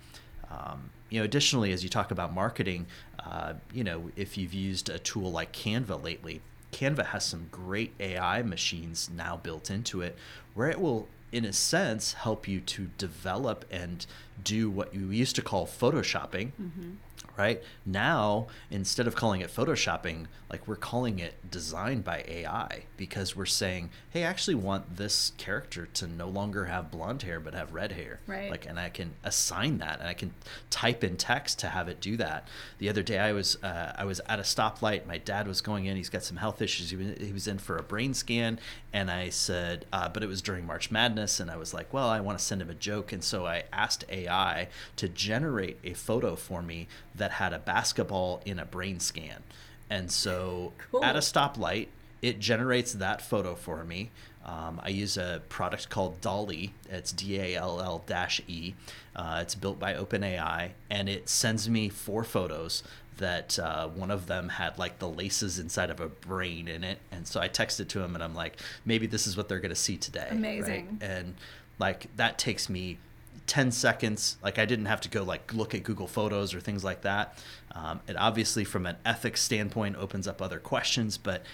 Um, 0.50 0.90
you 1.08 1.18
know, 1.18 1.24
additionally, 1.24 1.72
as 1.72 1.82
you 1.82 1.88
talk 1.88 2.10
about 2.10 2.34
marketing, 2.34 2.86
uh, 3.18 3.54
you 3.72 3.84
know, 3.84 4.10
if 4.16 4.36
you've 4.36 4.54
used 4.54 4.88
a 4.88 4.98
tool 4.98 5.32
like 5.32 5.52
Canva 5.52 6.02
lately, 6.02 6.40
Canva 6.72 7.06
has 7.06 7.24
some 7.24 7.48
great 7.50 7.94
AI 8.00 8.42
machines 8.42 9.10
now 9.14 9.36
built 9.36 9.70
into 9.70 10.02
it 10.02 10.16
where 10.54 10.68
it 10.68 10.80
will, 10.80 11.08
in 11.32 11.44
a 11.44 11.52
sense, 11.52 12.14
help 12.14 12.46
you 12.46 12.60
to 12.60 12.90
develop 12.98 13.64
and 13.70 14.06
do 14.42 14.70
what 14.70 14.94
you 14.94 15.10
used 15.10 15.36
to 15.36 15.42
call 15.42 15.66
photoshopping. 15.66 16.52
Mm-hmm 16.60 16.92
right? 17.36 17.62
Now, 17.84 18.46
instead 18.70 19.06
of 19.06 19.14
calling 19.14 19.40
it 19.40 19.54
photoshopping, 19.54 20.26
like 20.50 20.66
we're 20.68 20.76
calling 20.76 21.18
it 21.18 21.34
designed 21.50 22.04
by 22.04 22.24
AI 22.26 22.84
because 22.96 23.34
we're 23.34 23.46
saying, 23.46 23.90
hey, 24.10 24.24
I 24.24 24.28
actually 24.28 24.54
want 24.54 24.96
this 24.96 25.32
character 25.36 25.86
to 25.94 26.06
no 26.06 26.28
longer 26.28 26.66
have 26.66 26.90
blonde 26.90 27.22
hair 27.22 27.40
but 27.40 27.52
have 27.54 27.74
red 27.74 27.92
hair. 27.92 28.20
Right. 28.26 28.50
Like, 28.50 28.66
and 28.66 28.78
I 28.78 28.88
can 28.88 29.14
assign 29.24 29.78
that 29.78 29.98
and 30.00 30.08
I 30.08 30.14
can 30.14 30.32
type 30.70 31.02
in 31.02 31.16
text 31.16 31.58
to 31.60 31.68
have 31.68 31.88
it 31.88 32.00
do 32.00 32.16
that. 32.18 32.46
The 32.78 32.88
other 32.88 33.02
day 33.02 33.18
I 33.18 33.32
was 33.32 33.62
uh, 33.62 33.92
I 33.96 34.04
was 34.04 34.20
at 34.26 34.38
a 34.38 34.42
stoplight. 34.42 35.06
My 35.06 35.18
dad 35.18 35.48
was 35.48 35.60
going 35.60 35.86
in. 35.86 35.96
He's 35.96 36.10
got 36.10 36.22
some 36.22 36.36
health 36.36 36.62
issues. 36.62 36.90
He 36.90 36.96
was, 36.96 37.18
he 37.18 37.32
was 37.32 37.48
in 37.48 37.58
for 37.58 37.76
a 37.76 37.82
brain 37.82 38.14
scan, 38.14 38.58
and 38.96 39.10
I 39.10 39.28
said, 39.28 39.84
uh, 39.92 40.08
but 40.08 40.22
it 40.22 40.26
was 40.26 40.40
during 40.40 40.66
March 40.66 40.90
Madness, 40.90 41.38
and 41.38 41.50
I 41.50 41.58
was 41.58 41.74
like, 41.74 41.92
well, 41.92 42.08
I 42.08 42.20
want 42.20 42.38
to 42.38 42.44
send 42.44 42.62
him 42.62 42.70
a 42.70 42.74
joke, 42.74 43.12
and 43.12 43.22
so 43.22 43.44
I 43.44 43.64
asked 43.70 44.06
AI 44.08 44.68
to 44.96 45.06
generate 45.06 45.76
a 45.84 45.92
photo 45.92 46.34
for 46.34 46.62
me 46.62 46.88
that 47.14 47.32
had 47.32 47.52
a 47.52 47.58
basketball 47.58 48.40
in 48.46 48.58
a 48.58 48.64
brain 48.64 48.98
scan. 48.98 49.42
And 49.90 50.10
so 50.10 50.72
cool. 50.90 51.04
at 51.04 51.14
a 51.14 51.18
stoplight, 51.18 51.88
it 52.22 52.40
generates 52.40 52.94
that 52.94 53.20
photo 53.20 53.54
for 53.54 53.84
me. 53.84 54.12
Um, 54.46 54.80
I 54.82 54.88
use 54.88 55.18
a 55.18 55.42
product 55.50 55.90
called 55.90 56.22
DALL-E. 56.22 56.72
It's 56.88 57.12
D 57.12 57.38
A 57.38 57.56
L 57.56 57.82
L. 57.82 58.02
E. 58.48 58.72
Uh, 59.14 59.40
it's 59.42 59.54
built 59.54 59.78
by 59.78 59.92
OpenAI, 59.92 60.70
and 60.88 61.10
it 61.10 61.28
sends 61.28 61.68
me 61.68 61.90
four 61.90 62.24
photos. 62.24 62.82
That 63.18 63.58
uh, 63.58 63.88
one 63.88 64.10
of 64.10 64.26
them 64.26 64.48
had 64.48 64.78
like 64.78 64.98
the 64.98 65.08
laces 65.08 65.58
inside 65.58 65.90
of 65.90 66.00
a 66.00 66.08
brain 66.08 66.68
in 66.68 66.84
it, 66.84 66.98
and 67.10 67.26
so 67.26 67.40
I 67.40 67.48
texted 67.48 67.88
to 67.88 68.02
him, 68.02 68.14
and 68.14 68.22
I'm 68.22 68.34
like, 68.34 68.58
maybe 68.84 69.06
this 69.06 69.26
is 69.26 69.36
what 69.36 69.48
they're 69.48 69.60
going 69.60 69.70
to 69.70 69.74
see 69.74 69.96
today. 69.96 70.28
Amazing. 70.30 70.98
Right? 71.00 71.10
And 71.10 71.34
like 71.78 72.14
that 72.16 72.38
takes 72.38 72.68
me 72.68 72.98
10 73.46 73.70
seconds 73.70 74.36
like 74.42 74.58
i 74.58 74.64
didn't 74.64 74.86
have 74.86 75.00
to 75.00 75.08
go 75.08 75.22
like 75.22 75.52
look 75.54 75.74
at 75.74 75.82
google 75.82 76.06
photos 76.06 76.54
or 76.54 76.60
things 76.60 76.82
like 76.82 77.02
that 77.02 77.38
um, 77.72 78.00
it 78.08 78.16
obviously 78.16 78.64
from 78.64 78.86
an 78.86 78.96
ethics 79.04 79.42
standpoint 79.42 79.94
opens 79.96 80.26
up 80.26 80.42
other 80.42 80.58
questions 80.58 81.16
but 81.16 81.44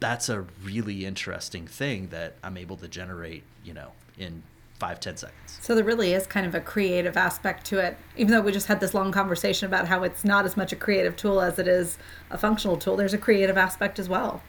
that's 0.00 0.28
a 0.28 0.46
really 0.62 1.04
interesting 1.04 1.66
thing 1.66 2.08
that 2.08 2.36
i'm 2.42 2.56
able 2.56 2.76
to 2.76 2.88
generate 2.88 3.42
you 3.64 3.74
know 3.74 3.90
in 4.16 4.42
five 4.82 4.98
ten 4.98 5.16
seconds. 5.16 5.60
So 5.60 5.76
there 5.76 5.84
really 5.84 6.12
is 6.12 6.26
kind 6.26 6.44
of 6.44 6.56
a 6.56 6.60
creative 6.60 7.16
aspect 7.16 7.64
to 7.66 7.78
it 7.78 7.96
even 8.16 8.32
though 8.32 8.40
we 8.40 8.50
just 8.50 8.66
had 8.66 8.80
this 8.80 8.94
long 8.94 9.12
conversation 9.12 9.66
about 9.66 9.86
how 9.86 10.02
it's 10.02 10.24
not 10.24 10.44
as 10.44 10.56
much 10.56 10.72
a 10.72 10.76
creative 10.76 11.14
tool 11.16 11.40
as 11.40 11.60
it 11.60 11.68
is 11.68 11.98
a 12.32 12.36
functional 12.36 12.76
tool 12.76 12.96
there's 12.96 13.14
a 13.14 13.18
creative 13.18 13.56
aspect 13.56 14.00
as 14.00 14.08
well 14.08 14.42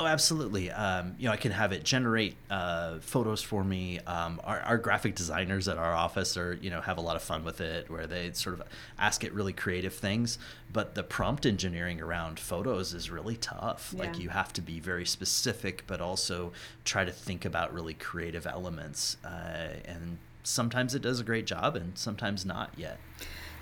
Oh, 0.00 0.06
absolutely. 0.06 0.70
Um, 0.70 1.14
you 1.18 1.26
know, 1.26 1.32
I 1.32 1.36
can 1.36 1.52
have 1.52 1.72
it 1.72 1.84
generate 1.84 2.34
uh, 2.48 3.00
photos 3.00 3.42
for 3.42 3.62
me. 3.62 3.98
Um, 4.06 4.40
our, 4.44 4.58
our, 4.60 4.78
graphic 4.78 5.14
designers 5.14 5.68
at 5.68 5.76
our 5.76 5.92
office 5.92 6.38
are, 6.38 6.54
you 6.54 6.70
know, 6.70 6.80
have 6.80 6.96
a 6.96 7.02
lot 7.02 7.16
of 7.16 7.22
fun 7.22 7.44
with 7.44 7.60
it, 7.60 7.90
where 7.90 8.06
they 8.06 8.32
sort 8.32 8.58
of 8.58 8.66
ask 8.98 9.24
it 9.24 9.34
really 9.34 9.52
creative 9.52 9.92
things. 9.92 10.38
But 10.72 10.94
the 10.94 11.02
prompt 11.02 11.44
engineering 11.44 12.00
around 12.00 12.40
photos 12.40 12.94
is 12.94 13.10
really 13.10 13.36
tough. 13.36 13.92
Yeah. 13.94 14.04
Like 14.04 14.18
you 14.18 14.30
have 14.30 14.54
to 14.54 14.62
be 14.62 14.80
very 14.80 15.04
specific, 15.04 15.84
but 15.86 16.00
also 16.00 16.52
try 16.86 17.04
to 17.04 17.12
think 17.12 17.44
about 17.44 17.74
really 17.74 17.92
creative 17.92 18.46
elements. 18.46 19.18
Uh, 19.22 19.74
and 19.84 20.16
sometimes 20.44 20.94
it 20.94 21.02
does 21.02 21.20
a 21.20 21.24
great 21.24 21.44
job, 21.44 21.76
and 21.76 21.98
sometimes 21.98 22.46
not 22.46 22.70
yet. 22.74 22.98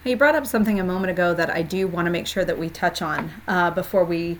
You 0.04 0.16
brought 0.16 0.36
up 0.36 0.46
something 0.46 0.78
a 0.78 0.84
moment 0.84 1.10
ago 1.10 1.34
that 1.34 1.50
I 1.50 1.62
do 1.62 1.88
want 1.88 2.06
to 2.06 2.12
make 2.12 2.28
sure 2.28 2.44
that 2.44 2.60
we 2.60 2.70
touch 2.70 3.02
on 3.02 3.32
uh, 3.48 3.72
before 3.72 4.04
we 4.04 4.38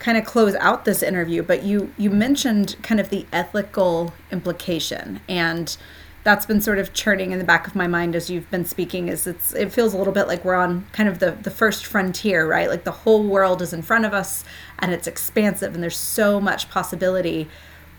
kind 0.00 0.18
of 0.18 0.24
close 0.24 0.56
out 0.56 0.84
this 0.84 1.02
interview, 1.02 1.42
but 1.42 1.62
you 1.62 1.92
you 1.96 2.10
mentioned 2.10 2.74
kind 2.82 2.98
of 2.98 3.10
the 3.10 3.26
ethical 3.32 4.12
implication 4.32 5.20
and 5.28 5.76
that's 6.22 6.44
been 6.44 6.60
sort 6.60 6.78
of 6.78 6.92
churning 6.92 7.32
in 7.32 7.38
the 7.38 7.44
back 7.44 7.66
of 7.66 7.74
my 7.74 7.86
mind 7.86 8.14
as 8.14 8.28
you've 8.28 8.50
been 8.50 8.64
speaking 8.64 9.08
is 9.08 9.26
it's 9.26 9.54
it 9.54 9.72
feels 9.72 9.94
a 9.94 9.98
little 9.98 10.12
bit 10.12 10.26
like 10.26 10.44
we're 10.44 10.54
on 10.54 10.86
kind 10.92 11.08
of 11.08 11.18
the 11.18 11.32
the 11.32 11.50
first 11.50 11.86
frontier 11.86 12.46
right? 12.46 12.68
Like 12.68 12.84
the 12.84 12.90
whole 12.90 13.22
world 13.22 13.62
is 13.62 13.72
in 13.72 13.82
front 13.82 14.04
of 14.04 14.12
us 14.12 14.44
and 14.78 14.92
it's 14.92 15.06
expansive 15.06 15.74
and 15.74 15.82
there's 15.82 15.96
so 15.96 16.40
much 16.40 16.70
possibility. 16.70 17.48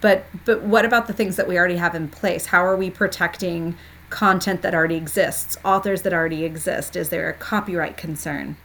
But 0.02 0.26
but 0.44 0.64
what 0.64 0.86
about 0.86 1.06
the 1.08 1.14
things 1.14 1.36
that 1.36 1.48
we 1.48 1.58
already 1.58 1.78
have 1.78 1.94
in 1.94 2.10
place? 2.10 2.48
How 2.48 2.66
are 2.66 2.76
we 2.76 2.90
protecting 2.90 3.78
content 4.10 4.62
that 4.64 4.74
already 4.74 4.96
exists 4.96 5.56
authors 5.64 6.02
that 6.02 6.14
already 6.14 6.44
exist? 6.44 6.96
Is 6.96 7.10
there 7.10 7.30
a 7.30 7.34
copyright 7.34 7.96
concern 7.96 8.58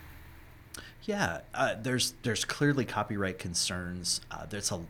yeah, 1.06 1.40
uh, 1.54 1.74
there's 1.80 2.14
there's 2.22 2.44
clearly 2.44 2.84
copyright 2.84 3.38
concerns. 3.38 4.20
Uh, 4.30 4.46
there's 4.46 4.70
a 4.70 4.80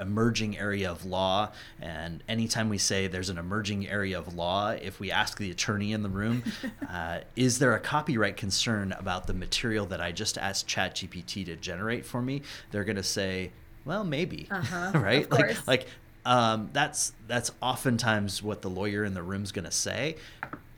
emerging 0.00 0.58
area 0.58 0.90
of 0.90 1.04
law. 1.04 1.50
And 1.80 2.22
anytime 2.28 2.68
we 2.68 2.78
say 2.78 3.06
there's 3.06 3.30
an 3.30 3.38
emerging 3.38 3.88
area 3.88 4.18
of 4.18 4.34
law, 4.34 4.70
if 4.70 5.00
we 5.00 5.10
ask 5.10 5.38
the 5.38 5.50
attorney 5.50 5.92
in 5.92 6.02
the 6.02 6.08
room, 6.08 6.42
uh, 6.90 7.20
is 7.36 7.58
there 7.58 7.74
a 7.74 7.80
copyright 7.80 8.36
concern 8.36 8.92
about 8.98 9.26
the 9.26 9.34
material 9.34 9.86
that 9.86 10.00
I 10.00 10.12
just 10.12 10.38
asked 10.38 10.66
ChatGPT 10.66 11.46
to 11.46 11.56
generate 11.56 12.04
for 12.04 12.20
me? 12.20 12.42
They're 12.70 12.84
going 12.84 12.96
to 12.96 13.02
say, 13.02 13.52
well, 13.84 14.04
maybe, 14.04 14.48
Uh-huh, 14.50 14.92
right? 14.98 15.30
Like, 15.30 15.46
course. 15.46 15.68
like 15.68 15.86
um, 16.24 16.70
that's 16.72 17.12
that's 17.28 17.52
oftentimes 17.62 18.42
what 18.42 18.60
the 18.62 18.68
lawyer 18.70 19.04
in 19.04 19.14
the 19.14 19.22
room's 19.22 19.52
going 19.52 19.64
to 19.64 19.70
say. 19.70 20.16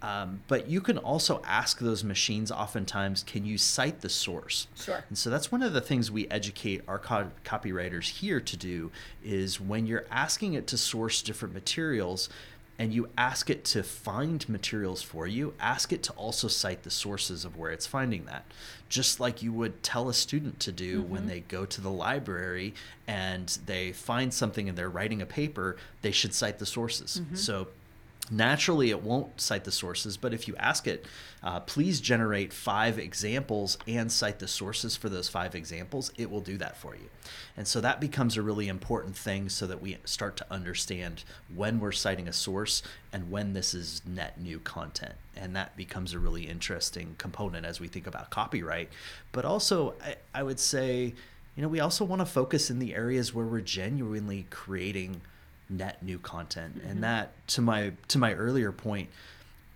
Um, 0.01 0.43
but 0.47 0.69
you 0.69 0.81
can 0.81 0.97
also 0.97 1.43
ask 1.45 1.81
those 1.81 2.05
machines 2.05 2.53
oftentimes, 2.53 3.25
can 3.25 3.45
you 3.45 3.59
cite 3.59 4.01
the 4.01 4.09
source? 4.09 4.69
Sure. 4.77 5.05
And 5.09 5.19
so 5.19 5.29
that's 5.29 5.51
one 5.51 5.63
of 5.63 5.73
the 5.73 5.81
things 5.81 6.11
we 6.11 6.29
educate 6.29 6.83
our 6.87 6.99
co- 6.99 7.33
copywriters 7.45 8.09
here 8.21 8.41
to 8.41 8.57
do 8.57 8.93
is 9.25 9.61
when 9.61 9.87
you're 9.87 10.07
asking 10.11 10.55
it 10.55 10.67
to 10.69 10.79
source 10.79 11.21
different 11.21 11.53
materials 11.53 12.29
and 12.79 12.95
you 12.95 13.09
ask 13.19 13.51
it 13.51 13.65
to 13.65 13.83
find 13.83 14.49
materials 14.49 15.03
for 15.03 15.27
you, 15.27 15.53
ask 15.59 15.93
it 15.93 16.01
to 16.05 16.13
also 16.13 16.47
cite 16.47 16.85
the 16.85 16.91
sources 16.91 17.45
of 17.45 17.57
where 17.57 17.73
it's 17.73 17.89
finding 17.89 18.25
that. 18.27 18.45
Just 18.89 19.19
like 19.19 19.43
you 19.43 19.53
would 19.53 19.83
tell 19.83 20.09
a 20.09 20.15
student 20.15 20.61
to 20.61 20.71
do 20.71 21.03
when 21.03 21.27
they 21.27 21.41
go 21.41 21.67
to 21.67 21.81
the 21.81 21.91
library 21.91 22.75
and 23.09 23.59
they 23.67 23.91
find 23.91 24.33
something 24.33 24.69
and 24.69 24.79
they're 24.79 24.89
writing 24.89 25.21
a 25.21 25.27
paper, 25.27 25.77
they 26.03 26.13
should 26.13 26.33
cite 26.33 26.61
the 26.61 26.67
sources. 26.67 27.21
So 27.35 27.67
Naturally, 28.31 28.91
it 28.91 29.03
won't 29.03 29.41
cite 29.41 29.65
the 29.65 29.73
sources, 29.73 30.19
but 30.19 30.35
if 30.35 30.47
you 30.47 30.55
ask 30.57 30.87
it, 30.87 31.07
uh, 31.43 31.61
please 31.61 32.01
generate 32.01 32.53
five 32.53 32.99
examples 32.99 33.79
and 33.87 34.13
cite 34.13 34.39
the 34.39 34.49
sources 34.49 34.97
for 34.97 35.09
those 35.09 35.29
five 35.29 35.55
examples, 35.55 36.13
it 36.19 36.31
will 36.31 36.43
do 36.43 36.59
that 36.59 36.77
for 36.77 36.95
you. 36.95 37.09
And 37.57 37.67
so 37.67 37.81
that 37.81 38.01
becomes 38.01 38.37
a 38.37 38.43
really 38.43 38.69
important 38.69 39.17
thing 39.17 39.49
so 39.49 39.67
that 39.67 39.81
we 39.81 39.97
start 40.05 40.37
to 40.39 40.47
understand 40.53 41.25
when 41.55 41.81
we're 41.81 41.93
citing 41.93 42.29
a 42.29 42.33
source 42.33 42.83
and 43.13 43.31
when 43.31 43.55
this 43.55 43.73
is 43.73 44.03
net 44.07 44.39
new 44.41 44.59
content. 44.59 45.15
And 45.35 45.57
that 45.57 45.77
becomes 45.77 46.13
a 46.13 46.19
really 46.19 46.47
interesting 46.47 47.15
component 47.17 47.65
as 47.65 47.81
we 47.81 47.89
think 47.89 48.07
about 48.07 48.31
copyright. 48.31 48.91
But 49.33 49.47
also, 49.47 49.95
I, 50.05 50.17
I 50.35 50.43
would 50.43 50.61
say, 50.61 51.15
you 51.57 51.63
know, 51.63 51.69
we 51.69 51.81
also 51.81 52.05
want 52.05 52.21
to 52.21 52.27
focus 52.27 52.71
in 52.71 52.79
the 52.79 52.95
areas 52.95 53.33
where 53.33 53.47
we're 53.47 53.61
genuinely 53.61 54.47
creating 54.51 55.23
net 55.69 56.03
new 56.03 56.19
content. 56.19 56.77
And 56.77 56.93
mm-hmm. 56.93 57.01
that 57.03 57.49
to 57.49 57.61
my 57.61 57.93
to 58.09 58.19
my 58.19 58.35
earlier 58.35 58.73
point 58.73 59.09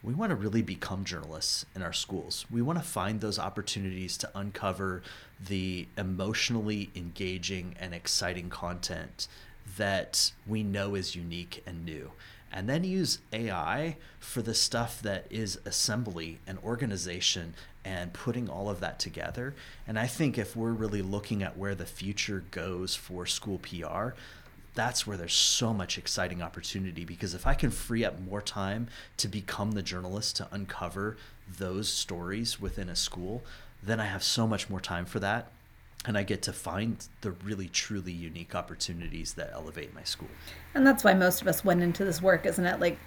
we 0.03 0.15
want 0.15 0.31
to 0.31 0.37
really 0.37 0.63
become 0.63 1.05
journalists 1.05 1.65
in 1.77 1.83
our 1.83 1.93
schools. 1.93 2.45
We 2.51 2.61
want 2.61 2.79
to 2.79 2.85
find 2.85 3.21
those 3.21 3.39
opportunities 3.39 4.17
to 4.19 4.31
uncover 4.35 5.03
the 5.41 5.87
emotionally 5.97 6.91
engaging 6.97 7.77
and 7.79 7.95
exciting 7.95 8.51
content 8.51 9.29
that 9.77 10.33
we 10.47 10.65
know 10.65 10.97
is 10.97 11.15
unique 11.15 11.63
and 11.67 11.85
new. 11.85 12.11
And 12.53 12.69
then 12.69 12.85
use 12.85 13.21
ai 13.33 13.97
for 14.19 14.43
the 14.43 14.55
stuff 14.55 15.01
that 15.03 15.27
is 15.31 15.59
assembly 15.65 16.39
and 16.47 16.59
organization 16.59 17.55
and 17.85 18.13
putting 18.13 18.49
all 18.49 18.69
of 18.69 18.81
that 18.81 18.99
together. 18.99 19.55
And 19.87 19.99
i 19.99 20.07
think 20.07 20.37
if 20.37 20.55
we're 20.55 20.73
really 20.73 21.01
looking 21.01 21.43
at 21.43 21.57
where 21.57 21.75
the 21.75 21.87
future 21.87 22.45
goes 22.51 22.95
for 22.95 23.25
school 23.25 23.59
pr 23.59 24.11
that's 24.75 25.07
where 25.07 25.17
there's 25.17 25.35
so 25.35 25.73
much 25.75 25.99
exciting 25.99 26.43
opportunity 26.43 27.05
because 27.05 27.35
if 27.35 27.47
I 27.47 27.55
can 27.55 27.71
free 27.71 28.05
up 28.05 28.21
more 28.21 28.41
time 28.41 28.89
to 29.19 29.29
become 29.29 29.73
the 29.73 29.83
journalist 29.83 30.37
to 30.37 30.49
uncover 30.51 31.17
those 31.59 31.89
stories 31.89 32.61
within 32.61 32.89
a 32.89 32.97
school, 32.97 33.43
then 33.83 34.01
I 34.01 34.07
have 34.07 34.23
so 34.23 34.47
much 34.47 34.71
more 34.71 34.81
time 34.81 35.05
for 35.05 35.21
that. 35.21 35.51
And 36.05 36.19
I 36.19 36.25
get 36.25 36.43
to 36.43 36.53
find 36.53 37.07
the 37.21 37.31
really 37.31 37.69
truly 37.69 38.11
unique 38.13 38.57
opportunities 38.57 39.35
that 39.35 39.51
elevate 39.53 39.95
my 39.95 40.03
school. 40.03 40.31
And 40.75 40.85
that's 40.85 41.05
why 41.05 41.15
most 41.15 41.43
of 41.43 41.49
us 41.49 41.65
went 41.65 41.81
into 41.81 42.05
this 42.05 42.21
work, 42.21 42.45
isn't 42.45 42.67
it? 42.67 42.81
Like, 42.81 42.99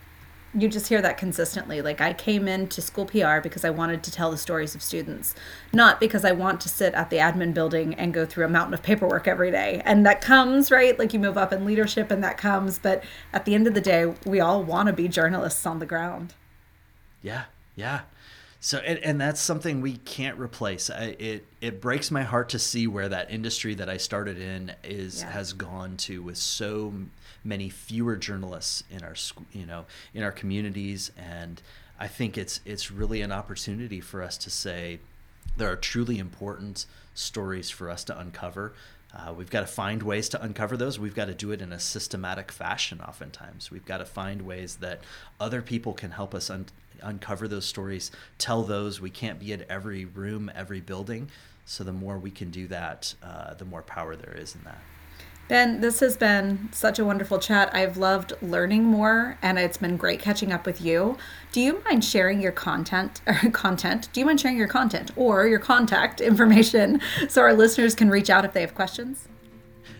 you 0.58 0.70
just 0.70 0.88
hear 0.88 1.01
that 1.01 1.18
consistently. 1.18 1.82
Like, 1.82 1.99
I 2.01 2.14
came 2.14 2.47
into 2.47 2.82
school 2.82 3.06
PR 3.06 3.39
because 3.41 3.66
I 3.66 3.70
wanted 3.70 4.03
to 4.03 4.12
tell 4.12 4.32
the 4.32 4.38
stories 4.38 4.74
of 4.74 4.82
students, 4.82 5.36
not 5.74 5.99
because 5.99 6.24
I 6.24 6.32
want 6.32 6.62
to 6.62 6.70
sit 6.70 6.93
at 6.93 7.10
the 7.10 7.18
admin 7.18 7.53
building 7.53 7.93
and 7.95 8.14
go 8.14 8.26
through 8.26 8.45
a 8.45 8.49
mountain 8.49 8.74
of 8.74 8.82
paperwork 8.82 9.28
every 9.28 9.51
day. 9.51 9.82
And 9.86 10.06
that 10.06 10.22
comes, 10.22 10.72
right? 10.72 10.97
Like, 10.97 11.14
you 11.14 11.20
move 11.20 11.38
up 11.38 11.51
in 11.51 11.66
leadership 11.66 12.10
and 12.10 12.24
that 12.24 12.38
comes. 12.38 12.80
But 12.80 13.03
at 13.34 13.45
the 13.45 13.53
end 13.53 13.68
of 13.68 13.74
the 13.74 13.82
day, 13.82 14.14
we 14.26 14.39
all 14.39 14.64
want 14.64 14.88
to 14.88 14.93
be 14.93 15.08
journalists 15.08 15.66
on 15.66 15.80
the 15.80 15.86
ground. 15.86 16.34
Yeah, 17.22 17.43
yeah. 17.76 18.01
So 18.62 18.80
and, 18.80 18.97
and 18.99 19.22
that's 19.22 19.39
something 19.39 19.80
we 19.82 19.97
can't 19.97 20.39
replace. 20.39 20.89
I, 20.89 21.16
it 21.20 21.45
it 21.62 21.82
breaks 21.82 22.10
my 22.10 22.24
heart 22.24 22.49
to 22.49 22.60
see 22.60 22.88
where 22.88 23.08
that 23.10 23.30
industry 23.30 23.76
that 23.76 23.89
I 23.89 23.97
started 23.97 24.39
in 24.39 24.74
is 24.84 25.22
Yeah. 25.22 25.30
has 25.32 25.53
gone 25.53 25.97
to 25.97 26.24
with 26.24 26.38
so 26.38 26.93
many 27.45 27.69
fewer 27.69 28.17
journalists 28.17 28.83
in 28.89 29.03
our 29.03 29.15
you 29.53 29.65
know, 29.65 29.85
in 30.13 30.23
our 30.23 30.31
communities 30.31 31.11
and 31.15 31.61
I 31.97 32.07
think 32.07 32.37
it's 32.37 32.59
it's 32.65 32.91
really 32.91 33.21
an 33.21 33.31
opportunity 33.31 34.01
for 34.01 34.21
us 34.21 34.37
to 34.39 34.49
say 34.49 34.99
there 35.57 35.71
are 35.71 35.77
truly 35.77 36.19
important 36.19 36.85
stories 37.13 37.69
for 37.69 37.89
us 37.89 38.03
to 38.05 38.19
uncover. 38.19 38.73
Uh, 39.13 39.33
we've 39.33 39.49
got 39.49 39.61
to 39.61 39.67
find 39.67 40.03
ways 40.03 40.27
to 40.29 40.41
uncover 40.43 40.75
those. 40.75 40.99
We've 40.99 41.15
got 41.15 41.25
to 41.25 41.33
do 41.33 41.51
it 41.51 41.61
in 41.61 41.71
a 41.71 41.79
systematic 41.79 42.51
fashion, 42.51 42.99
oftentimes. 42.99 43.71
We've 43.71 43.85
got 43.85 43.99
to 43.99 44.05
find 44.05 44.41
ways 44.41 44.77
that 44.77 44.99
other 45.39 45.61
people 45.61 45.93
can 45.93 46.11
help 46.11 46.35
us 46.35 46.49
un- 46.49 46.65
uncover 47.01 47.47
those 47.47 47.65
stories, 47.65 48.11
tell 48.37 48.63
those. 48.63 48.99
We 48.99 49.09
can't 49.09 49.39
be 49.39 49.53
at 49.53 49.61
every 49.69 50.03
room, 50.03 50.51
every 50.53 50.81
building. 50.81 51.29
So 51.65 51.85
the 51.85 51.93
more 51.93 52.17
we 52.17 52.31
can 52.31 52.51
do 52.51 52.67
that, 52.67 53.15
uh, 53.23 53.53
the 53.53 53.65
more 53.65 53.81
power 53.81 54.17
there 54.17 54.35
is 54.35 54.53
in 54.53 54.61
that. 54.65 54.79
Ben, 55.47 55.79
this 55.79 55.99
has 55.99 56.17
been 56.17 56.69
such 56.71 56.97
a 56.97 57.05
wonderful 57.05 57.37
chat. 57.37 57.69
I've 57.73 57.97
loved 57.97 58.33
learning 58.41 58.83
more 58.83 59.37
and 59.43 59.59
it's 59.59 59.77
been 59.77 59.95
great 59.95 60.19
catching 60.19 60.51
up 60.51 60.65
with 60.65 60.81
you. 60.81 61.17
Do 61.51 61.61
you 61.61 61.83
mind 61.85 62.03
sharing 62.03 62.41
your 62.41 62.51
content 62.51 63.21
or 63.27 63.35
content? 63.51 64.09
Do 64.11 64.19
you 64.19 64.25
mind 64.25 64.41
sharing 64.41 64.57
your 64.57 64.67
content 64.67 65.11
or 65.15 65.47
your 65.47 65.59
contact 65.59 66.19
information 66.19 66.99
so 67.29 67.43
our 67.43 67.53
listeners 67.53 67.93
can 67.93 68.09
reach 68.09 68.29
out 68.29 68.43
if 68.43 68.53
they 68.53 68.61
have 68.61 68.73
questions? 68.73 69.27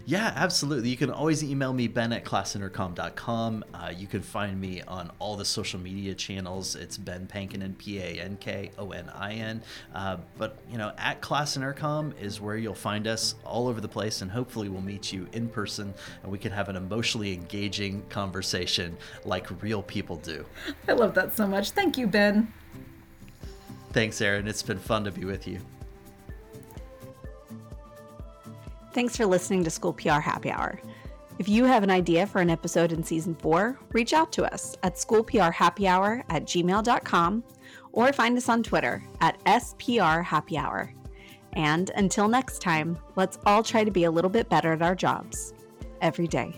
Yeah, 0.06 0.34
absolutely. 0.36 0.90
You 0.90 0.98
can 0.98 1.10
always 1.10 1.44
email 1.44 1.74
me, 1.74 1.88
ben 1.88 2.14
at 2.14 2.26
classintercom.com. 2.26 3.66
Uh, 3.74 3.92
you 3.96 4.08
can 4.08 4.22
find 4.22 4.60
me 4.60 4.82
on 4.84 5.12
all 5.20 5.36
the 5.36 5.46
social 5.46 5.80
media 5.80 6.14
channels. 6.14 6.76
It's 6.76 6.98
Ben 6.98 7.28
Pankonin, 7.28 7.78
P 7.78 8.00
A 8.00 8.22
N 8.22 8.38
K 8.40 8.72
O 8.78 8.92
N 8.92 9.10
I 9.16 9.34
N. 9.34 9.62
Uh, 9.94 10.18
but, 10.38 10.58
you 10.72 10.78
know, 10.78 10.92
at 10.98 11.22
classintercom 11.22 12.20
is 12.22 12.40
where 12.40 12.58
you'll 12.58 12.76
find 12.76 13.08
us 13.08 13.36
all 13.44 13.68
over 13.68 13.82
the 13.82 13.88
place, 13.88 14.22
and 14.22 14.30
hopefully 14.30 14.70
we'll 14.70 14.82
meet 14.82 15.12
you 15.12 15.28
in 15.34 15.50
person 15.50 15.94
and 16.24 16.32
we 16.32 16.38
can 16.38 16.52
have 16.52 16.70
an 16.70 16.76
emotionally 16.76 17.34
engaging 17.34 18.04
conversation 18.10 18.96
like 19.24 19.62
real 19.62 19.82
people 19.82 20.18
do. 20.18 20.46
I 20.88 20.94
love 20.94 21.14
that 21.16 21.34
so 21.34 21.48
much. 21.48 21.72
Thank 21.72 21.98
you, 21.98 22.08
Ben. 22.08 22.52
Thanks, 23.92 24.20
Erin. 24.22 24.48
It's 24.48 24.64
been 24.64 24.80
fun 24.80 25.06
to 25.06 25.12
be 25.12 25.26
with 25.26 25.48
you. 25.48 25.60
Thanks 28.96 29.18
for 29.18 29.26
listening 29.26 29.62
to 29.66 29.70
School 29.70 29.92
PR 29.92 30.22
Happy 30.22 30.50
Hour. 30.50 30.80
If 31.38 31.50
you 31.50 31.66
have 31.66 31.84
an 31.84 31.92
idea 31.92 32.26
for 32.26 32.40
an 32.40 32.50
episode 32.50 32.94
in 32.94 33.04
season 33.04 33.36
four, 33.36 33.78
reach 33.92 34.14
out 34.14 34.32
to 34.32 34.46
us 34.46 34.78
at 34.84 34.96
schoolprhappyhour 34.96 36.24
at 36.30 36.46
gmail.com 36.46 37.44
or 37.92 38.14
find 38.14 38.38
us 38.38 38.48
on 38.48 38.64
Twitter 38.64 39.04
at 39.20 39.38
SPR 39.44 40.24
Happy 40.24 40.58
Hour. 40.58 40.94
And 41.52 41.90
until 41.98 42.30
next 42.30 42.62
time, 42.62 42.98
let's 43.18 43.38
all 43.46 43.64
try 43.64 43.84
to 43.84 43.92
be 43.92 44.06
a 44.06 44.12
little 44.12 44.30
bit 44.30 44.48
better 44.48 44.72
at 44.72 44.82
our 44.82 44.96
jobs 44.96 45.54
every 46.00 46.30
day. 46.30 46.54